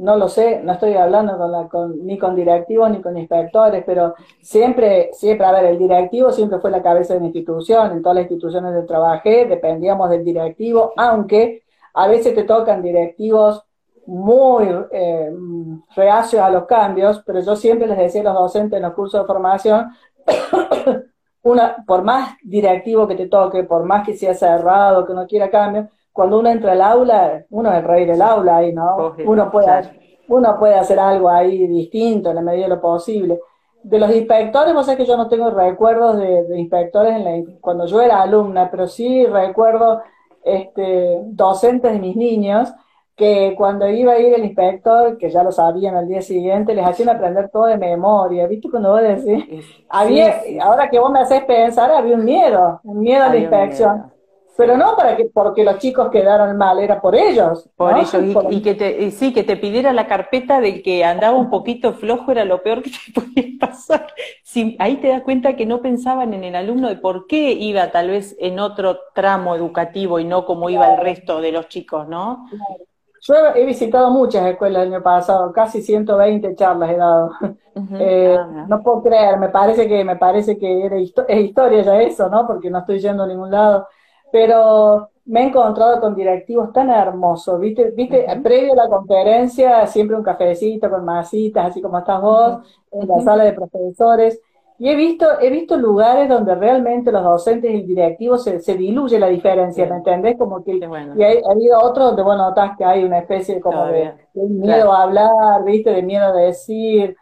No 0.00 0.16
lo 0.16 0.28
sé, 0.28 0.60
no 0.62 0.72
estoy 0.72 0.94
hablando 0.94 1.36
con 1.36 1.52
la, 1.52 1.68
con, 1.68 2.06
ni 2.06 2.18
con 2.18 2.34
directivos 2.34 2.90
ni 2.90 3.02
con 3.02 3.18
inspectores, 3.18 3.84
pero 3.84 4.14
siempre, 4.40 5.10
siempre, 5.12 5.46
a 5.46 5.52
ver, 5.52 5.66
el 5.66 5.78
directivo 5.78 6.32
siempre 6.32 6.58
fue 6.58 6.70
la 6.70 6.82
cabeza 6.82 7.14
de 7.14 7.20
la 7.20 7.26
institución, 7.26 7.92
en 7.92 8.02
todas 8.02 8.16
las 8.16 8.22
instituciones 8.22 8.72
donde 8.72 8.86
trabajé 8.86 9.44
dependíamos 9.44 10.08
del 10.08 10.24
directivo, 10.24 10.94
aunque 10.96 11.64
a 11.92 12.08
veces 12.08 12.34
te 12.34 12.44
tocan 12.44 12.82
directivos 12.82 13.62
muy 14.06 14.66
eh, 14.90 15.32
reacios 15.94 16.42
a 16.42 16.50
los 16.50 16.64
cambios, 16.64 17.22
pero 17.26 17.40
yo 17.40 17.54
siempre 17.54 17.86
les 17.86 17.98
decía 17.98 18.22
a 18.22 18.24
los 18.24 18.34
docentes 18.34 18.78
en 18.78 18.82
los 18.84 18.94
cursos 18.94 19.20
de 19.20 19.26
formación, 19.26 19.90
una, 21.42 21.84
por 21.86 22.02
más 22.04 22.36
directivo 22.42 23.06
que 23.06 23.16
te 23.16 23.26
toque, 23.26 23.64
por 23.64 23.84
más 23.84 24.06
que 24.06 24.16
sea 24.16 24.32
cerrado, 24.32 25.06
que 25.06 25.12
no 25.12 25.26
quiera 25.26 25.50
cambios, 25.50 25.86
cuando 26.12 26.38
uno 26.38 26.50
entra 26.50 26.72
al 26.72 26.82
aula, 26.82 27.44
uno 27.50 27.70
es 27.70 27.78
el 27.78 27.84
rey 27.84 28.04
del 28.04 28.22
aula 28.22 28.58
ahí, 28.58 28.72
¿no? 28.72 29.14
Uno 29.24 29.50
puede, 29.50 29.68
uno 30.28 30.58
puede 30.58 30.74
hacer 30.74 30.98
algo 30.98 31.28
ahí 31.28 31.66
distinto 31.66 32.30
en 32.30 32.36
la 32.36 32.42
medida 32.42 32.64
de 32.64 32.74
lo 32.74 32.80
posible. 32.80 33.40
De 33.82 33.98
los 33.98 34.14
inspectores, 34.14 34.74
vos 34.74 34.84
sabés 34.84 34.98
que 34.98 35.06
yo 35.06 35.16
no 35.16 35.28
tengo 35.28 35.50
recuerdos 35.50 36.18
de, 36.18 36.58
inspectores 36.58 37.16
en 37.16 37.24
la, 37.24 37.52
cuando 37.60 37.86
yo 37.86 38.00
era 38.02 38.20
alumna, 38.20 38.70
pero 38.70 38.86
sí 38.86 39.24
recuerdo 39.26 40.02
este, 40.44 41.20
docentes 41.26 41.92
de 41.92 41.98
mis 41.98 42.16
niños 42.16 42.72
que 43.16 43.54
cuando 43.56 43.86
iba 43.86 44.12
a 44.12 44.18
ir 44.18 44.32
el 44.32 44.46
inspector, 44.46 45.18
que 45.18 45.28
ya 45.28 45.42
lo 45.42 45.52
sabían 45.52 45.94
al 45.94 46.08
día 46.08 46.22
siguiente, 46.22 46.74
les 46.74 46.86
hacían 46.86 47.10
aprender 47.10 47.50
todo 47.50 47.66
de 47.66 47.76
memoria. 47.76 48.46
¿Viste 48.46 48.70
cuando 48.70 48.92
vos 48.92 49.02
decís? 49.02 49.44
Había, 49.90 50.40
ahora 50.62 50.88
que 50.88 50.98
vos 50.98 51.10
me 51.12 51.18
haces 51.18 51.44
pensar, 51.44 51.90
había 51.90 52.14
un 52.14 52.24
miedo, 52.24 52.80
un 52.82 53.00
miedo 53.00 53.24
a 53.24 53.28
la 53.28 53.36
inspección. 53.36 54.10
Pero 54.56 54.76
no 54.76 54.94
para 54.94 55.16
que, 55.16 55.24
porque 55.24 55.64
los 55.64 55.78
chicos 55.78 56.10
quedaron 56.10 56.56
mal, 56.56 56.78
era 56.80 57.00
por 57.00 57.14
ellos. 57.14 57.68
Por 57.76 57.96
ellos, 57.96 58.14
y, 58.50 58.60
que 58.60 58.74
te, 58.74 59.10
sí, 59.10 59.32
que 59.32 59.42
te 59.42 59.56
pidiera 59.56 59.92
la 59.92 60.06
carpeta 60.06 60.60
de 60.60 60.82
que 60.82 61.04
andaba 61.04 61.36
un 61.36 61.50
poquito 61.50 61.94
flojo 61.94 62.30
era 62.32 62.44
lo 62.44 62.62
peor 62.62 62.82
que 62.82 62.90
te 62.90 63.12
podía 63.20 63.58
pasar. 63.58 64.06
ahí 64.78 64.96
te 64.96 65.08
das 65.08 65.22
cuenta 65.22 65.56
que 65.56 65.66
no 65.66 65.80
pensaban 65.80 66.34
en 66.34 66.44
el 66.44 66.56
alumno 66.56 66.88
de 66.88 66.96
por 66.96 67.26
qué 67.26 67.52
iba 67.52 67.90
tal 67.90 68.10
vez 68.10 68.36
en 68.38 68.58
otro 68.58 68.98
tramo 69.14 69.54
educativo 69.54 70.18
y 70.18 70.24
no 70.24 70.44
como 70.44 70.68
iba 70.68 70.94
el 70.94 71.00
resto 71.00 71.40
de 71.40 71.52
los 71.52 71.68
chicos, 71.68 72.06
¿no? 72.08 72.46
Yo 73.22 73.34
he 73.54 73.66
visitado 73.66 74.10
muchas 74.10 74.46
escuelas 74.46 74.86
el 74.86 74.94
año 74.94 75.02
pasado, 75.02 75.52
casi 75.52 75.82
120 75.82 76.54
charlas 76.54 76.90
he 76.90 76.96
dado. 76.96 77.30
Eh, 77.98 78.36
ah, 78.38 78.66
no 78.68 78.82
puedo 78.82 79.00
creer, 79.04 79.38
me 79.38 79.48
parece 79.48 79.88
que 79.88 80.04
me 80.04 80.16
parece 80.16 80.58
que 80.58 80.84
era 80.84 80.96
es 80.96 81.40
historia 81.40 81.82
ya 81.82 82.02
eso, 82.02 82.28
¿no? 82.28 82.46
Porque 82.46 82.68
no 82.68 82.80
estoy 82.80 82.98
yendo 82.98 83.22
a 83.22 83.26
ningún 83.26 83.50
lado 83.50 83.86
pero 84.32 85.10
me 85.26 85.42
he 85.42 85.46
encontrado 85.46 86.00
con 86.00 86.14
directivos 86.14 86.72
tan 86.72 86.90
hermosos, 86.90 87.60
¿viste? 87.60 87.90
¿Viste? 87.92 88.26
Previo 88.42 88.72
a 88.72 88.76
la 88.76 88.88
conferencia, 88.88 89.86
siempre 89.86 90.16
un 90.16 90.22
cafecito 90.22 90.90
con 90.90 91.04
masitas, 91.04 91.70
así 91.70 91.80
como 91.80 91.98
estás 91.98 92.20
vos, 92.20 92.58
en 92.90 93.06
la 93.06 93.20
sala 93.20 93.44
de 93.44 93.52
profesores. 93.52 94.40
Y 94.80 94.88
he 94.88 94.96
visto, 94.96 95.26
he 95.40 95.50
visto 95.50 95.76
lugares 95.76 96.26
donde 96.26 96.54
realmente 96.54 97.12
los 97.12 97.22
docentes 97.22 97.70
y 97.70 97.74
el 97.80 97.86
directivo 97.86 98.38
se, 98.38 98.60
se 98.60 98.76
diluye 98.76 99.18
la 99.18 99.28
diferencia, 99.28 99.86
¿me 99.86 99.96
entendés? 99.96 100.38
Como 100.38 100.64
que, 100.64 100.72
Y 100.72 101.22
ha 101.22 101.50
habido 101.50 101.78
otros 101.82 102.06
donde 102.06 102.22
vos 102.22 102.36
notas 102.36 102.78
que 102.78 102.84
hay 102.86 103.04
una 103.04 103.18
especie 103.18 103.60
como 103.60 103.84
de, 103.84 104.14
miedo 104.32 104.90
a 104.92 105.02
hablar, 105.02 105.64
¿viste? 105.66 105.90
De 105.90 106.02
miedo 106.02 106.24
a 106.24 106.32
decir, 106.32 107.14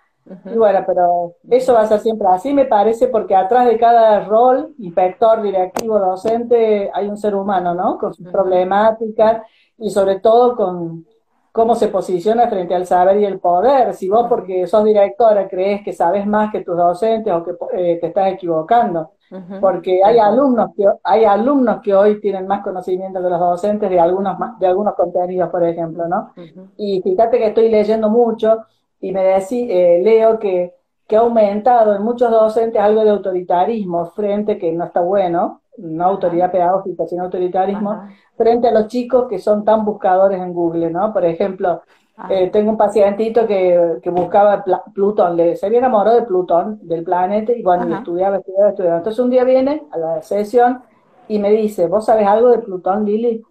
y 0.45 0.57
bueno, 0.57 0.83
pero 0.87 1.35
eso 1.51 1.75
va 1.75 1.83
a 1.83 1.87
ser 1.87 2.01
siempre 2.01 2.29
así, 2.29 2.53
me 2.53 2.65
parece, 2.65 3.09
porque 3.09 3.35
atrás 3.35 3.67
de 3.67 3.79
cada 3.79 4.25
rol, 4.25 4.75
inspector, 4.79 5.43
directivo, 5.43 5.99
docente, 5.99 6.91
hay 6.93 7.09
un 7.09 7.17
ser 7.17 7.35
humano, 7.35 7.75
¿no? 7.75 7.99
Con 7.99 8.13
sus 8.15 8.29
problemáticas 8.29 9.43
y 9.79 9.91
sobre 9.91 10.21
todo 10.21 10.57
con 10.57 11.07
cómo 11.53 11.75
se 11.75 11.89
posiciona 11.89 12.49
frente 12.49 12.75
al 12.75 12.87
saber 12.87 13.21
y 13.21 13.25
el 13.25 13.41
poder. 13.41 13.95
Si 13.95 14.09
vos, 14.09 14.27
porque 14.29 14.67
sos 14.67 14.85
directora, 14.85 15.49
crees 15.49 15.83
que 15.83 15.93
sabes 15.93 16.27
más 16.27 16.53
que 16.53 16.61
tus 16.61 16.77
docentes 16.77 17.33
o 17.33 17.43
que 17.43 17.53
eh, 17.73 17.99
te 18.01 18.07
estás 18.09 18.33
equivocando. 18.33 19.13
Porque 19.61 20.01
hay 20.03 20.19
alumnos 20.19 20.71
que 20.75 20.87
hay 21.03 21.25
alumnos 21.25 21.81
que 21.83 21.95
hoy 21.95 22.19
tienen 22.19 22.47
más 22.47 22.63
conocimiento 22.63 23.21
que 23.21 23.29
los 23.29 23.39
docentes 23.39 23.91
de 23.91 24.01
algunos 24.01 24.39
de 24.59 24.67
algunos 24.67 24.95
contenidos, 24.95 25.51
por 25.51 25.65
ejemplo, 25.65 26.09
¿no? 26.09 26.33
Y 26.77 27.03
fíjate 27.03 27.37
que 27.37 27.49
estoy 27.49 27.69
leyendo 27.69 28.09
mucho 28.09 28.65
y 29.01 29.13
me 29.13 29.23
decía, 29.23 29.67
eh, 29.69 30.03
leo 30.03 30.39
que, 30.39 30.75
que 31.07 31.17
ha 31.17 31.21
aumentado 31.21 31.95
en 31.95 32.03
muchos 32.03 32.31
docentes 32.31 32.81
algo 32.81 33.05
de 33.05 33.11
autoritarismo 33.11 34.07
frente, 34.07 34.59
que 34.59 34.73
no 34.73 34.85
está 34.85 35.01
bueno, 35.01 35.63
no 35.79 36.05
autoridad 36.05 36.51
pedagógica, 36.51 37.07
sino 37.07 37.25
autoritarismo, 37.25 38.09
frente 38.37 38.69
a 38.69 38.73
los 38.73 38.89
chicos 38.89 39.27
que 39.29 39.39
son 39.39 39.65
tan 39.65 39.85
buscadores 39.85 40.41
en 40.41 40.53
Google, 40.53 40.91
¿no? 40.91 41.13
Por 41.13 41.25
ejemplo, 41.25 41.83
eh, 42.29 42.51
tengo 42.51 42.71
un 42.73 42.77
pacientito 42.77 43.47
que, 43.47 43.99
que 44.03 44.11
buscaba 44.11 44.65
Plutón, 44.93 45.37
le, 45.37 45.55
se 45.55 45.67
había 45.67 45.79
enamorado 45.79 46.17
de 46.17 46.27
Plutón, 46.27 46.81
del 46.83 47.05
planeta, 47.05 47.53
y 47.53 47.63
bueno, 47.63 47.97
estudiaba, 47.97 48.39
estudiaba, 48.39 48.71
estudiaba. 48.71 48.97
Entonces 48.99 49.25
un 49.25 49.31
día 49.31 49.45
viene 49.45 49.87
a 49.93 49.99
la 49.99 50.23
sesión 50.23 50.83
y 51.29 51.39
me 51.39 51.51
dice, 51.53 51.87
¿vos 51.87 52.07
sabes 52.07 52.27
algo 52.27 52.49
de 52.51 52.59
Plutón, 52.59 53.05
Lili? 53.05 53.43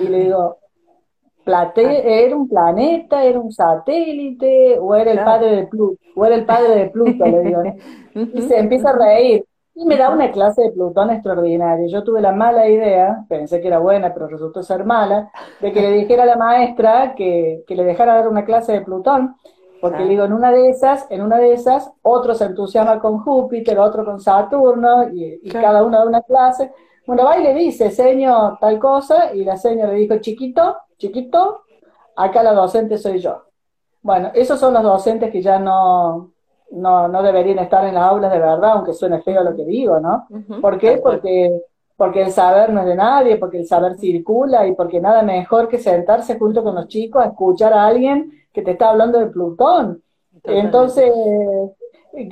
Y 0.00 0.08
le 0.08 0.18
digo, 0.24 0.56
Plate, 1.46 2.24
¿Era 2.26 2.36
un 2.36 2.48
planeta, 2.48 3.22
era 3.24 3.38
un 3.40 3.52
satélite, 3.52 4.78
o 4.80 4.96
era 4.96 5.12
el 5.12 5.22
padre 5.22 5.54
de 5.54 5.66
Pluto? 5.68 6.00
O 6.16 6.26
era 6.26 6.34
el 6.34 6.44
padre 6.44 6.74
de 6.74 6.90
Pluto, 6.90 7.24
le 7.28 7.40
digo. 7.42 7.62
Y 8.32 8.42
se 8.42 8.58
empieza 8.58 8.90
a 8.90 8.98
reír. 8.98 9.44
Y 9.74 9.84
me 9.86 9.96
da 9.96 10.10
una 10.10 10.32
clase 10.32 10.62
de 10.62 10.72
Plutón 10.72 11.10
extraordinaria. 11.10 11.86
Yo 11.86 12.02
tuve 12.02 12.20
la 12.20 12.32
mala 12.32 12.68
idea, 12.68 13.24
pensé 13.28 13.60
que 13.60 13.68
era 13.68 13.78
buena, 13.78 14.12
pero 14.12 14.26
resultó 14.26 14.62
ser 14.62 14.84
mala, 14.84 15.30
de 15.60 15.72
que 15.72 15.82
le 15.82 15.92
dijera 15.92 16.24
a 16.24 16.26
la 16.26 16.36
maestra 16.36 17.14
que, 17.14 17.62
que 17.66 17.76
le 17.76 17.84
dejara 17.84 18.14
dar 18.16 18.28
una 18.28 18.44
clase 18.44 18.72
de 18.72 18.80
Plutón. 18.82 19.36
Porque 19.80 20.02
le 20.02 20.08
digo, 20.08 20.24
en 20.24 20.32
una 20.32 20.50
de 20.50 20.70
esas, 20.70 21.06
en 21.10 21.22
una 21.22 21.38
de 21.38 21.52
esas, 21.52 21.92
otro 22.02 22.34
se 22.34 22.46
entusiasma 22.46 22.98
con 23.00 23.18
Júpiter, 23.20 23.78
otro 23.78 24.04
con 24.04 24.18
Saturno, 24.20 25.08
y, 25.12 25.40
y 25.42 25.50
cada 25.50 25.84
uno 25.84 25.98
da 25.98 26.06
una 26.06 26.22
clase. 26.22 26.72
Bueno, 27.06 27.24
va 27.24 27.38
y 27.38 27.42
le 27.42 27.54
dice, 27.54 27.90
señor, 27.90 28.58
tal 28.60 28.78
cosa, 28.78 29.34
y 29.34 29.44
la 29.44 29.56
señora 29.56 29.92
le 29.92 29.98
dijo, 29.98 30.18
chiquito, 30.18 30.76
chiquito, 30.98 31.62
acá 32.16 32.42
la 32.42 32.52
docente 32.52 32.98
soy 32.98 33.18
yo. 33.18 33.44
Bueno, 34.02 34.30
esos 34.34 34.58
son 34.58 34.74
los 34.74 34.82
docentes 34.82 35.30
que 35.30 35.40
ya 35.40 35.58
no, 35.58 36.32
no, 36.72 37.08
no 37.08 37.22
deberían 37.22 37.60
estar 37.60 37.84
en 37.84 37.94
las 37.94 38.04
aulas 38.04 38.32
de 38.32 38.38
verdad, 38.38 38.72
aunque 38.72 38.92
suene 38.92 39.22
feo 39.22 39.42
lo 39.42 39.54
que 39.54 39.64
digo, 39.64 40.00
¿no? 40.00 40.26
¿Por 40.60 40.78
qué? 40.78 40.98
Porque 40.98 41.60
porque 41.96 42.22
el 42.22 42.30
saber 42.30 42.72
no 42.72 42.80
es 42.80 42.86
de 42.86 42.94
nadie, 42.94 43.38
porque 43.38 43.58
el 43.58 43.66
saber 43.66 43.98
circula 43.98 44.66
y 44.66 44.74
porque 44.74 45.00
nada 45.00 45.22
mejor 45.22 45.68
que 45.68 45.78
sentarse 45.78 46.38
junto 46.38 46.62
con 46.62 46.74
los 46.74 46.88
chicos 46.88 47.24
a 47.24 47.28
escuchar 47.28 47.72
a 47.72 47.86
alguien 47.86 48.32
que 48.52 48.62
te 48.62 48.72
está 48.72 48.90
hablando 48.90 49.18
de 49.18 49.26
Plutón. 49.26 50.02
Entonces, 50.44 51.10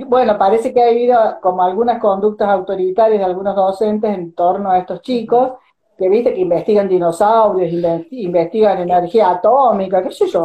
bueno, 0.06 0.38
parece 0.38 0.72
que 0.72 0.82
ha 0.82 0.88
habido 0.88 1.18
como 1.40 1.62
algunas 1.62 2.00
conductas 2.00 2.48
autoritarias 2.48 3.18
de 3.18 3.24
algunos 3.24 3.54
docentes 3.54 4.16
en 4.16 4.32
torno 4.32 4.70
a 4.70 4.78
estos 4.78 5.02
chicos, 5.02 5.52
que 5.96 6.08
viste 6.08 6.34
que 6.34 6.40
investigan 6.40 6.88
dinosaurios, 6.88 7.70
investigan 8.10 8.80
energía 8.80 9.30
atómica, 9.30 10.02
qué 10.02 10.10
sé 10.10 10.26
yo. 10.26 10.42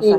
y, 0.00 0.14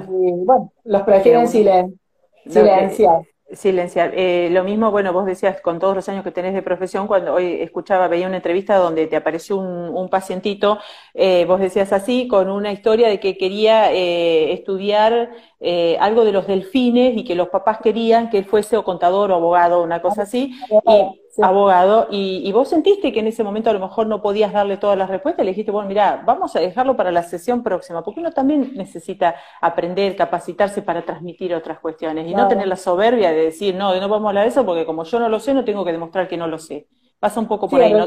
bueno, 0.46 0.72
los 0.86 1.02
prefieren 1.02 1.48
silenciar. 1.48 3.22
Silenciar. 3.52 4.12
Eh, 4.16 4.50
lo 4.52 4.64
mismo, 4.64 4.92
bueno, 4.92 5.12
vos 5.12 5.26
decías 5.26 5.60
con 5.60 5.80
todos 5.80 5.96
los 5.96 6.08
años 6.08 6.24
que 6.24 6.32
tenés 6.32 6.54
de 6.54 6.62
profesión, 6.62 7.08
cuando 7.08 7.34
hoy 7.34 7.62
escuchaba, 7.62 8.08
veía 8.08 8.28
una 8.28 8.36
entrevista 8.36 8.78
donde 8.78 9.08
te 9.08 9.16
apareció 9.16 9.58
un, 9.58 10.08
pacientito, 10.10 10.78
eh, 11.16 11.46
vos 11.46 11.60
decías 11.60 11.92
así, 11.92 12.28
con 12.28 12.50
una 12.50 12.72
historia 12.72 13.08
de 13.08 13.20
que 13.20 13.38
quería 13.38 13.92
eh, 13.92 14.54
estudiar 14.54 15.32
eh, 15.60 15.98
algo 16.00 16.26
de 16.26 16.32
los 16.32 16.46
delfines 16.46 17.18
y 17.18 17.24
que 17.24 17.34
los 17.34 17.50
papás 17.50 17.80
querían 17.82 18.30
que 18.30 18.38
él 18.38 18.46
fuese 18.46 18.78
o 18.78 18.84
contador 18.84 19.32
o 19.32 19.36
abogado, 19.36 19.82
una 19.82 20.02
cosa 20.02 20.24
así, 20.24 20.54
y 20.86 21.29
abogado, 21.42 22.08
y, 22.10 22.52
vos 22.52 22.70
sentiste 22.70 23.12
que 23.12 23.20
en 23.20 23.28
ese 23.28 23.44
momento 23.44 23.70
a 23.70 23.74
lo 23.74 23.80
mejor 23.80 24.08
no 24.08 24.22
podías 24.22 24.54
darle 24.54 24.78
todas 24.78 24.98
las 24.98 25.10
respuestas, 25.10 25.46
le 25.46 25.52
dijiste, 25.52 25.72
bueno, 25.72 25.88
mira, 25.88 26.22
vamos 26.26 26.56
a 26.56 26.60
dejarlo 26.60 26.96
para 26.96 27.12
la 27.12 27.24
sesión 27.24 27.64
próxima, 27.64 28.04
porque 28.04 28.20
uno 28.20 28.32
también 28.32 28.72
necesita 28.76 29.36
aprender, 29.62 30.16
capacitarse 30.16 30.82
para 30.82 31.04
transmitir 31.04 31.54
otras 31.54 31.80
cuestiones 31.80 32.28
y 32.28 32.34
no 32.34 32.48
tener 32.48 32.68
la 32.68 32.76
soberbia 32.76 33.32
de 33.32 33.46
decir, 33.46 33.76
no, 33.76 33.96
no 33.96 34.10
vamos 34.10 34.26
a 34.26 34.30
hablar 34.30 34.44
de 34.44 34.50
eso 34.50 34.66
porque 34.66 34.86
como 34.86 35.04
yo 35.04 35.20
no 35.20 35.30
lo 35.30 35.40
sé, 35.40 35.54
no 35.54 35.64
tengo 35.64 35.86
que 35.86 35.92
demostrar 35.92 36.28
que 36.28 36.38
no 36.38 36.48
lo 36.48 36.58
sé. 36.58 36.88
Pasa 37.20 37.40
un 37.40 37.48
poco 37.48 37.68
por 37.68 37.82
ahí, 37.82 37.94
¿no? 37.94 38.06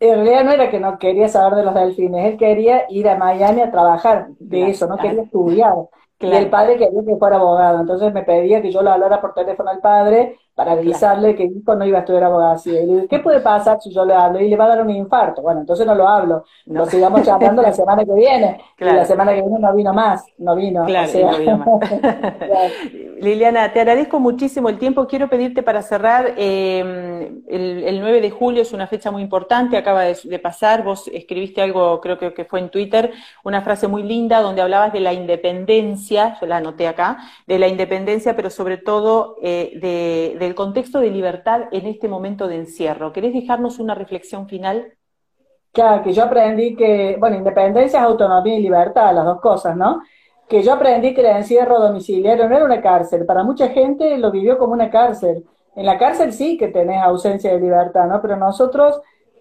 en 0.00 0.14
realidad 0.14 0.44
no 0.44 0.52
era 0.52 0.70
que 0.70 0.78
no 0.78 0.98
quería 0.98 1.28
saber 1.28 1.58
de 1.58 1.64
los 1.64 1.74
delfines, 1.74 2.32
él 2.32 2.38
quería 2.38 2.84
ir 2.88 3.08
a 3.08 3.16
Miami 3.16 3.62
a 3.62 3.70
trabajar 3.70 4.28
de 4.38 4.70
eso, 4.70 4.86
no 4.86 4.96
quería 4.96 5.22
estudiar. 5.22 5.74
Y 6.20 6.32
el 6.32 6.50
padre 6.50 6.76
quería 6.76 7.00
que 7.04 7.16
fuera 7.16 7.36
abogado, 7.36 7.80
entonces 7.80 8.12
me 8.12 8.22
pedía 8.22 8.60
que 8.60 8.72
yo 8.72 8.82
lo 8.82 8.90
hablara 8.90 9.20
por 9.20 9.34
teléfono 9.34 9.70
al 9.70 9.80
padre 9.80 10.36
para 10.58 10.72
avisarle 10.72 11.36
que 11.36 11.44
hijo 11.44 11.76
no 11.76 11.86
iba 11.86 11.98
a 11.98 12.00
estudiar 12.00 12.24
abogacía. 12.24 12.82
Y 12.82 12.86
le 12.86 13.06
¿qué 13.06 13.20
puede 13.20 13.38
pasar 13.38 13.80
si 13.80 13.92
yo 13.94 14.04
le 14.04 14.12
hablo? 14.12 14.40
Y 14.40 14.48
le 14.48 14.56
va 14.56 14.64
a 14.64 14.68
dar 14.70 14.82
un 14.82 14.90
infarto. 14.90 15.40
Bueno, 15.40 15.60
entonces 15.60 15.86
no 15.86 15.94
lo 15.94 16.08
hablo. 16.08 16.42
Lo 16.66 16.84
sigamos 16.84 17.22
charlando 17.22 17.62
la 17.62 17.72
semana 17.72 18.04
que 18.04 18.12
viene. 18.12 18.60
Y 18.80 18.84
la 18.84 19.04
semana 19.04 19.34
que 19.34 19.42
viene 19.42 19.58
no 19.58 19.74
vino 19.74 19.92
más, 19.92 20.24
no 20.38 20.54
vino. 20.54 20.84
Claro, 20.84 21.10
no 21.12 21.38
vino 21.38 21.58
más. 21.58 21.90
Liliana, 23.20 23.72
te 23.72 23.80
agradezco 23.80 24.20
muchísimo 24.20 24.68
el 24.68 24.78
tiempo. 24.78 25.06
Quiero 25.08 25.28
pedirte 25.28 25.62
para 25.62 25.82
cerrar, 25.82 26.34
eh, 26.36 27.32
el, 27.48 28.00
9 28.00 28.20
de 28.20 28.30
julio 28.30 28.62
es 28.62 28.72
una 28.72 28.86
fecha 28.86 29.10
muy 29.10 29.22
importante, 29.22 29.76
acaba 29.76 30.04
de, 30.04 30.38
pasar, 30.38 30.84
vos 30.84 31.08
escribiste 31.12 31.60
algo, 31.60 32.00
creo 32.00 32.18
que, 32.18 32.44
fue 32.44 32.60
en 32.60 32.68
Twitter, 32.68 33.12
una 33.42 33.62
frase 33.62 33.88
muy 33.88 34.04
linda 34.04 34.40
donde 34.40 34.62
hablabas 34.62 34.92
de 34.92 35.00
la 35.00 35.12
independencia, 35.12 36.38
yo 36.40 36.46
la 36.46 36.58
anoté 36.58 36.86
acá, 36.86 37.18
de 37.46 37.58
la 37.58 37.66
independencia, 37.66 38.36
pero 38.36 38.50
sobre 38.50 38.78
todo 38.78 39.36
eh, 39.42 39.72
del 40.48 40.56
contexto 40.56 40.98
de 40.98 41.10
libertad 41.10 41.68
en 41.70 41.86
este 41.86 42.08
momento 42.08 42.48
de 42.48 42.56
encierro. 42.56 43.12
¿Querés 43.12 43.34
dejarnos 43.34 43.78
una 43.78 43.94
reflexión 43.94 44.48
final? 44.48 44.94
Claro, 45.72 46.02
que 46.02 46.12
yo 46.12 46.24
aprendí 46.24 46.74
que, 46.74 47.16
bueno, 47.20 47.36
independencia 47.36 48.00
es 48.00 48.04
autonomía 48.04 48.58
y 48.58 48.62
libertad, 48.62 49.14
las 49.14 49.26
dos 49.26 49.40
cosas, 49.40 49.76
¿no? 49.76 50.00
que 50.48 50.62
yo 50.62 50.72
aprendí 50.72 51.14
que 51.14 51.20
el 51.20 51.36
encierro 51.36 51.78
domiciliario 51.78 52.48
no 52.48 52.56
era 52.56 52.64
una 52.64 52.80
cárcel. 52.80 53.26
Para 53.26 53.44
mucha 53.44 53.68
gente 53.68 54.16
lo 54.16 54.30
vivió 54.30 54.58
como 54.58 54.72
una 54.72 54.90
cárcel. 54.90 55.44
En 55.76 55.84
la 55.84 55.98
cárcel 55.98 56.32
sí 56.32 56.56
que 56.56 56.68
tenés 56.68 57.02
ausencia 57.02 57.52
de 57.52 57.60
libertad, 57.60 58.06
¿no? 58.06 58.20
Pero 58.22 58.36
nosotros, 58.36 58.98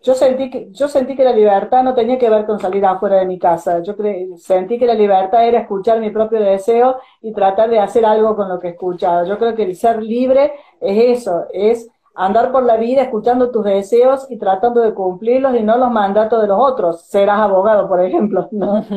yo 0.08 0.14
sentí 0.16 0.50
que, 0.50 0.70
yo 0.72 0.88
sentí 0.88 1.18
que 1.18 1.24
la 1.26 1.34
libertad 1.34 1.84
no 1.84 1.94
tenía 1.94 2.18
que 2.18 2.30
ver 2.30 2.46
con 2.46 2.62
salir 2.62 2.86
afuera 2.86 3.18
de 3.18 3.26
mi 3.26 3.38
casa. 3.38 3.84
Yo 3.84 3.94
sentí 4.38 4.80
que 4.80 4.86
la 4.86 4.94
libertad 4.94 5.46
era 5.46 5.60
escuchar 5.60 6.00
mi 6.00 6.12
propio 6.12 6.40
deseo 6.40 7.00
y 7.22 7.34
tratar 7.34 7.70
de 7.70 7.80
hacer 7.80 8.06
algo 8.06 8.34
con 8.38 8.48
lo 8.48 8.58
que 8.58 8.70
escuchaba. 8.70 9.26
Yo 9.26 9.38
creo 9.38 9.54
que 9.54 9.64
el 9.64 9.76
ser 9.76 10.02
libre 10.02 10.54
es 10.80 11.20
eso, 11.20 11.44
es 11.52 11.90
andar 12.16 12.54
por 12.54 12.64
la 12.64 12.78
vida 12.78 13.02
escuchando 13.02 13.52
tus 13.52 13.66
deseos 13.66 14.26
y 14.30 14.38
tratando 14.38 14.80
de 14.82 14.94
cumplirlos 14.94 15.56
y 15.58 15.62
no 15.62 15.78
los 15.78 15.92
mandatos 15.92 16.42
de 16.42 16.48
los 16.48 16.58
otros. 16.58 17.02
Serás 17.02 17.40
abogado, 17.42 17.90
por 17.90 18.00
ejemplo. 18.00 18.48
¿no? 18.52 18.86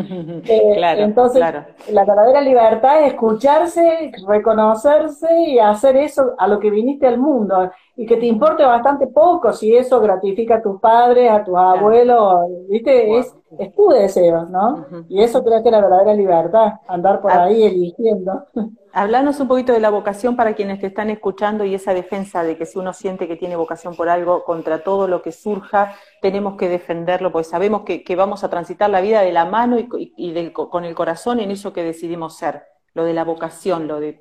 Eh, 0.48 0.74
claro, 0.76 1.02
entonces, 1.02 1.40
la 1.40 2.04
verdadera 2.04 2.40
libertad 2.40 3.02
es 3.02 3.12
escucharse, 3.12 4.12
reconocerse 4.26 5.28
y 5.42 5.58
hacer 5.58 5.96
eso 5.96 6.34
a 6.38 6.46
lo 6.46 6.60
que 6.60 6.70
viniste 6.70 7.06
al 7.06 7.18
mundo. 7.18 7.70
Y 8.00 8.06
que 8.06 8.16
te 8.16 8.24
importe 8.24 8.64
bastante 8.64 9.06
poco 9.08 9.52
si 9.52 9.76
eso 9.76 10.00
gratifica 10.00 10.56
a 10.56 10.62
tus 10.62 10.80
padres, 10.80 11.30
a 11.30 11.44
tus 11.44 11.54
abuelos, 11.54 12.48
¿viste? 12.68 13.18
Es, 13.18 13.34
es 13.58 13.74
tu 13.74 13.88
deseo, 13.88 14.46
¿no? 14.46 14.86
Y 15.08 15.22
eso 15.22 15.44
creo 15.44 15.62
que 15.62 15.68
es 15.68 15.72
la 15.72 15.82
verdadera 15.82 16.14
libertad, 16.14 16.72
andar 16.88 17.20
por 17.20 17.30
ah. 17.30 17.44
ahí 17.44 17.64
eligiendo. 17.64 18.46
Hablanos 18.92 19.38
un 19.38 19.48
poquito 19.48 19.72
de 19.72 19.80
la 19.80 19.90
vocación 19.90 20.34
para 20.34 20.54
quienes 20.54 20.80
te 20.80 20.86
están 20.86 21.10
escuchando 21.10 21.64
y 21.64 21.74
esa 21.74 21.94
defensa 21.94 22.42
de 22.42 22.56
que 22.56 22.66
si 22.66 22.78
uno 22.78 22.92
siente 22.92 23.28
que 23.28 23.36
tiene 23.36 23.54
vocación 23.54 23.94
por 23.94 24.08
algo, 24.08 24.44
contra 24.44 24.82
todo 24.82 25.06
lo 25.06 25.22
que 25.22 25.30
surja, 25.30 25.94
tenemos 26.22 26.56
que 26.56 26.68
defenderlo, 26.68 27.30
porque 27.30 27.48
sabemos 27.48 27.82
que, 27.82 28.16
vamos 28.16 28.42
a 28.44 28.50
transitar 28.50 28.90
la 28.90 29.00
vida 29.00 29.20
de 29.20 29.32
la 29.32 29.44
mano 29.44 29.76
y, 29.78 30.52
con 30.52 30.84
el 30.84 30.94
corazón 30.94 31.38
en 31.38 31.50
eso 31.50 31.72
que 31.72 31.84
decidimos 31.84 32.36
ser, 32.36 32.64
lo 32.94 33.04
de 33.04 33.14
la 33.14 33.24
vocación, 33.24 33.86
lo 33.86 34.00
de... 34.00 34.20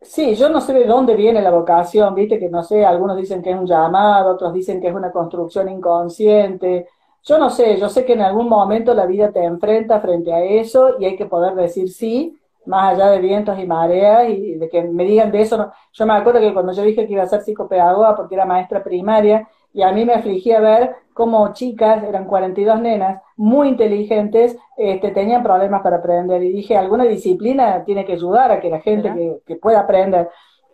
Sí, 0.00 0.36
yo 0.36 0.48
no 0.48 0.60
sé 0.60 0.72
de 0.72 0.84
dónde 0.84 1.16
viene 1.16 1.42
la 1.42 1.50
vocación, 1.50 2.14
viste 2.14 2.38
que 2.38 2.48
no 2.48 2.62
sé, 2.62 2.84
algunos 2.86 3.16
dicen 3.16 3.42
que 3.42 3.50
es 3.50 3.56
un 3.58 3.66
llamado, 3.66 4.32
otros 4.34 4.54
dicen 4.54 4.80
que 4.80 4.88
es 4.88 4.94
una 4.94 5.10
construcción 5.10 5.68
inconsciente. 5.68 6.88
Yo 7.24 7.36
no 7.38 7.50
sé, 7.50 7.76
yo 7.78 7.88
sé 7.88 8.04
que 8.04 8.12
en 8.12 8.20
algún 8.22 8.48
momento 8.48 8.94
la 8.94 9.06
vida 9.06 9.32
te 9.32 9.44
enfrenta 9.44 10.00
frente 10.00 10.32
a 10.32 10.42
eso 10.44 10.98
y 11.00 11.04
hay 11.04 11.16
que 11.16 11.26
poder 11.26 11.54
decir 11.56 11.90
sí 11.90 12.38
más 12.64 12.94
allá 12.94 13.10
de 13.10 13.18
vientos 13.20 13.58
y 13.58 13.66
mareas 13.66 14.28
y 14.30 14.54
de 14.54 14.68
que 14.68 14.82
me 14.84 15.04
digan 15.04 15.32
de 15.32 15.40
eso. 15.42 15.72
Yo 15.92 16.06
me 16.06 16.12
acuerdo 16.14 16.40
que 16.40 16.52
cuando 16.54 16.72
yo 16.72 16.82
dije 16.82 17.06
que 17.06 17.12
iba 17.14 17.22
a 17.24 17.26
ser 17.26 17.42
psicopedagoga 17.42 18.14
porque 18.14 18.34
era 18.36 18.44
maestra 18.44 18.82
primaria 18.84 19.48
y 19.72 19.82
a 19.82 19.92
mí 19.92 20.04
me 20.04 20.14
afligía 20.14 20.60
ver 20.60 20.96
cómo 21.14 21.52
chicas, 21.52 22.04
eran 22.04 22.26
42 22.26 22.80
nenas, 22.80 23.20
muy 23.36 23.68
inteligentes, 23.68 24.56
este, 24.76 25.10
tenían 25.10 25.42
problemas 25.42 25.82
para 25.82 25.96
aprender 25.96 26.42
y 26.42 26.52
dije, 26.52 26.76
alguna 26.76 27.04
disciplina 27.04 27.84
tiene 27.84 28.04
que 28.04 28.12
ayudar 28.12 28.52
a 28.52 28.60
que 28.60 28.70
la 28.70 28.80
gente 28.80 29.40
que, 29.44 29.56
pueda 29.56 29.80
aprender. 29.80 30.28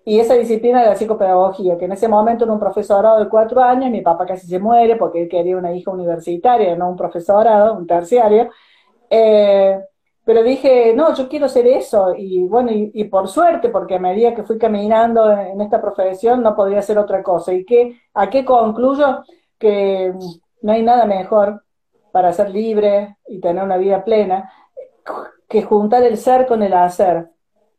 Y 0.05 0.21
esa 0.21 0.35
disciplina 0.35 0.83
de 0.83 0.89
la 0.89 0.97
psicopedagogía, 0.97 1.79
que 1.79 1.87
en 1.87 1.93
ese 1.93 2.09
momento 2.09 2.45
era 2.45 2.53
un 2.53 2.61
profesorado 2.61 3.21
de 3.21 3.31
cuatro 3.31 3.63
años, 3.63 3.91
mi 3.91 4.03
papá 4.03 4.27
casi 4.27 4.47
se 4.47 4.59
muere 4.59 4.97
porque 4.97 5.23
él 5.23 5.29
quería 5.29 5.57
una 5.57 5.73
hija 5.73 5.91
universitaria, 5.91 6.77
no 6.77 6.91
un 6.91 6.97
profesorado, 6.97 7.75
un 7.75 7.87
terciario. 7.87 8.51
Eh, 9.09 9.81
pero 10.25 10.43
dije, 10.43 10.95
no, 10.95 11.15
yo 11.15 11.29
quiero 11.29 11.49
ser 11.49 11.67
eso. 11.67 12.15
Y 12.17 12.47
bueno, 12.47 12.71
y, 12.73 13.05
por 13.05 13.29
suerte, 13.29 13.69
porque 13.69 13.97
a 13.97 13.99
medida 13.99 14.35
que 14.35 14.43
fui 14.43 14.59
caminando 14.59 15.31
en, 15.31 15.61
esta 15.61 15.81
profesión, 15.81 16.43
no 16.43 16.57
podría 16.57 16.83
ser 16.83 16.99
otra 16.99 17.23
cosa. 17.23 17.53
¿Y 17.53 17.65
qué, 17.65 17.99
a 18.15 18.31
qué 18.31 18.45
concluyo? 18.45 19.23
Que 19.59 20.15
no 20.63 20.73
hay 20.73 20.83
nada 20.83 21.07
mejor 21.07 21.65
para 22.13 22.33
ser 22.33 22.51
libre 22.51 23.17
y 23.29 23.41
tener 23.41 23.63
una 23.63 23.77
vida 23.77 24.05
plena 24.05 24.51
que 25.49 25.63
juntar 25.63 26.03
el 26.05 26.17
ser 26.17 26.47
con 26.47 26.63
el 26.63 26.73
hacer, 26.73 27.29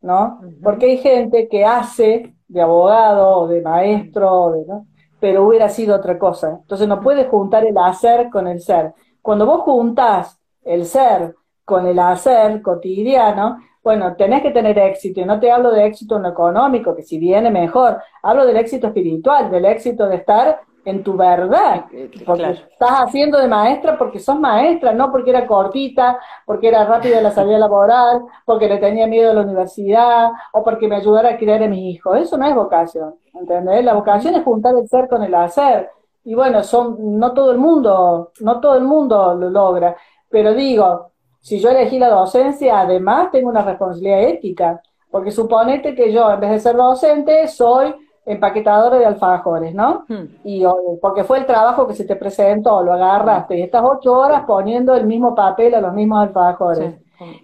¿no? 0.02 0.40
Porque 0.62 0.86
hay 0.86 0.98
gente 0.98 1.48
que 1.48 1.66
hace 1.66 2.36
de 2.48 2.62
abogado 2.62 3.40
o 3.40 3.48
de 3.48 3.62
maestro, 3.62 4.54
¿no? 4.68 4.88
pero 5.20 5.48
hubiera 5.48 5.70
sido 5.70 5.96
otra 5.96 6.20
cosa. 6.20 6.60
Entonces 6.62 6.88
no 6.88 7.02
puedes 7.02 7.28
juntar 7.28 7.66
el 7.66 7.76
hacer 7.80 8.30
con 8.30 8.48
el 8.48 8.62
ser. 8.62 8.94
Cuando 9.24 9.48
vos 9.48 9.62
juntás 9.62 10.40
el 10.64 10.86
ser 10.86 11.36
con 11.66 11.88
el 11.88 12.00
hacer 12.00 12.62
cotidiano, 12.62 13.58
bueno, 13.84 14.16
tenés 14.16 14.42
que 14.42 14.52
tener 14.52 14.78
éxito, 14.80 15.22
y 15.22 15.26
no 15.26 15.40
te 15.40 15.52
hablo 15.52 15.72
de 15.72 15.86
éxito 15.86 16.16
en 16.16 16.24
lo 16.24 16.30
económico, 16.30 16.96
que 16.96 17.04
si 17.04 17.20
viene 17.20 17.52
mejor, 17.52 18.02
hablo 18.24 18.46
del 18.46 18.58
éxito 18.58 18.88
espiritual, 18.88 19.52
del 19.52 19.66
éxito 19.66 20.08
de 20.08 20.16
estar 20.16 20.62
en 20.86 21.04
tu 21.04 21.18
verdad, 21.18 21.86
porque 22.26 22.52
estás 22.52 22.92
haciendo 22.92 23.40
de 23.40 23.48
maestra 23.48 23.98
porque 23.98 24.20
sos 24.20 24.40
maestra, 24.40 24.94
no 24.94 25.12
porque 25.12 25.32
era 25.32 25.48
cortita, 25.48 26.20
porque 26.46 26.68
era 26.68 26.86
rápida 26.86 27.22
la 27.22 27.32
salida 27.32 27.58
laboral, 27.58 28.22
porque 28.46 28.70
le 28.70 28.78
tenía 28.78 29.08
miedo 29.08 29.32
a 29.32 29.34
la 29.34 29.42
universidad, 29.42 30.30
o 30.54 30.64
porque 30.64 30.88
me 30.88 30.98
ayudara 30.98 31.30
a 31.30 31.38
criar 31.38 31.64
a 31.64 31.68
mi 31.68 31.90
hijo. 31.90 32.16
Eso 32.16 32.38
no 32.38 32.46
es 32.46 32.54
vocación, 32.54 33.16
¿entendés? 33.34 33.84
La 33.84 33.96
vocación 33.96 34.36
es 34.36 34.44
juntar 34.44 34.76
el 34.78 34.88
ser 34.88 35.08
con 35.08 35.24
el 35.24 35.34
hacer. 35.34 35.90
Y 36.24 36.36
bueno, 36.36 36.64
son, 36.64 37.20
no 37.20 37.34
todo 37.34 37.52
el 37.52 37.58
mundo, 37.58 38.32
no 38.42 38.60
todo 38.60 38.76
el 38.78 38.84
mundo 38.84 39.34
lo 39.34 39.50
logra, 39.50 39.96
pero 40.30 40.54
digo, 40.54 41.12
si 41.46 41.60
yo 41.60 41.70
elegí 41.70 42.00
la 42.00 42.10
docencia, 42.10 42.80
además 42.80 43.30
tengo 43.32 43.50
una 43.50 43.62
responsabilidad 43.62 44.24
ética, 44.24 44.82
porque 45.12 45.30
suponete 45.30 45.94
que 45.94 46.12
yo, 46.12 46.32
en 46.32 46.40
vez 46.40 46.50
de 46.50 46.60
ser 46.60 46.76
docente, 46.76 47.48
soy 47.48 47.94
empaquetadora 48.26 48.98
de 48.98 49.06
alfajores, 49.06 49.76
¿no? 49.76 50.06
Hmm. 50.08 50.26
Y 50.44 50.64
porque 51.00 51.24
fue 51.24 51.38
el 51.38 51.46
trabajo 51.46 51.86
que 51.86 51.94
se 51.94 52.04
te 52.04 52.16
presentó, 52.16 52.82
lo 52.82 52.94
agarraste, 52.94 53.60
y 53.60 53.62
estás 53.62 53.84
ocho 53.86 54.14
horas 54.14 54.46
poniendo 54.48 54.96
el 54.96 55.06
mismo 55.06 55.36
papel 55.36 55.76
a 55.76 55.82
los 55.82 55.94
mismos 55.94 56.24
alfajores. 56.24 56.96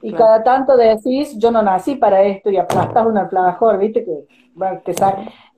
y 0.01 0.11
cada 0.13 0.43
tanto 0.43 0.75
decís, 0.75 1.37
yo 1.37 1.51
no 1.51 1.61
nací 1.61 1.93
para 1.93 2.23
esto, 2.23 2.49
y 2.49 2.57
aplastas 2.57 3.05
un 3.05 3.19
alfajor, 3.19 3.77
¿viste? 3.77 4.03
Que, 4.03 4.25
bueno, 4.55 4.81
te 4.83 4.95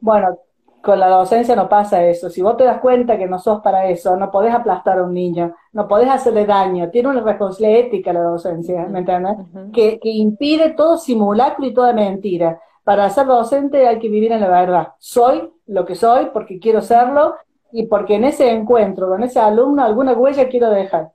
Bueno, 0.01 0.37
con 0.83 0.99
la 0.99 1.07
docencia 1.07 1.55
no 1.55 1.69
pasa 1.69 2.03
eso. 2.03 2.29
Si 2.29 2.41
vos 2.41 2.57
te 2.57 2.65
das 2.65 2.81
cuenta 2.81 3.17
que 3.17 3.25
no 3.25 3.39
sos 3.39 3.61
para 3.61 3.87
eso, 3.87 4.17
no 4.17 4.29
podés 4.29 4.53
aplastar 4.53 4.99
a 4.99 5.03
un 5.03 5.13
niño, 5.13 5.55
no 5.71 5.87
podés 5.87 6.09
hacerle 6.09 6.45
daño. 6.45 6.89
Tiene 6.89 7.07
una 7.07 7.21
responsabilidad 7.21 7.79
ética 7.79 8.11
la 8.11 8.23
docencia, 8.23 8.85
¿me 8.87 8.99
entiendes? 8.99 9.37
que, 9.71 9.97
que 9.97 10.09
impide 10.09 10.71
todo 10.71 10.97
simulacro 10.97 11.65
y 11.65 11.73
toda 11.73 11.93
mentira. 11.93 12.59
Para 12.83 13.09
ser 13.09 13.27
docente 13.27 13.87
hay 13.87 13.97
que 13.97 14.09
vivir 14.09 14.33
en 14.33 14.41
la 14.41 14.49
verdad. 14.49 14.89
Soy 14.99 15.49
lo 15.67 15.85
que 15.85 15.95
soy 15.95 16.31
porque 16.33 16.59
quiero 16.59 16.81
serlo 16.81 17.35
y 17.71 17.85
porque 17.85 18.15
en 18.15 18.25
ese 18.25 18.51
encuentro 18.51 19.07
con 19.07 19.23
ese 19.23 19.39
alumno 19.39 19.85
alguna 19.85 20.11
huella 20.11 20.49
quiero 20.49 20.69
dejar. 20.69 21.13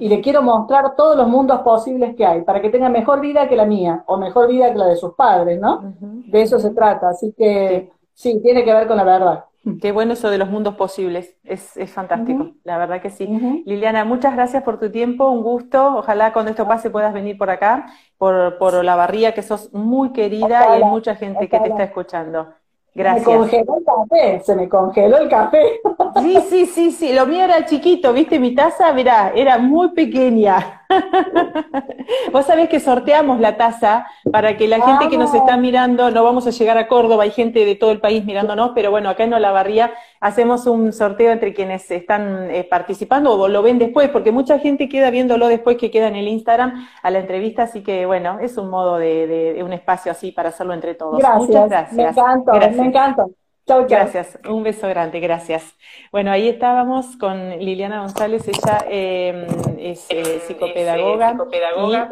Y 0.00 0.08
le 0.08 0.20
quiero 0.22 0.42
mostrar 0.42 0.96
todos 0.96 1.16
los 1.16 1.28
mundos 1.28 1.60
posibles 1.60 2.16
que 2.16 2.26
hay 2.26 2.42
para 2.42 2.60
que 2.60 2.70
tenga 2.70 2.88
mejor 2.88 3.20
vida 3.20 3.48
que 3.48 3.54
la 3.54 3.66
mía 3.66 4.02
o 4.06 4.16
mejor 4.16 4.48
vida 4.48 4.72
que 4.72 4.78
la 4.78 4.86
de 4.86 4.96
sus 4.96 5.14
padres, 5.14 5.60
¿no? 5.60 5.94
De 6.00 6.42
eso 6.42 6.58
se 6.58 6.70
trata. 6.70 7.10
Así 7.10 7.32
que 7.36 7.92
Sí, 8.03 8.03
tiene 8.42 8.64
que 8.64 8.72
ver 8.72 8.86
con 8.86 8.96
la 8.96 9.04
verdad. 9.04 9.44
Qué 9.80 9.92
bueno 9.92 10.12
eso 10.12 10.28
de 10.30 10.38
los 10.38 10.50
mundos 10.50 10.74
posibles, 10.76 11.36
es, 11.42 11.76
es 11.76 11.90
fantástico, 11.90 12.52
la 12.64 12.76
verdad 12.76 13.00
que 13.00 13.10
sí. 13.10 13.26
Liliana, 13.64 14.04
muchas 14.04 14.34
gracias 14.34 14.62
por 14.62 14.78
tu 14.78 14.90
tiempo, 14.90 15.30
un 15.30 15.42
gusto. 15.42 15.96
Ojalá 15.96 16.32
cuando 16.32 16.50
esto 16.50 16.68
pase 16.68 16.90
puedas 16.90 17.14
venir 17.14 17.38
por 17.38 17.48
acá, 17.48 17.86
por, 18.18 18.58
por 18.58 18.84
la 18.84 18.94
barría, 18.94 19.32
que 19.32 19.42
sos 19.42 19.72
muy 19.72 20.12
querida 20.12 20.68
y 20.68 20.82
hay 20.82 20.84
mucha 20.84 21.16
gente 21.16 21.48
que 21.48 21.58
te 21.60 21.68
está 21.68 21.84
escuchando. 21.84 22.52
Gracias. 22.94 23.24
Se 23.24 23.30
me 23.30 23.36
congeló 23.38 23.78
el 23.78 23.84
café, 23.84 24.40
se 24.44 24.56
me 24.56 24.68
congeló 24.68 25.18
el 25.18 25.28
café. 25.28 25.80
Sí, 26.12 26.38
sí, 26.48 26.66
sí, 26.66 26.92
sí, 26.92 27.12
lo 27.12 27.26
mío 27.26 27.44
era 27.44 27.64
chiquito, 27.64 28.12
viste, 28.12 28.38
mi 28.38 28.54
taza, 28.54 28.92
mirá, 28.92 29.32
era 29.34 29.58
muy 29.58 29.90
pequeña. 29.92 30.83
Vos 32.32 32.46
sabés 32.46 32.68
que 32.68 32.80
sorteamos 32.80 33.40
la 33.40 33.56
taza 33.56 34.06
para 34.30 34.56
que 34.56 34.68
la 34.68 34.80
gente 34.80 35.08
que 35.08 35.18
nos 35.18 35.34
está 35.34 35.56
mirando, 35.56 36.10
no 36.10 36.24
vamos 36.24 36.46
a 36.46 36.50
llegar 36.50 36.78
a 36.78 36.88
Córdoba, 36.88 37.24
hay 37.24 37.30
gente 37.30 37.64
de 37.64 37.74
todo 37.74 37.90
el 37.90 38.00
país 38.00 38.24
mirándonos, 38.24 38.72
pero 38.74 38.90
bueno, 38.90 39.08
acá 39.08 39.24
en 39.24 39.34
Olavarría 39.34 39.92
hacemos 40.20 40.66
un 40.66 40.92
sorteo 40.92 41.32
entre 41.32 41.54
quienes 41.54 41.90
están 41.90 42.50
eh, 42.50 42.64
participando 42.64 43.32
o 43.32 43.48
lo 43.48 43.62
ven 43.62 43.78
después, 43.78 44.08
porque 44.10 44.32
mucha 44.32 44.58
gente 44.58 44.88
queda 44.88 45.10
viéndolo 45.10 45.48
después 45.48 45.76
que 45.76 45.90
queda 45.90 46.08
en 46.08 46.16
el 46.16 46.28
Instagram 46.28 46.86
a 47.02 47.10
la 47.10 47.18
entrevista, 47.18 47.64
así 47.64 47.82
que 47.82 48.06
bueno, 48.06 48.38
es 48.40 48.56
un 48.56 48.70
modo 48.70 48.98
de, 48.98 49.60
un 49.64 49.72
espacio 49.72 50.12
así 50.12 50.32
para 50.32 50.48
hacerlo 50.50 50.74
entre 50.74 50.94
todos. 50.94 51.22
Muchas 51.36 51.68
gracias. 51.68 51.92
Me 51.92 52.02
encanta, 52.04 52.52
me 52.52 52.86
encanta. 52.86 53.26
Gracias, 53.66 54.38
un 54.46 54.62
beso 54.62 54.86
grande, 54.88 55.20
gracias. 55.20 55.74
Bueno, 56.12 56.30
ahí 56.30 56.48
estábamos 56.48 57.16
con 57.16 57.50
Liliana 57.58 58.00
González, 58.00 58.46
ella 58.46 58.84
em, 58.88 59.46
es 59.78 60.06
eh, 60.10 60.40
psicopedagoga, 60.40 61.30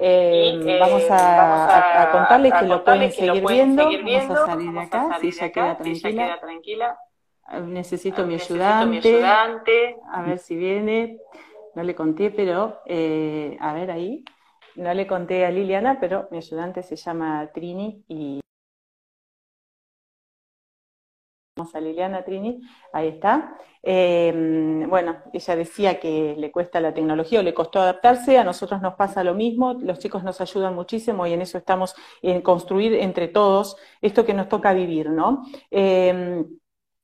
em, 0.00 0.66
y, 0.66 0.78
vamos, 0.78 1.02
a, 1.10 2.08
contarles 2.10 2.54
que 2.54 2.66
lo 2.66 2.82
pueden 2.82 3.12
seguir 3.12 3.44
viendo. 3.46 3.84
Vamos 3.84 4.30
a 4.30 4.46
salir 4.46 4.72
de 4.72 4.80
acá, 4.80 5.18
si 5.20 5.28
ella 5.28 5.52
queda 5.52 6.40
tranquila. 6.40 6.98
Ah, 7.44 7.60
necesito, 7.60 8.24
mi, 8.24 8.34
ayudante. 8.34 9.96
A 10.10 10.22
ver 10.22 10.38
si 10.38 10.56
viene. 10.56 11.18
No 11.74 11.82
le 11.82 11.94
conté, 11.94 12.30
pero 12.30 12.80
eh, 12.86 13.56
a 13.60 13.74
ver 13.74 13.90
ahí. 13.90 14.24
No 14.74 14.92
le 14.94 15.06
conté 15.06 15.44
a 15.44 15.50
Liliana, 15.50 15.98
pero 16.00 16.28
mi 16.30 16.38
ayudante 16.38 16.82
se 16.82 16.96
llama 16.96 17.50
Trini 17.52 18.04
y 18.08 18.40
a 21.74 21.80
Liliana 21.80 22.24
Trini, 22.24 22.60
ahí 22.94 23.08
está. 23.08 23.56
Em, 23.82 24.88
bueno, 24.88 25.18
ella 25.34 25.56
decía 25.56 26.00
que 26.00 26.34
le 26.38 26.50
cuesta 26.50 26.80
la 26.80 26.94
tecnología 26.94 27.40
o 27.40 27.42
le 27.42 27.52
costó 27.52 27.80
adaptarse, 27.80 28.38
a 28.38 28.44
nosotros 28.44 28.80
nos 28.80 28.94
pasa 28.94 29.22
lo 29.22 29.34
mismo, 29.34 29.74
los 29.74 29.98
chicos 29.98 30.24
nos 30.24 30.40
ayudan 30.40 30.74
muchísimo 30.74 31.26
y 31.26 31.34
en 31.34 31.42
eso 31.42 31.58
estamos 31.58 31.94
en 32.22 32.40
construir 32.40 32.94
entre 32.94 33.28
todos 33.28 33.76
esto 34.00 34.24
que 34.24 34.32
nos 34.32 34.48
toca 34.48 34.72
vivir, 34.72 35.10
¿no? 35.10 35.42
Em, 35.70 36.46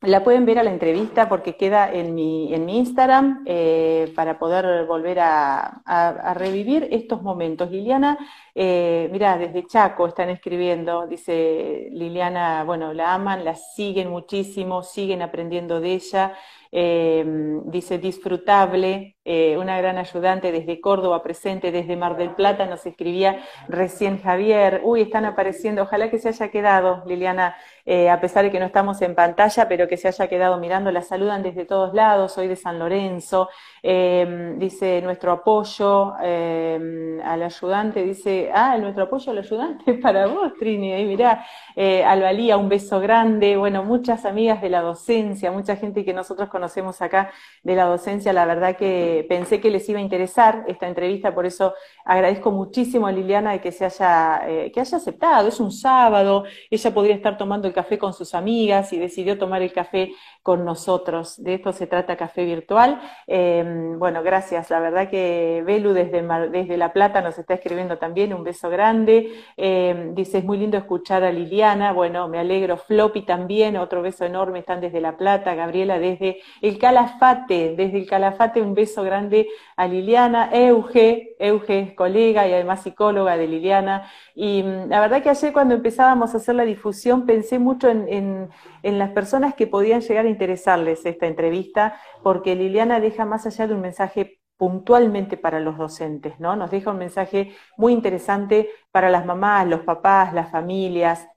la 0.00 0.22
pueden 0.22 0.46
ver 0.46 0.60
a 0.60 0.62
la 0.62 0.70
entrevista 0.70 1.28
porque 1.28 1.56
queda 1.56 1.92
en 1.92 2.14
mi, 2.14 2.54
en 2.54 2.64
mi 2.64 2.78
Instagram 2.78 3.42
eh, 3.46 4.12
para 4.14 4.38
poder 4.38 4.86
volver 4.86 5.18
a, 5.20 6.34
revivir 6.36 6.88
estos 6.92 7.22
momentos. 7.22 7.70
Liliana, 7.70 8.16
eh, 8.54 9.08
mira, 9.10 9.36
desde 9.38 9.66
Chaco 9.66 10.06
están 10.06 10.28
escribiendo, 10.30 11.06
dice 11.08 11.88
Liliana, 11.90 12.62
bueno, 12.62 12.92
la 12.92 13.14
aman, 13.14 13.44
la 13.44 13.56
siguen 13.56 14.10
muchísimo, 14.10 14.82
siguen 14.82 15.22
aprendiendo 15.22 15.80
de 15.80 15.94
ella. 15.94 16.34
Eh, 16.70 17.24
dice 17.64 17.98
disfrutable, 17.98 19.16
eh, 19.24 19.56
una 19.58 19.78
gran 19.78 19.96
ayudante 19.98 20.52
desde 20.52 20.80
Córdoba 20.80 21.22
presente, 21.22 21.72
desde 21.72 21.96
Mar 21.96 22.16
del 22.16 22.34
Plata, 22.34 22.66
nos 22.66 22.84
escribía 22.84 23.40
recién 23.68 24.20
Javier, 24.20 24.82
uy, 24.84 25.02
están 25.02 25.24
apareciendo, 25.24 25.82
ojalá 25.82 26.10
que 26.10 26.18
se 26.18 26.28
haya 26.28 26.50
quedado, 26.50 27.02
Liliana, 27.06 27.56
eh, 27.86 28.10
a 28.10 28.20
pesar 28.20 28.44
de 28.44 28.50
que 28.50 28.58
no 28.58 28.66
estamos 28.66 29.00
en 29.00 29.14
pantalla, 29.14 29.66
pero 29.68 29.88
que 29.88 29.96
se 29.96 30.08
haya 30.08 30.28
quedado 30.28 30.58
mirando, 30.58 30.90
la 30.90 31.02
saludan 31.02 31.42
desde 31.42 31.64
todos 31.64 31.94
lados, 31.94 32.32
soy 32.32 32.48
de 32.48 32.56
San 32.56 32.78
Lorenzo, 32.78 33.48
dice 33.82 35.00
nuestro 35.02 35.32
apoyo 35.32 36.14
al 36.14 37.42
ayudante, 37.42 38.02
dice, 38.02 38.50
ah, 38.52 38.76
nuestro 38.78 39.04
apoyo 39.04 39.32
al 39.32 39.38
ayudante 39.38 39.94
para 40.02 40.26
vos, 40.26 40.52
Trini, 40.58 40.92
ahí 40.92 41.06
mirá, 41.06 41.44
Albalía, 41.76 42.56
un 42.56 42.68
beso 42.68 43.00
grande, 43.00 43.56
bueno, 43.56 43.84
muchas 43.84 44.24
amigas 44.24 44.60
de 44.60 44.68
la 44.68 44.82
docencia, 44.82 45.50
mucha 45.50 45.76
gente 45.76 46.04
que 46.04 46.12
nosotros 46.12 46.48
conocemos 46.48 46.57
acá 47.00 47.30
de 47.62 47.74
la 47.74 47.84
docencia, 47.84 48.32
la 48.32 48.46
verdad 48.46 48.76
que 48.76 49.26
pensé 49.28 49.60
que 49.60 49.70
les 49.70 49.88
iba 49.88 49.98
a 49.98 50.02
interesar 50.02 50.64
esta 50.68 50.88
entrevista, 50.88 51.34
por 51.34 51.46
eso 51.46 51.74
agradezco 52.04 52.50
muchísimo 52.50 53.06
a 53.06 53.12
Liliana 53.12 53.52
de 53.52 53.60
que 53.60 53.72
se 53.72 53.84
haya, 53.84 54.42
eh, 54.46 54.70
que 54.72 54.80
haya 54.80 54.96
aceptado. 54.96 55.48
Es 55.48 55.60
un 55.60 55.72
sábado, 55.72 56.44
ella 56.70 56.94
podría 56.94 57.14
estar 57.14 57.36
tomando 57.36 57.68
el 57.68 57.74
café 57.74 57.98
con 57.98 58.12
sus 58.12 58.34
amigas 58.34 58.92
y 58.92 58.98
decidió 58.98 59.38
tomar 59.38 59.62
el 59.62 59.72
café 59.72 60.12
con 60.42 60.64
nosotros. 60.64 61.42
De 61.42 61.54
esto 61.54 61.72
se 61.72 61.86
trata 61.86 62.16
Café 62.16 62.44
Virtual. 62.44 63.00
Em, 63.26 63.98
bueno, 63.98 64.22
gracias. 64.22 64.70
La 64.70 64.80
verdad 64.80 65.10
que 65.10 65.62
Belu 65.66 65.92
desde, 65.92 66.22
desde 66.50 66.76
La 66.78 66.92
Plata 66.92 67.20
nos 67.20 67.38
está 67.38 67.54
escribiendo 67.54 67.98
también. 67.98 68.32
Un 68.32 68.44
beso 68.44 68.70
grande. 68.70 69.30
Em, 69.58 70.14
dice, 70.14 70.38
es 70.38 70.44
muy 70.44 70.56
lindo 70.56 70.78
escuchar 70.78 71.22
a 71.22 71.32
Liliana. 71.32 71.92
Bueno, 71.92 72.28
me 72.28 72.38
alegro. 72.38 72.78
Floppy 72.78 73.26
también, 73.26 73.76
otro 73.76 74.00
beso 74.00 74.24
enorme. 74.24 74.60
Están 74.60 74.80
desde 74.80 75.00
La 75.02 75.16
Plata. 75.18 75.54
Gabriela 75.54 75.98
desde 75.98 76.40
el 76.60 76.78
Calafate, 76.78 77.74
desde 77.76 77.98
el 77.98 78.06
Calafate, 78.06 78.62
un 78.62 78.74
beso 78.74 79.02
grande 79.02 79.48
a 79.76 79.86
Liliana, 79.86 80.50
Euge, 80.52 81.36
Euge 81.38 81.80
es 81.80 81.94
colega 81.94 82.46
y 82.48 82.52
además 82.52 82.82
psicóloga 82.82 83.36
de 83.36 83.48
Liliana. 83.48 84.10
Y 84.34 84.62
mm, 84.62 84.88
la 84.88 85.00
verdad 85.00 85.22
que 85.22 85.30
ayer 85.30 85.52
cuando 85.52 85.74
empezábamos 85.74 86.34
a 86.34 86.38
hacer 86.38 86.54
la 86.54 86.64
difusión 86.64 87.26
pensé 87.26 87.58
mucho 87.58 87.88
en, 87.88 88.48
en 88.82 88.98
las 88.98 89.10
personas 89.10 89.54
que 89.54 89.66
podían 89.66 90.00
llegar 90.00 90.26
a 90.26 90.28
interesarles 90.28 91.04
esta 91.06 91.26
entrevista, 91.26 92.00
porque 92.22 92.54
Liliana 92.54 93.00
deja 93.00 93.24
más 93.24 93.46
allá 93.46 93.66
de 93.66 93.74
un 93.74 93.80
mensaje 93.80 94.38
puntualmente 94.58 95.36
para 95.36 95.60
los 95.60 95.78
docentes, 95.78 96.38
¿no? 96.40 96.56
Nos 96.56 96.70
deja 96.70 96.90
un 96.90 96.98
mensaje 96.98 97.54
muy 97.76 97.92
interesante 97.92 98.68
para 98.90 99.08
las 99.08 99.24
mamás, 99.24 99.66
los 99.68 99.82
papás, 99.82 100.34
las 100.34 100.50
familias, 100.50 101.28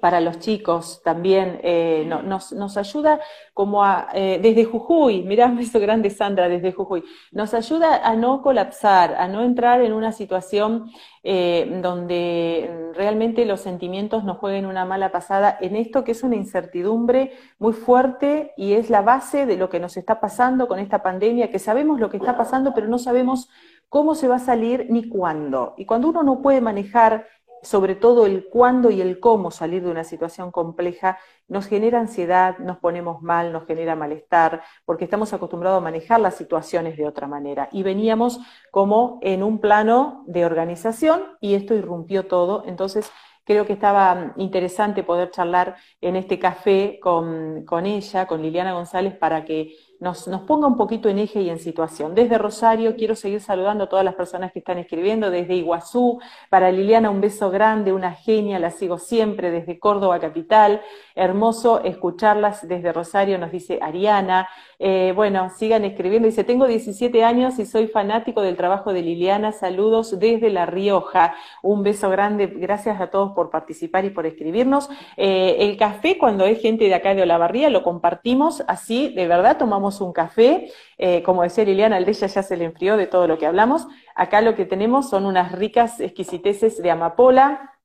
para 0.00 0.20
los 0.20 0.38
chicos 0.38 1.00
también, 1.04 1.60
eh, 1.62 2.04
nos, 2.06 2.52
nos, 2.52 2.76
ayuda 2.76 3.20
como 3.54 3.84
a, 3.84 4.08
eh, 4.14 4.38
desde 4.42 4.64
Jujuy, 4.64 5.22
mirá 5.22 5.54
eso 5.58 5.80
grande 5.80 6.10
Sandra 6.10 6.48
desde 6.48 6.72
Jujuy, 6.72 7.04
nos 7.32 7.54
ayuda 7.54 8.06
a 8.06 8.14
no 8.14 8.42
colapsar, 8.42 9.14
a 9.14 9.28
no 9.28 9.42
entrar 9.42 9.80
en 9.80 9.92
una 9.92 10.12
situación 10.12 10.90
eh, 11.22 11.80
donde 11.82 12.92
realmente 12.94 13.44
los 13.46 13.60
sentimientos 13.60 14.24
nos 14.24 14.38
jueguen 14.38 14.66
una 14.66 14.84
mala 14.84 15.10
pasada 15.10 15.56
en 15.60 15.74
esto 15.74 16.04
que 16.04 16.12
es 16.12 16.22
una 16.22 16.36
incertidumbre 16.36 17.32
muy 17.58 17.72
fuerte 17.72 18.52
y 18.56 18.74
es 18.74 18.90
la 18.90 19.02
base 19.02 19.46
de 19.46 19.56
lo 19.56 19.68
que 19.68 19.80
nos 19.80 19.96
está 19.96 20.20
pasando 20.20 20.68
con 20.68 20.78
esta 20.78 21.02
pandemia, 21.02 21.50
que 21.50 21.58
sabemos 21.58 21.98
lo 21.98 22.10
que 22.10 22.18
está 22.18 22.36
pasando, 22.36 22.74
pero 22.74 22.86
no 22.86 22.98
sabemos 22.98 23.48
cómo 23.88 24.14
se 24.14 24.28
va 24.28 24.36
a 24.36 24.40
salir 24.40 24.86
ni 24.90 25.08
cuándo. 25.08 25.74
Y 25.76 25.86
cuando 25.86 26.08
uno 26.08 26.22
no 26.22 26.42
puede 26.42 26.60
manejar 26.60 27.26
sobre 27.66 27.96
todo 27.96 28.26
el 28.26 28.48
cuándo 28.48 28.90
y 28.90 29.00
el 29.00 29.18
cómo 29.18 29.50
salir 29.50 29.82
de 29.82 29.90
una 29.90 30.04
situación 30.04 30.52
compleja, 30.52 31.18
nos 31.48 31.66
genera 31.66 31.98
ansiedad, 31.98 32.58
nos 32.58 32.78
ponemos 32.78 33.22
mal, 33.22 33.52
nos 33.52 33.66
genera 33.66 33.96
malestar, 33.96 34.62
porque 34.84 35.04
estamos 35.04 35.32
acostumbrados 35.32 35.78
a 35.78 35.84
manejar 35.84 36.20
las 36.20 36.36
situaciones 36.36 36.96
de 36.96 37.08
otra 37.08 37.26
manera. 37.26 37.68
Y 37.72 37.82
veníamos 37.82 38.38
como 38.70 39.18
en 39.22 39.42
un 39.42 39.58
plano 39.58 40.22
de 40.28 40.44
organización 40.44 41.24
y 41.40 41.54
esto 41.54 41.74
irrumpió 41.74 42.26
todo. 42.26 42.62
Entonces, 42.66 43.10
creo 43.44 43.66
que 43.66 43.72
estaba 43.72 44.32
interesante 44.36 45.02
poder 45.02 45.32
charlar 45.32 45.76
en 46.00 46.14
este 46.14 46.38
café 46.38 47.00
con, 47.02 47.64
con 47.64 47.84
ella, 47.84 48.26
con 48.26 48.42
Liliana 48.42 48.74
González, 48.74 49.16
para 49.16 49.44
que 49.44 49.74
nos, 49.98 50.28
ponga 50.46 50.66
un 50.66 50.76
poquito 50.76 51.08
en 51.08 51.18
eje 51.18 51.40
y 51.40 51.50
en 51.50 51.58
situación. 51.58 52.14
Desde 52.14 52.38
Rosario 52.38 52.96
quiero 52.96 53.14
seguir 53.14 53.40
saludando 53.40 53.84
a 53.84 53.88
todas 53.88 54.04
las 54.04 54.14
personas 54.14 54.52
que 54.52 54.58
están 54.58 54.78
escribiendo, 54.78 55.30
desde 55.30 55.54
Iguazú, 55.54 56.20
para 56.50 56.70
Liliana 56.70 57.10
un 57.10 57.20
beso 57.20 57.50
grande, 57.50 57.92
una 57.92 58.12
genia, 58.12 58.58
la 58.58 58.70
sigo 58.70 58.98
siempre, 58.98 59.50
desde 59.50 59.78
Córdoba 59.78 60.18
Capital, 60.18 60.82
hermoso 61.14 61.82
escucharlas 61.82 62.68
desde 62.68 62.92
Rosario, 62.92 63.38
nos 63.38 63.52
dice 63.52 63.78
Ariana, 63.80 64.48
eh, 64.78 65.12
bueno, 65.16 65.48
sigan 65.56 65.84
escribiendo, 65.84 66.26
dice, 66.26 66.44
tengo 66.44 66.66
17 66.66 67.24
años 67.24 67.58
y 67.58 67.64
soy 67.64 67.86
fanático 67.86 68.42
del 68.42 68.56
trabajo 68.56 68.92
de 68.92 69.00
Liliana, 69.00 69.52
saludos 69.52 70.18
desde 70.18 70.50
La 70.50 70.66
Rioja, 70.66 71.34
un 71.62 71.82
beso 71.82 72.10
grande, 72.10 72.46
gracias 72.46 73.00
a 73.00 73.06
todos 73.08 73.32
por 73.32 73.50
participar 73.50 74.04
y 74.04 74.10
por 74.10 74.26
escribirnos. 74.26 74.90
Eh, 75.16 75.56
el 75.60 75.78
café, 75.78 76.18
cuando 76.18 76.44
hay 76.44 76.56
gente 76.56 76.84
de 76.84 76.94
acá 76.94 77.14
de 77.14 77.22
Olavarría, 77.22 77.70
lo 77.70 77.82
compartimos 77.82 78.62
así, 78.68 79.08
de 79.14 79.26
verdad, 79.26 79.56
tomamos 79.56 79.85
un 80.00 80.12
café, 80.12 80.70
eh, 80.98 81.22
como 81.22 81.42
decía 81.42 81.64
Liliana, 81.64 81.98
el 81.98 82.04
de 82.04 82.12
ella 82.12 82.26
ya 82.26 82.42
se 82.42 82.56
le 82.56 82.64
enfrió 82.64 82.96
de 82.96 83.06
todo 83.06 83.26
lo 83.26 83.38
que 83.38 83.46
hablamos. 83.46 83.86
Acá 84.14 84.40
lo 84.40 84.54
que 84.54 84.64
tenemos 84.64 85.08
son 85.08 85.26
unas 85.26 85.52
ricas 85.52 86.00
exquisiteces 86.00 86.82
de 86.82 86.90
amapola, 86.90 87.76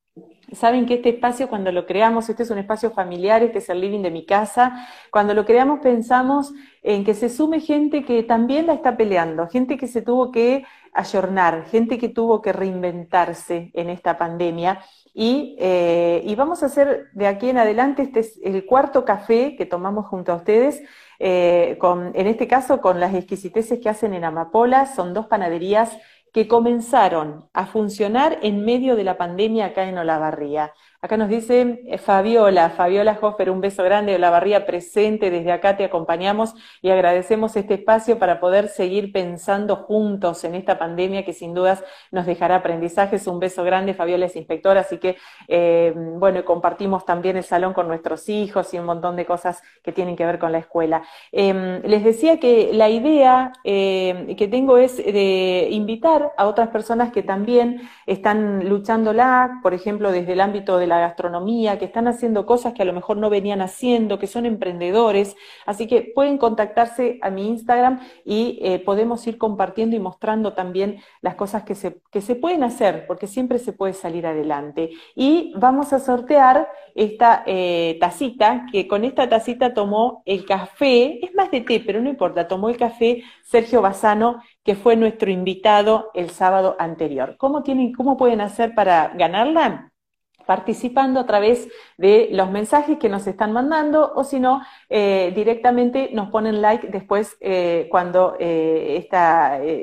Saben 0.54 0.86
que 0.86 0.96
este 0.96 1.10
espacio, 1.10 1.48
cuando 1.48 1.72
lo 1.72 1.86
creamos, 1.86 2.28
este 2.28 2.44
es 2.44 2.50
un 2.50 2.58
espacio 2.58 2.92
familiar, 2.92 3.42
este 3.42 3.60
es 3.60 3.70
el 3.70 3.80
living 3.80 4.02
de 4.02 4.12
mi 4.12 4.26
casa, 4.26 4.86
cuando 5.10 5.34
lo 5.34 5.46
creamos 5.46 5.80
pensamos 5.80 6.52
en 6.84 7.06
que 7.06 7.14
se 7.14 7.30
sume 7.30 7.62
gente 7.62 8.04
que 8.04 8.22
también 8.24 8.68
la 8.68 8.74
está 8.74 8.98
peleando, 8.98 9.48
gente 9.48 9.78
que 9.78 9.88
se 9.88 10.02
tuvo 10.02 10.30
que 10.30 10.66
ayornar, 10.94 11.68
gente 11.68 11.98
que 11.98 12.10
tuvo 12.10 12.42
que 12.42 12.52
reinventarse 12.52 13.72
en 13.74 13.90
esta 13.90 14.18
pandemia. 14.18 14.82
Y, 15.14 15.56
eh, 15.60 16.22
y, 16.26 16.36
vamos 16.36 16.64
a 16.64 16.66
hacer 16.66 17.08
de 17.14 17.28
aquí 17.28 17.50
en 17.50 17.58
adelante, 17.58 18.02
este 18.02 18.22
es 18.22 18.40
el 18.44 18.66
cuarto 18.66 19.06
café 19.06 19.56
que 19.58 19.66
tomamos 19.66 20.08
junto 20.08 20.32
a 20.34 20.36
ustedes, 20.36 20.82
eh, 21.24 21.78
con, 21.80 22.12
en 22.16 22.26
este 22.26 22.48
caso 22.48 22.82
con 22.82 23.00
las 23.00 23.14
exquisiteces 23.14 23.80
que 23.80 23.90
hacen 23.90 24.16
en 24.16 24.24
Amapola, 24.24 24.88
son 24.88 25.14
dos 25.14 25.28
panaderías 25.28 25.96
que 26.34 26.48
comenzaron 26.48 27.46
a 27.54 27.68
funcionar 27.68 28.40
en 28.42 28.66
medio 28.66 28.96
de 28.96 29.04
la 29.04 29.18
pandemia 29.18 29.68
acá 29.68 29.88
en 29.88 29.98
Olavarría. 29.98 30.74
Acá 31.04 31.18
nos 31.18 31.30
dice 31.30 31.82
eh, 31.88 31.98
Fabiola, 31.98 32.70
Fabiola 32.70 33.18
Hoffer, 33.20 33.50
un 33.50 33.60
beso 33.60 33.84
grande, 33.84 34.14
Olavarría 34.14 34.68
presente, 34.68 35.32
desde 35.32 35.52
acá 35.52 35.76
te 35.76 35.84
acompañamos 35.84 36.54
y 36.80 36.92
agradecemos 36.92 37.56
este 37.56 37.74
espacio 37.74 38.20
para 38.20 38.40
poder 38.40 38.68
seguir 38.68 39.12
pensando 39.12 39.78
juntos 39.78 40.44
en 40.44 40.54
esta 40.54 40.78
pandemia 40.78 41.26
que 41.26 41.34
sin 41.34 41.56
dudas 41.56 41.84
nos 42.12 42.28
dejará 42.28 42.58
aprendizajes. 42.58 43.26
Un 43.26 43.40
beso 43.40 43.64
grande, 43.64 43.96
Fabiola 43.96 44.28
es 44.28 44.36
inspectora, 44.36 44.82
así 44.82 45.00
que, 45.00 45.18
eh, 45.48 45.92
bueno, 45.96 46.46
compartimos 46.46 47.04
también 47.04 47.36
el 47.36 47.46
salón 47.46 47.74
con 47.74 47.88
nuestros 47.88 48.30
hijos 48.30 48.72
y 48.76 48.78
un 48.78 48.86
montón 48.86 49.16
de 49.16 49.26
cosas 49.26 49.64
que 49.82 49.92
tienen 49.92 50.16
que 50.16 50.28
ver 50.28 50.38
con 50.38 50.52
la 50.52 50.60
escuela. 50.60 51.02
Em, 51.32 51.82
les 51.82 52.04
decía 52.04 52.40
que 52.40 52.74
la 52.74 52.90
idea 52.90 53.54
em, 53.64 54.36
que 54.36 54.48
tengo 54.48 54.78
es 54.78 54.98
de 54.98 55.68
invitar 55.72 56.32
a 56.38 56.46
otras 56.46 56.70
personas 56.70 57.12
que 57.12 57.24
también 57.24 57.90
están 58.06 58.70
luchándola, 58.70 59.62
por 59.64 59.74
ejemplo, 59.74 60.12
desde 60.12 60.34
el 60.34 60.42
ámbito 60.42 60.78
de 60.78 60.91
la 60.92 61.00
gastronomía, 61.00 61.80
que 61.80 61.86
están 61.86 62.08
haciendo 62.08 62.46
cosas 62.46 62.74
que 62.74 62.82
a 62.82 62.86
lo 62.86 62.92
mejor 62.94 63.16
no 63.18 63.30
venían 63.30 63.62
haciendo, 63.62 64.20
que 64.20 64.28
son 64.28 64.46
emprendedores. 64.46 65.38
Así 65.66 65.88
que 65.88 66.12
pueden 66.14 66.38
contactarse 66.38 67.18
a 67.22 67.30
mi 67.30 67.48
Instagram 67.48 68.02
y 68.26 68.60
eh, 68.62 68.80
podemos 68.80 69.26
ir 69.26 69.38
compartiendo 69.38 69.96
y 69.96 70.00
mostrando 70.00 70.54
también 70.54 71.00
las 71.22 71.36
cosas 71.36 71.64
que 71.64 71.76
se, 71.76 72.02
que 72.12 72.22
se 72.22 72.36
pueden 72.36 72.64
hacer, 72.64 73.06
porque 73.08 73.28
siempre 73.28 73.58
se 73.58 73.72
puede 73.72 73.94
salir 73.94 74.28
adelante. 74.28 74.90
Y 75.16 75.54
vamos 75.56 75.94
a 75.94 76.00
sortear 76.00 76.68
esta 76.94 77.44
eh, 77.46 77.98
tacita, 78.02 78.66
que 78.72 78.88
con 78.88 79.06
esta 79.06 79.30
tacita 79.30 79.74
tomó 79.74 80.22
el 80.26 80.46
café, 80.46 81.24
es 81.26 81.34
más 81.36 81.50
de 81.52 81.62
té, 81.62 81.82
pero 81.86 82.02
no 82.02 82.10
importa, 82.10 82.48
tomó 82.50 82.68
el 82.70 82.76
café 82.76 83.24
Sergio 83.44 83.82
Bazano, 83.82 84.42
que 84.64 84.76
fue 84.76 84.96
nuestro 84.98 85.32
invitado 85.32 86.12
el 86.14 86.30
sábado 86.32 86.76
anterior. 86.80 87.36
¿Cómo, 87.38 87.64
tienen, 87.64 87.94
cómo 87.94 88.18
pueden 88.18 88.42
hacer 88.42 88.76
para 88.76 89.10
ganarla? 89.16 89.91
Participando 90.52 91.22
a 91.22 91.26
través 91.26 91.70
de 91.98 92.28
los 92.34 92.52
mensajes 92.52 92.98
que 92.98 93.08
nos 93.08 93.26
están 93.26 93.54
mandando 93.54 94.12
o 94.16 94.26
si 94.26 94.38
no, 94.38 94.62
eh, 94.90 95.32
directamente 95.34 96.10
nos 96.12 96.30
ponen 96.30 96.62
like 96.62 96.90
después 96.90 97.38
eh, 97.40 97.88
cuando 97.90 98.36
eh, 98.38 99.08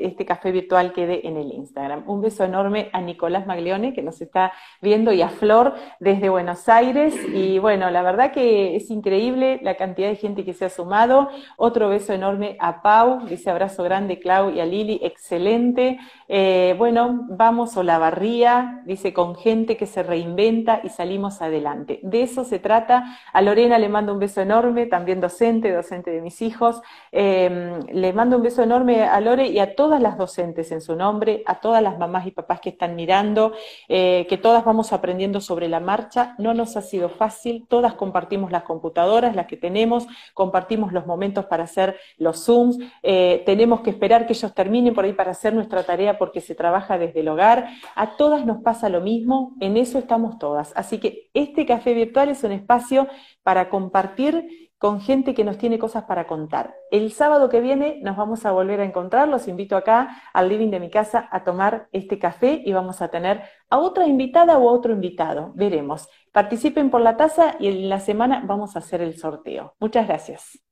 este 0.03 0.25
café 0.27 0.51
virtual 0.51 0.93
quede 0.93 1.27
en 1.27 1.37
el 1.37 1.51
Instagram. 1.53 2.03
Un 2.07 2.21
beso 2.21 2.43
enorme 2.43 2.91
a 2.93 3.01
Nicolás 3.01 3.47
Maglione 3.47 3.95
que 3.95 4.03
nos 4.03 4.21
está 4.21 4.53
viendo 4.79 5.11
y 5.11 5.23
a 5.23 5.29
Flor 5.29 5.73
desde 5.99 6.29
Buenos 6.29 6.69
Aires 6.69 7.15
y 7.33 7.57
bueno, 7.57 7.89
la 7.89 8.03
verdad 8.03 8.31
que 8.31 8.75
es 8.75 8.91
increíble 8.91 9.59
la 9.63 9.73
cantidad 9.73 10.09
de 10.09 10.17
gente 10.17 10.45
que 10.45 10.53
se 10.53 10.65
ha 10.65 10.69
sumado. 10.69 11.29
Otro 11.57 11.89
beso 11.89 12.13
enorme 12.13 12.57
a 12.59 12.83
Pau, 12.83 13.25
dice 13.25 13.49
abrazo 13.49 13.81
grande 13.81 14.19
Clau 14.19 14.51
y 14.51 14.59
a 14.59 14.67
Lili, 14.67 14.99
excelente. 15.01 15.97
Bueno, 16.29 17.25
vamos 17.29 17.75
o 17.77 17.83
la 17.83 17.97
barría, 17.97 18.81
dice 18.85 19.13
con 19.13 19.35
gente 19.35 19.77
que 19.77 19.85
se 19.85 20.03
reinventa 20.03 20.81
y 20.83 20.89
salimos 20.89 21.41
adelante. 21.41 21.99
De 22.03 22.21
eso 22.21 22.43
se 22.43 22.59
trata. 22.59 23.17
A 23.33 23.41
Lorena 23.41 23.79
le 23.79 23.89
mando 23.89 24.13
un 24.13 24.19
beso 24.19 24.41
enorme, 24.41 24.85
también 24.85 25.21
docente, 25.21 25.71
docente 25.71 26.11
de 26.11 26.21
mis 26.21 26.41
hijos. 26.41 26.81
Em, 27.11 27.79
le 27.91 28.13
mando 28.13 28.37
un 28.37 28.43
beso 28.43 28.61
enorme 28.61 29.03
a 29.03 29.19
Lore 29.19 29.47
y 29.47 29.59
a 29.59 29.75
todas 29.75 30.01
las 30.01 30.17
docentes 30.17 30.71
en 30.71 30.81
su 30.81 30.95
nombre, 30.95 31.43
a 31.45 31.59
todas 31.59 31.81
las 31.81 31.97
mamás 31.97 32.27
y 32.27 32.31
papás 32.31 32.59
que 32.59 32.69
están 32.69 32.95
mirando, 32.95 33.53
eh, 33.87 34.25
que 34.29 34.37
todas 34.37 34.63
vamos 34.63 34.93
aprendiendo 34.93 35.41
sobre 35.41 35.67
la 35.67 35.79
marcha. 35.79 36.35
No 36.37 36.53
nos 36.53 36.77
ha 36.77 36.81
sido 36.81 37.09
fácil, 37.09 37.65
todas 37.67 37.93
compartimos 37.95 38.51
las 38.51 38.63
computadoras, 38.63 39.35
las 39.35 39.47
que 39.47 39.57
tenemos, 39.57 40.07
compartimos 40.33 40.93
los 40.93 41.05
momentos 41.05 41.45
para 41.45 41.63
hacer 41.63 41.97
los 42.17 42.45
Zooms, 42.45 42.77
eh, 43.03 43.43
tenemos 43.45 43.81
que 43.81 43.89
esperar 43.89 44.27
que 44.27 44.33
ellos 44.33 44.53
terminen 44.53 44.93
por 44.93 45.05
ahí 45.05 45.13
para 45.13 45.31
hacer 45.31 45.53
nuestra 45.53 45.83
tarea 45.83 46.17
porque 46.19 46.41
se 46.41 46.53
trabaja 46.53 46.99
desde 46.99 47.21
el 47.21 47.29
hogar. 47.29 47.69
A 47.95 48.17
todas 48.17 48.45
nos 48.45 48.61
pasa 48.61 48.89
lo 48.89 49.01
mismo, 49.01 49.55
en 49.59 49.77
eso 49.77 49.97
estamos 49.97 50.37
todas. 50.37 50.71
Así 50.75 50.99
que 50.99 51.31
este 51.33 51.65
café 51.65 51.95
virtual 51.95 52.29
es 52.29 52.43
un 52.43 52.51
espacio 52.51 53.07
para 53.41 53.69
compartir 53.69 54.69
con 54.79 55.01
gente 55.01 55.33
que 55.33 55.43
nos 55.43 55.57
tiene 55.57 55.77
cosas 55.77 56.05
para 56.05 56.25
contar. 56.25 56.73
El 56.89 57.11
sábado 57.11 57.49
que 57.49 57.59
viene 57.59 57.99
nos 58.01 58.15
vamos 58.15 58.45
a 58.45 58.51
volver 58.51 58.79
a 58.79 58.85
encontrar, 58.85 59.27
los 59.27 59.47
invito 59.47 59.75
acá 59.75 60.21
al 60.33 60.47
living 60.47 60.69
de 60.71 60.79
mi 60.79 60.89
casa 60.89 61.27
a 61.31 61.43
tomar 61.43 61.89
este 61.91 62.17
café 62.17 62.61
y 62.65 62.71
vamos 62.71 63.01
a 63.01 63.09
tener 63.09 63.43
a 63.69 63.77
otra 63.77 64.07
invitada 64.07 64.57
o 64.57 64.69
a 64.69 64.71
otro 64.71 64.93
invitado, 64.93 65.51
veremos. 65.53 66.07
Participen 66.31 66.89
por 66.89 67.01
la 67.01 67.17
taza 67.17 67.55
y 67.59 67.67
en 67.67 67.89
la 67.89 67.99
semana 67.99 68.41
vamos 68.45 68.75
a 68.75 68.79
hacer 68.79 69.01
el 69.01 69.17
sorteo. 69.17 69.75
Muchas 69.79 70.07
gracias. 70.07 70.68